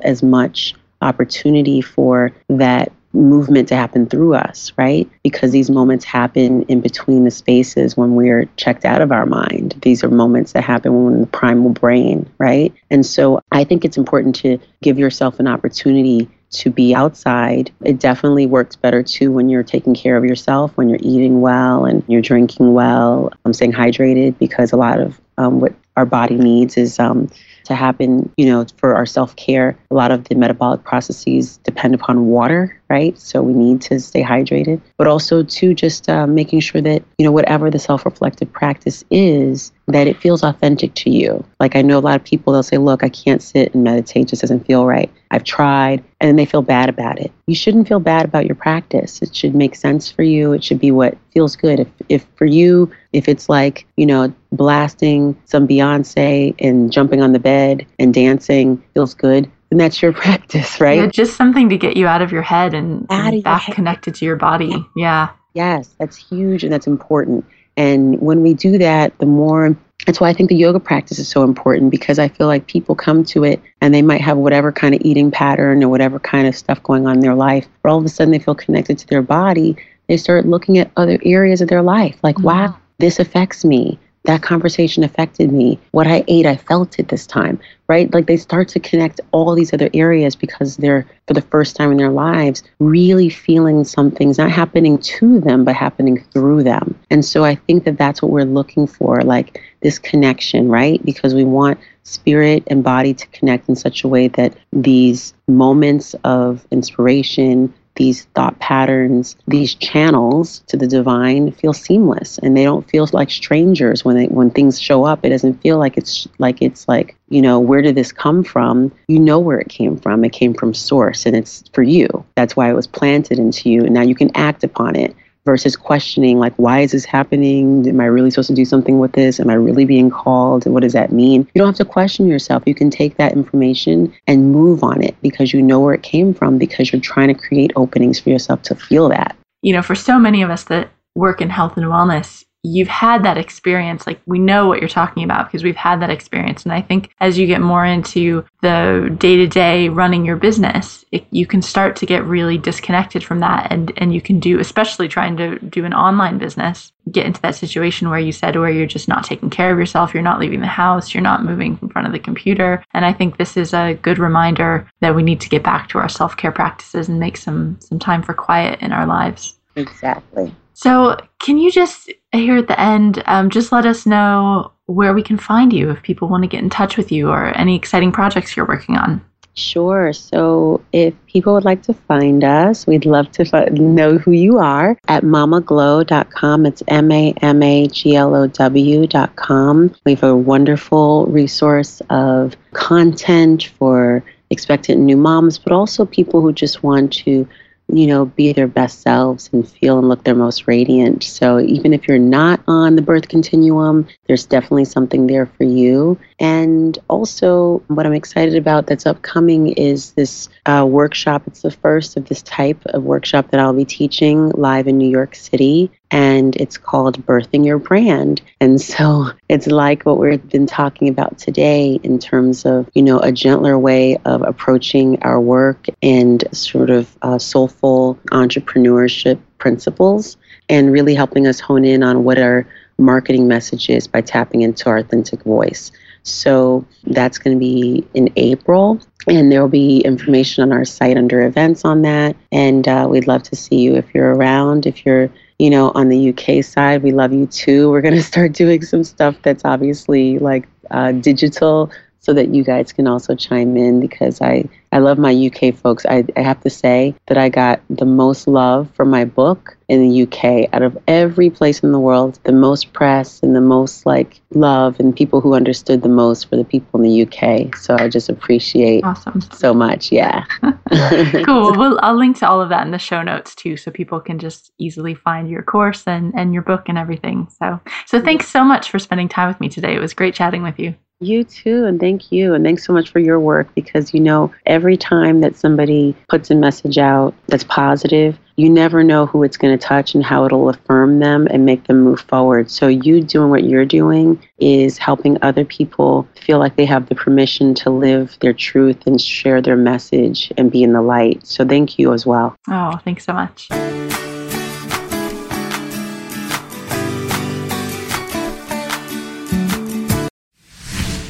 as 0.00 0.24
much 0.24 0.74
opportunity 1.00 1.80
for 1.80 2.32
that 2.48 2.92
movement 3.12 3.68
to 3.68 3.76
happen 3.76 4.06
through 4.06 4.34
us, 4.34 4.72
right? 4.76 5.08
Because 5.22 5.50
these 5.50 5.70
moments 5.70 6.04
happen 6.04 6.62
in 6.62 6.80
between 6.80 7.24
the 7.24 7.30
spaces 7.30 7.96
when 7.96 8.14
we're 8.14 8.44
checked 8.56 8.84
out 8.84 9.00
of 9.00 9.12
our 9.12 9.26
mind. 9.26 9.76
These 9.82 10.04
are 10.04 10.10
moments 10.10 10.52
that 10.52 10.62
happen 10.62 10.92
when 10.92 11.04
we're 11.04 11.14
in 11.14 11.20
the 11.22 11.26
primal 11.26 11.70
brain, 11.70 12.28
right? 12.38 12.72
And 12.90 13.04
so 13.04 13.40
I 13.50 13.64
think 13.64 13.84
it's 13.84 13.96
important 13.96 14.34
to 14.36 14.58
give 14.82 14.98
yourself 14.98 15.40
an 15.40 15.48
opportunity 15.48 16.28
to 16.50 16.70
be 16.70 16.94
outside. 16.94 17.70
It 17.84 17.98
definitely 17.98 18.46
works 18.46 18.76
better 18.76 19.02
too 19.02 19.32
when 19.32 19.48
you're 19.48 19.62
taking 19.62 19.94
care 19.94 20.16
of 20.16 20.24
yourself, 20.24 20.76
when 20.76 20.88
you're 20.88 20.98
eating 21.02 21.40
well 21.40 21.84
and 21.84 22.02
you're 22.08 22.22
drinking 22.22 22.72
well. 22.72 23.32
I'm 23.44 23.52
staying 23.52 23.72
hydrated 23.72 24.38
because 24.38 24.72
a 24.72 24.76
lot 24.76 25.00
of 25.00 25.20
um, 25.36 25.60
what 25.60 25.74
our 25.96 26.06
body 26.06 26.36
needs 26.36 26.76
is 26.76 26.98
um, 26.98 27.30
to 27.68 27.74
happen, 27.74 28.30
you 28.36 28.46
know, 28.46 28.66
for 28.76 28.94
our 28.94 29.06
self 29.06 29.36
care. 29.36 29.78
A 29.90 29.94
lot 29.94 30.10
of 30.10 30.24
the 30.24 30.34
metabolic 30.34 30.84
processes 30.84 31.58
depend 31.58 31.94
upon 31.94 32.26
water, 32.26 32.77
right? 32.88 33.18
So 33.18 33.42
we 33.42 33.52
need 33.52 33.80
to 33.82 34.00
stay 34.00 34.22
hydrated, 34.22 34.80
but 34.96 35.06
also 35.06 35.42
to 35.42 35.74
just 35.74 36.08
uh, 36.08 36.26
making 36.26 36.60
sure 36.60 36.80
that, 36.80 37.02
you 37.18 37.24
know, 37.24 37.32
whatever 37.32 37.70
the 37.70 37.78
self 37.78 38.04
reflective 38.04 38.50
practice 38.52 39.04
is, 39.10 39.72
that 39.88 40.06
it 40.06 40.16
feels 40.18 40.42
authentic 40.42 40.94
to 40.94 41.10
you. 41.10 41.44
Like 41.60 41.76
I 41.76 41.82
know 41.82 41.98
a 41.98 42.00
lot 42.00 42.16
of 42.16 42.24
people, 42.24 42.52
they'll 42.52 42.62
say, 42.62 42.78
look, 42.78 43.02
I 43.02 43.08
can't 43.08 43.42
sit 43.42 43.74
and 43.74 43.84
meditate, 43.84 44.28
just 44.28 44.42
doesn't 44.42 44.66
feel 44.66 44.86
right. 44.86 45.10
I've 45.30 45.44
tried, 45.44 46.02
and 46.20 46.38
they 46.38 46.46
feel 46.46 46.62
bad 46.62 46.88
about 46.88 47.18
it. 47.18 47.30
You 47.46 47.54
shouldn't 47.54 47.88
feel 47.88 48.00
bad 48.00 48.24
about 48.24 48.46
your 48.46 48.54
practice. 48.54 49.20
It 49.20 49.34
should 49.34 49.54
make 49.54 49.74
sense 49.74 50.10
for 50.10 50.22
you. 50.22 50.52
It 50.52 50.64
should 50.64 50.80
be 50.80 50.90
what 50.90 51.18
feels 51.32 51.56
good. 51.56 51.80
If, 51.80 51.88
if 52.08 52.26
for 52.36 52.46
you, 52.46 52.90
if 53.12 53.28
it's 53.28 53.48
like, 53.48 53.86
you 53.96 54.06
know, 54.06 54.32
blasting 54.52 55.40
some 55.44 55.68
Beyonce 55.68 56.54
and 56.58 56.90
jumping 56.90 57.22
on 57.22 57.32
the 57.32 57.38
bed 57.38 57.86
and 57.98 58.14
dancing 58.14 58.82
feels 58.94 59.14
good, 59.14 59.50
then 59.70 59.78
that's 59.78 60.02
your 60.02 60.12
practice, 60.24 60.80
right? 60.80 60.98
Yeah, 60.98 61.06
just 61.06 61.36
something 61.36 61.68
to 61.68 61.76
get 61.76 61.96
you 61.96 62.06
out 62.06 62.22
of 62.22 62.32
your 62.32 62.42
head 62.42 62.74
and, 62.74 63.06
and 63.10 63.42
back 63.42 63.62
head. 63.62 63.74
connected 63.74 64.14
to 64.16 64.24
your 64.24 64.36
body. 64.36 64.84
Yeah. 64.96 65.30
Yes, 65.54 65.94
that's 65.98 66.16
huge 66.16 66.62
and 66.62 66.72
that's 66.72 66.86
important. 66.86 67.44
And 67.76 68.20
when 68.20 68.42
we 68.42 68.54
do 68.54 68.78
that, 68.78 69.18
the 69.18 69.26
more 69.26 69.76
that's 70.06 70.20
why 70.20 70.28
I 70.28 70.32
think 70.32 70.48
the 70.48 70.56
yoga 70.56 70.80
practice 70.80 71.18
is 71.18 71.28
so 71.28 71.42
important 71.42 71.90
because 71.90 72.18
I 72.18 72.28
feel 72.28 72.46
like 72.46 72.66
people 72.66 72.94
come 72.94 73.24
to 73.24 73.44
it 73.44 73.60
and 73.80 73.92
they 73.92 74.02
might 74.02 74.20
have 74.20 74.38
whatever 74.38 74.70
kind 74.72 74.94
of 74.94 75.00
eating 75.04 75.30
pattern 75.30 75.82
or 75.82 75.88
whatever 75.88 76.18
kind 76.18 76.46
of 76.46 76.54
stuff 76.56 76.82
going 76.82 77.06
on 77.06 77.14
in 77.14 77.20
their 77.20 77.34
life, 77.34 77.66
but 77.82 77.90
all 77.90 77.98
of 77.98 78.04
a 78.04 78.08
sudden 78.08 78.30
they 78.30 78.38
feel 78.38 78.54
connected 78.54 78.96
to 78.98 79.06
their 79.08 79.22
body. 79.22 79.76
They 80.06 80.16
start 80.16 80.46
looking 80.46 80.78
at 80.78 80.90
other 80.96 81.18
areas 81.24 81.60
of 81.60 81.68
their 81.68 81.82
life 81.82 82.16
like, 82.22 82.36
mm-hmm. 82.36 82.46
wow, 82.46 82.78
this 82.98 83.18
affects 83.18 83.64
me 83.64 83.98
that 84.28 84.42
conversation 84.42 85.02
affected 85.02 85.50
me. 85.50 85.80
What 85.92 86.06
I 86.06 86.22
ate, 86.28 86.44
I 86.44 86.54
felt 86.54 86.98
it 86.98 87.08
this 87.08 87.26
time, 87.26 87.58
right? 87.88 88.12
Like 88.12 88.26
they 88.26 88.36
start 88.36 88.68
to 88.68 88.78
connect 88.78 89.22
all 89.32 89.54
these 89.54 89.72
other 89.72 89.88
areas 89.94 90.36
because 90.36 90.76
they're, 90.76 91.06
for 91.26 91.32
the 91.32 91.40
first 91.40 91.76
time 91.76 91.90
in 91.90 91.96
their 91.96 92.10
lives, 92.10 92.62
really 92.78 93.30
feeling 93.30 93.84
something's 93.84 94.36
not 94.36 94.50
happening 94.50 94.98
to 94.98 95.40
them, 95.40 95.64
but 95.64 95.74
happening 95.74 96.22
through 96.34 96.62
them. 96.62 96.94
And 97.10 97.24
so 97.24 97.42
I 97.42 97.54
think 97.54 97.84
that 97.84 97.96
that's 97.96 98.20
what 98.20 98.30
we're 98.30 98.44
looking 98.44 98.86
for, 98.86 99.22
like 99.22 99.62
this 99.80 99.98
connection, 99.98 100.68
right? 100.68 101.02
Because 101.06 101.34
we 101.34 101.44
want 101.44 101.80
spirit 102.02 102.64
and 102.66 102.84
body 102.84 103.14
to 103.14 103.26
connect 103.28 103.66
in 103.66 103.76
such 103.76 104.04
a 104.04 104.08
way 104.08 104.28
that 104.28 104.54
these 104.74 105.32
moments 105.46 106.14
of 106.24 106.66
inspiration, 106.70 107.72
these 107.98 108.24
thought 108.34 108.58
patterns, 108.60 109.36
these 109.48 109.74
channels 109.74 110.60
to 110.68 110.76
the 110.76 110.86
divine 110.86 111.50
feel 111.50 111.72
seamless 111.72 112.38
and 112.38 112.56
they 112.56 112.62
don't 112.62 112.88
feel 112.88 113.08
like 113.12 113.28
strangers 113.28 114.04
when 114.04 114.16
they, 114.16 114.26
when 114.26 114.50
things 114.50 114.80
show 114.80 115.04
up. 115.04 115.24
It 115.24 115.30
doesn't 115.30 115.60
feel 115.60 115.78
like 115.78 115.96
it's 115.96 116.26
like 116.38 116.62
it's 116.62 116.86
like, 116.86 117.16
you 117.28 117.42
know, 117.42 117.58
where 117.58 117.82
did 117.82 117.96
this 117.96 118.12
come 118.12 118.44
from? 118.44 118.92
You 119.08 119.18
know 119.18 119.40
where 119.40 119.58
it 119.58 119.68
came 119.68 119.96
from. 119.98 120.24
It 120.24 120.32
came 120.32 120.54
from 120.54 120.72
source 120.72 121.26
and 121.26 121.34
it's 121.36 121.64
for 121.74 121.82
you. 121.82 122.24
That's 122.36 122.56
why 122.56 122.70
it 122.70 122.74
was 122.74 122.86
planted 122.86 123.38
into 123.38 123.68
you. 123.68 123.84
And 123.84 123.92
now 123.92 124.02
you 124.02 124.14
can 124.14 124.30
act 124.34 124.62
upon 124.62 124.94
it 124.94 125.14
versus 125.48 125.76
questioning 125.76 126.38
like 126.38 126.52
why 126.56 126.80
is 126.80 126.92
this 126.92 127.06
happening? 127.06 127.88
Am 127.88 128.00
i 128.02 128.04
really 128.04 128.30
supposed 128.30 128.48
to 128.48 128.54
do 128.54 128.66
something 128.66 128.98
with 128.98 129.12
this? 129.12 129.40
Am 129.40 129.48
i 129.48 129.54
really 129.54 129.86
being 129.86 130.10
called? 130.10 130.66
What 130.66 130.82
does 130.82 130.92
that 130.92 131.10
mean? 131.10 131.48
You 131.54 131.60
don't 131.60 131.68
have 131.68 131.86
to 131.86 131.90
question 131.90 132.26
yourself. 132.26 132.64
You 132.66 132.74
can 132.74 132.90
take 132.90 133.16
that 133.16 133.32
information 133.32 134.14
and 134.26 134.52
move 134.52 134.84
on 134.84 135.02
it 135.02 135.16
because 135.22 135.54
you 135.54 135.62
know 135.62 135.80
where 135.80 135.94
it 135.94 136.02
came 136.02 136.34
from 136.34 136.58
because 136.58 136.92
you're 136.92 137.00
trying 137.00 137.28
to 137.28 137.34
create 137.34 137.72
openings 137.76 138.20
for 138.20 138.28
yourself 138.28 138.60
to 138.64 138.74
feel 138.74 139.08
that. 139.08 139.38
You 139.62 139.72
know 139.72 139.80
for 139.80 139.94
so 139.94 140.18
many 140.18 140.42
of 140.42 140.50
us 140.50 140.64
that 140.64 140.90
work 141.14 141.40
in 141.40 141.48
health 141.48 141.78
and 141.78 141.86
wellness 141.86 142.44
you've 142.64 142.88
had 142.88 143.22
that 143.22 143.38
experience 143.38 144.06
like 144.06 144.20
we 144.26 144.38
know 144.38 144.66
what 144.66 144.80
you're 144.80 144.88
talking 144.88 145.22
about 145.22 145.46
because 145.46 145.62
we've 145.62 145.76
had 145.76 146.00
that 146.02 146.10
experience. 146.10 146.64
And 146.64 146.72
i 146.72 146.80
think 146.80 147.14
as 147.20 147.38
you 147.38 147.46
get 147.46 147.60
more 147.60 147.84
into 147.84 148.44
the 148.62 149.14
day-to-day 149.18 149.88
running 149.88 150.24
your 150.24 150.36
business 150.36 151.04
it, 151.12 151.24
you 151.30 151.46
can 151.46 151.62
start 151.62 151.94
to 151.96 152.06
get 152.06 152.24
really 152.24 152.58
disconnected 152.58 153.22
from 153.22 153.40
that 153.40 153.70
and 153.70 153.92
and 153.96 154.12
you 154.12 154.20
can 154.20 154.40
do 154.40 154.58
especially 154.58 155.08
trying 155.08 155.36
to 155.36 155.58
do 155.60 155.84
an 155.84 155.94
online 155.94 156.38
business 156.38 156.92
get 157.12 157.26
into 157.26 157.40
that 157.40 157.54
situation 157.54 158.10
where 158.10 158.18
you 158.18 158.32
said 158.32 158.56
where 158.56 158.70
you're 158.70 158.86
just 158.86 159.08
not 159.08 159.24
taking 159.24 159.50
care 159.50 159.72
of 159.72 159.78
yourself 159.78 160.12
you're 160.12 160.22
not 160.22 160.40
leaving 160.40 160.60
the 160.60 160.66
house 160.66 161.14
you're 161.14 161.22
not 161.22 161.44
moving 161.44 161.78
in 161.80 161.88
front 161.88 162.06
of 162.06 162.12
the 162.12 162.18
computer. 162.18 162.84
And 162.92 163.04
i 163.04 163.12
think 163.12 163.36
this 163.36 163.56
is 163.56 163.72
a 163.72 163.94
good 164.02 164.18
reminder 164.18 164.88
that 165.00 165.14
we 165.14 165.22
need 165.22 165.40
to 165.40 165.48
get 165.48 165.62
back 165.62 165.88
to 165.90 165.98
our 165.98 166.08
self-care 166.08 166.52
practices 166.52 167.08
and 167.08 167.20
make 167.20 167.36
some 167.36 167.78
some 167.80 167.98
time 167.98 168.22
for 168.22 168.34
quiet 168.34 168.80
in 168.80 168.92
our 168.92 169.06
lives. 169.06 169.58
Exactly 169.76 170.52
so, 170.78 171.16
can 171.40 171.58
you 171.58 171.72
just 171.72 172.08
here 172.30 172.56
at 172.56 172.68
the 172.68 172.80
end, 172.80 173.20
um, 173.26 173.50
just 173.50 173.72
let 173.72 173.84
us 173.84 174.06
know 174.06 174.70
where 174.86 175.12
we 175.12 175.24
can 175.24 175.36
find 175.36 175.72
you 175.72 175.90
if 175.90 176.00
people 176.04 176.28
want 176.28 176.44
to 176.44 176.48
get 176.48 176.62
in 176.62 176.70
touch 176.70 176.96
with 176.96 177.10
you 177.10 177.30
or 177.30 177.46
any 177.58 177.74
exciting 177.74 178.12
projects 178.12 178.56
you're 178.56 178.64
working 178.64 178.96
on? 178.96 179.20
Sure. 179.54 180.12
So 180.12 180.80
if 180.92 181.14
people 181.26 181.52
would 181.54 181.64
like 181.64 181.82
to 181.82 181.94
find 181.94 182.44
us, 182.44 182.86
we'd 182.86 183.06
love 183.06 183.32
to 183.32 183.42
f- 183.42 183.72
know 183.72 184.18
who 184.18 184.30
you 184.30 184.58
are 184.58 184.96
at 185.08 185.24
mamaglow.com. 185.24 186.64
It's 186.64 186.84
M 186.86 187.10
A 187.10 187.34
M 187.42 187.60
A 187.60 187.88
G 187.88 188.14
L 188.14 188.36
O 188.36 188.46
W.com. 188.46 189.96
We 190.06 190.14
have 190.14 190.22
a 190.22 190.36
wonderful 190.36 191.26
resource 191.26 192.00
of 192.08 192.56
content 192.72 193.64
for 193.64 194.22
expectant 194.50 195.00
new 195.00 195.16
moms, 195.16 195.58
but 195.58 195.72
also 195.72 196.06
people 196.06 196.40
who 196.40 196.52
just 196.52 196.84
want 196.84 197.12
to 197.14 197.48
you 197.90 198.06
know, 198.06 198.26
be 198.26 198.52
their 198.52 198.66
best 198.66 199.00
selves 199.00 199.48
and 199.52 199.68
feel 199.68 199.98
and 199.98 200.08
look 200.08 200.24
their 200.24 200.34
most 200.34 200.66
radiant. 200.66 201.22
So 201.22 201.58
even 201.58 201.94
if 201.94 202.06
you're 202.06 202.18
not 202.18 202.60
on 202.68 202.96
the 202.96 203.02
birth 203.02 203.28
continuum, 203.28 204.06
there's 204.26 204.46
definitely 204.46 204.84
something 204.84 205.26
there 205.26 205.46
for 205.46 205.64
you. 205.64 206.18
And 206.38 206.98
also, 207.08 207.82
what 207.88 208.06
I'm 208.06 208.12
excited 208.12 208.56
about 208.56 208.86
that's 208.86 209.06
upcoming 209.06 209.68
is 209.68 210.12
this 210.12 210.48
uh, 210.66 210.86
workshop. 210.88 211.42
It's 211.46 211.62
the 211.62 211.70
first 211.70 212.16
of 212.16 212.28
this 212.28 212.42
type 212.42 212.80
of 212.86 213.04
workshop 213.04 213.50
that 213.50 213.60
I'll 213.60 213.72
be 213.72 213.84
teaching 213.84 214.50
live 214.50 214.86
in 214.86 214.98
New 214.98 215.08
York 215.08 215.34
City. 215.34 215.90
And 216.10 216.56
it's 216.56 216.78
called 216.78 217.24
Birthing 217.26 217.64
Your 217.64 217.78
Brand. 217.78 218.40
And 218.60 218.80
so 218.80 219.30
it's 219.48 219.66
like 219.66 220.04
what 220.04 220.18
we've 220.18 220.48
been 220.48 220.66
talking 220.66 221.08
about 221.08 221.38
today 221.38 222.00
in 222.02 222.18
terms 222.18 222.64
of, 222.64 222.88
you 222.94 223.02
know, 223.02 223.18
a 223.20 223.32
gentler 223.32 223.78
way 223.78 224.16
of 224.24 224.42
approaching 224.42 225.22
our 225.22 225.40
work 225.40 225.86
and 226.02 226.44
sort 226.52 226.90
of 226.90 227.16
uh, 227.22 227.38
soulful 227.38 228.18
entrepreneurship 228.30 229.40
principles 229.58 230.36
and 230.68 230.92
really 230.92 231.14
helping 231.14 231.46
us 231.46 231.60
hone 231.60 231.84
in 231.84 232.02
on 232.02 232.24
what 232.24 232.38
our 232.38 232.66
marketing 232.98 233.46
message 233.46 233.88
is 233.90 234.06
by 234.06 234.20
tapping 234.20 234.62
into 234.62 234.88
our 234.88 234.98
authentic 234.98 235.42
voice. 235.42 235.92
So 236.22 236.84
that's 237.04 237.38
going 237.38 237.56
to 237.56 237.60
be 237.60 238.06
in 238.14 238.30
April. 238.36 239.00
And 239.26 239.50
there 239.52 239.60
will 239.60 239.68
be 239.68 240.00
information 240.00 240.62
on 240.62 240.72
our 240.72 240.84
site 240.84 241.16
under 241.16 241.46
events 241.46 241.84
on 241.84 242.02
that. 242.02 242.36
And 242.52 242.86
uh, 242.86 243.06
we'd 243.10 243.26
love 243.26 243.42
to 243.44 243.56
see 243.56 243.76
you 243.76 243.94
if 243.96 244.14
you're 244.14 244.34
around. 244.34 244.86
If 244.86 245.04
you're, 245.06 245.30
you 245.58 245.70
know, 245.70 245.90
on 245.94 246.08
the 246.08 246.30
UK 246.30 246.64
side, 246.64 247.02
we 247.02 247.12
love 247.12 247.32
you 247.32 247.46
too. 247.46 247.90
We're 247.90 248.00
going 248.00 248.14
to 248.22 248.22
start 248.22 248.52
doing 248.52 248.82
some 248.82 249.04
stuff 249.04 249.36
that's 249.42 249.64
obviously 249.64 250.38
like 250.38 250.68
uh, 250.90 251.12
digital 251.12 251.90
so 252.20 252.32
that 252.32 252.54
you 252.54 252.64
guys 252.64 252.92
can 252.92 253.06
also 253.06 253.34
chime 253.34 253.76
in 253.76 254.00
because 254.00 254.40
I, 254.40 254.68
I 254.92 254.98
love 254.98 255.18
my 255.18 255.32
UK 255.32 255.74
folks. 255.74 256.04
I, 256.06 256.24
I 256.36 256.40
have 256.40 256.60
to 256.62 256.70
say 256.70 257.14
that 257.26 257.38
I 257.38 257.48
got 257.48 257.80
the 257.88 258.04
most 258.04 258.46
love 258.46 258.90
for 258.94 259.04
my 259.04 259.24
book 259.24 259.76
in 259.88 260.06
the 260.06 260.22
UK 260.22 260.68
out 260.74 260.82
of 260.82 260.98
every 261.08 261.48
place 261.48 261.80
in 261.80 261.92
the 261.92 261.98
world, 261.98 262.38
the 262.44 262.52
most 262.52 262.92
press 262.92 263.42
and 263.42 263.56
the 263.56 263.60
most 263.60 264.04
like 264.04 264.40
love 264.50 265.00
and 265.00 265.16
people 265.16 265.40
who 265.40 265.54
understood 265.54 266.02
the 266.02 266.08
most 266.08 266.48
for 266.48 266.56
the 266.56 266.64
people 266.64 267.00
in 267.00 267.08
the 267.08 267.22
UK. 267.22 267.74
So 267.76 267.96
I 267.98 268.08
just 268.08 268.28
appreciate 268.28 269.04
awesome. 269.04 269.40
so 269.40 269.72
much. 269.72 270.12
Yeah. 270.12 270.44
cool. 271.44 271.68
Well, 271.78 271.98
I'll 272.02 272.16
link 272.16 272.38
to 272.38 272.48
all 272.48 272.60
of 272.60 272.70
that 272.70 272.84
in 272.84 272.90
the 272.90 272.98
show 272.98 273.22
notes 273.22 273.54
too, 273.54 273.76
so 273.76 273.90
people 273.92 274.20
can 274.20 274.38
just 274.38 274.72
easily 274.78 275.14
find 275.14 275.48
your 275.48 275.62
course 275.62 276.02
and, 276.06 276.32
and 276.34 276.52
your 276.52 276.62
book 276.62 276.88
and 276.88 276.98
everything. 276.98 277.46
So, 277.58 277.80
so 278.06 278.20
thanks 278.20 278.48
so 278.48 278.64
much 278.64 278.90
for 278.90 278.98
spending 278.98 279.28
time 279.28 279.48
with 279.48 279.60
me 279.60 279.68
today. 279.68 279.94
It 279.94 280.00
was 280.00 280.12
great 280.12 280.34
chatting 280.34 280.62
with 280.62 280.78
you. 280.78 280.96
You 281.20 281.42
too, 281.42 281.84
and 281.84 281.98
thank 281.98 282.30
you. 282.30 282.54
And 282.54 282.64
thanks 282.64 282.84
so 282.84 282.92
much 282.92 283.10
for 283.10 283.18
your 283.18 283.40
work 283.40 283.74
because 283.74 284.14
you 284.14 284.20
know, 284.20 284.52
every 284.66 284.96
time 284.96 285.40
that 285.40 285.56
somebody 285.56 286.16
puts 286.28 286.48
a 286.50 286.54
message 286.54 286.96
out 286.96 287.34
that's 287.48 287.64
positive, 287.64 288.38
you 288.54 288.70
never 288.70 289.02
know 289.02 289.26
who 289.26 289.42
it's 289.42 289.56
going 289.56 289.76
to 289.76 289.84
touch 289.84 290.14
and 290.14 290.24
how 290.24 290.44
it'll 290.44 290.68
affirm 290.68 291.18
them 291.18 291.48
and 291.50 291.66
make 291.66 291.84
them 291.84 292.02
move 292.02 292.20
forward. 292.20 292.70
So, 292.70 292.86
you 292.86 293.20
doing 293.20 293.50
what 293.50 293.64
you're 293.64 293.84
doing 293.84 294.40
is 294.58 294.96
helping 294.96 295.42
other 295.42 295.64
people 295.64 296.28
feel 296.40 296.60
like 296.60 296.76
they 296.76 296.86
have 296.86 297.08
the 297.08 297.16
permission 297.16 297.74
to 297.74 297.90
live 297.90 298.36
their 298.40 298.52
truth 298.52 299.04
and 299.04 299.20
share 299.20 299.60
their 299.60 299.76
message 299.76 300.52
and 300.56 300.70
be 300.70 300.84
in 300.84 300.92
the 300.92 301.02
light. 301.02 301.44
So, 301.44 301.66
thank 301.66 301.98
you 301.98 302.12
as 302.12 302.26
well. 302.26 302.54
Oh, 302.68 303.00
thanks 303.04 303.24
so 303.24 303.32
much. 303.32 303.68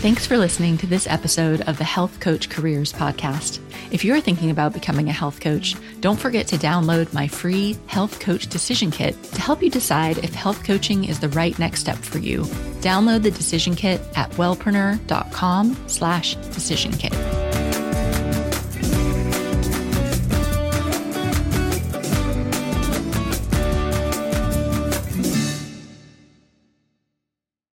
Thanks 0.01 0.29
for 0.29 0.39
listening 0.39 0.79
to 0.79 0.87
this 0.87 1.09
episode 1.09 1.63
of 1.63 1.77
the 1.77 1.83
Health 1.83 2.21
Coach 2.21 2.49
Careers 2.51 2.93
Podcast. 2.93 3.59
If 3.91 4.05
you're 4.05 4.21
thinking 4.21 4.49
about 4.51 4.73
becoming 4.73 5.09
a 5.09 5.13
health 5.13 5.41
coach, 5.41 5.75
don't 5.99 6.19
forget 6.21 6.47
to 6.49 6.57
download 6.57 7.13
my 7.13 7.27
free 7.27 7.77
Health 7.87 8.21
Coach 8.21 8.47
Decision 8.47 8.93
Kit 8.93 9.21
to 9.25 9.41
help 9.41 9.61
you 9.61 9.71
decide 9.71 10.19
if 10.19 10.33
health 10.33 10.63
coaching 10.63 11.05
is 11.05 11.19
the 11.19 11.31
right 11.31 11.59
next 11.59 11.81
step 11.81 11.99
for 11.99 12.19
you. 12.19 12.43
Download 12.81 13.25
the 13.25 13.33
decision 13.33 13.75
kit 13.75 14.01
at 14.15 14.31
wellpreneur.com 14.33 15.77
slash 15.89 16.37
decision 16.37 16.93
kit. 16.93 17.48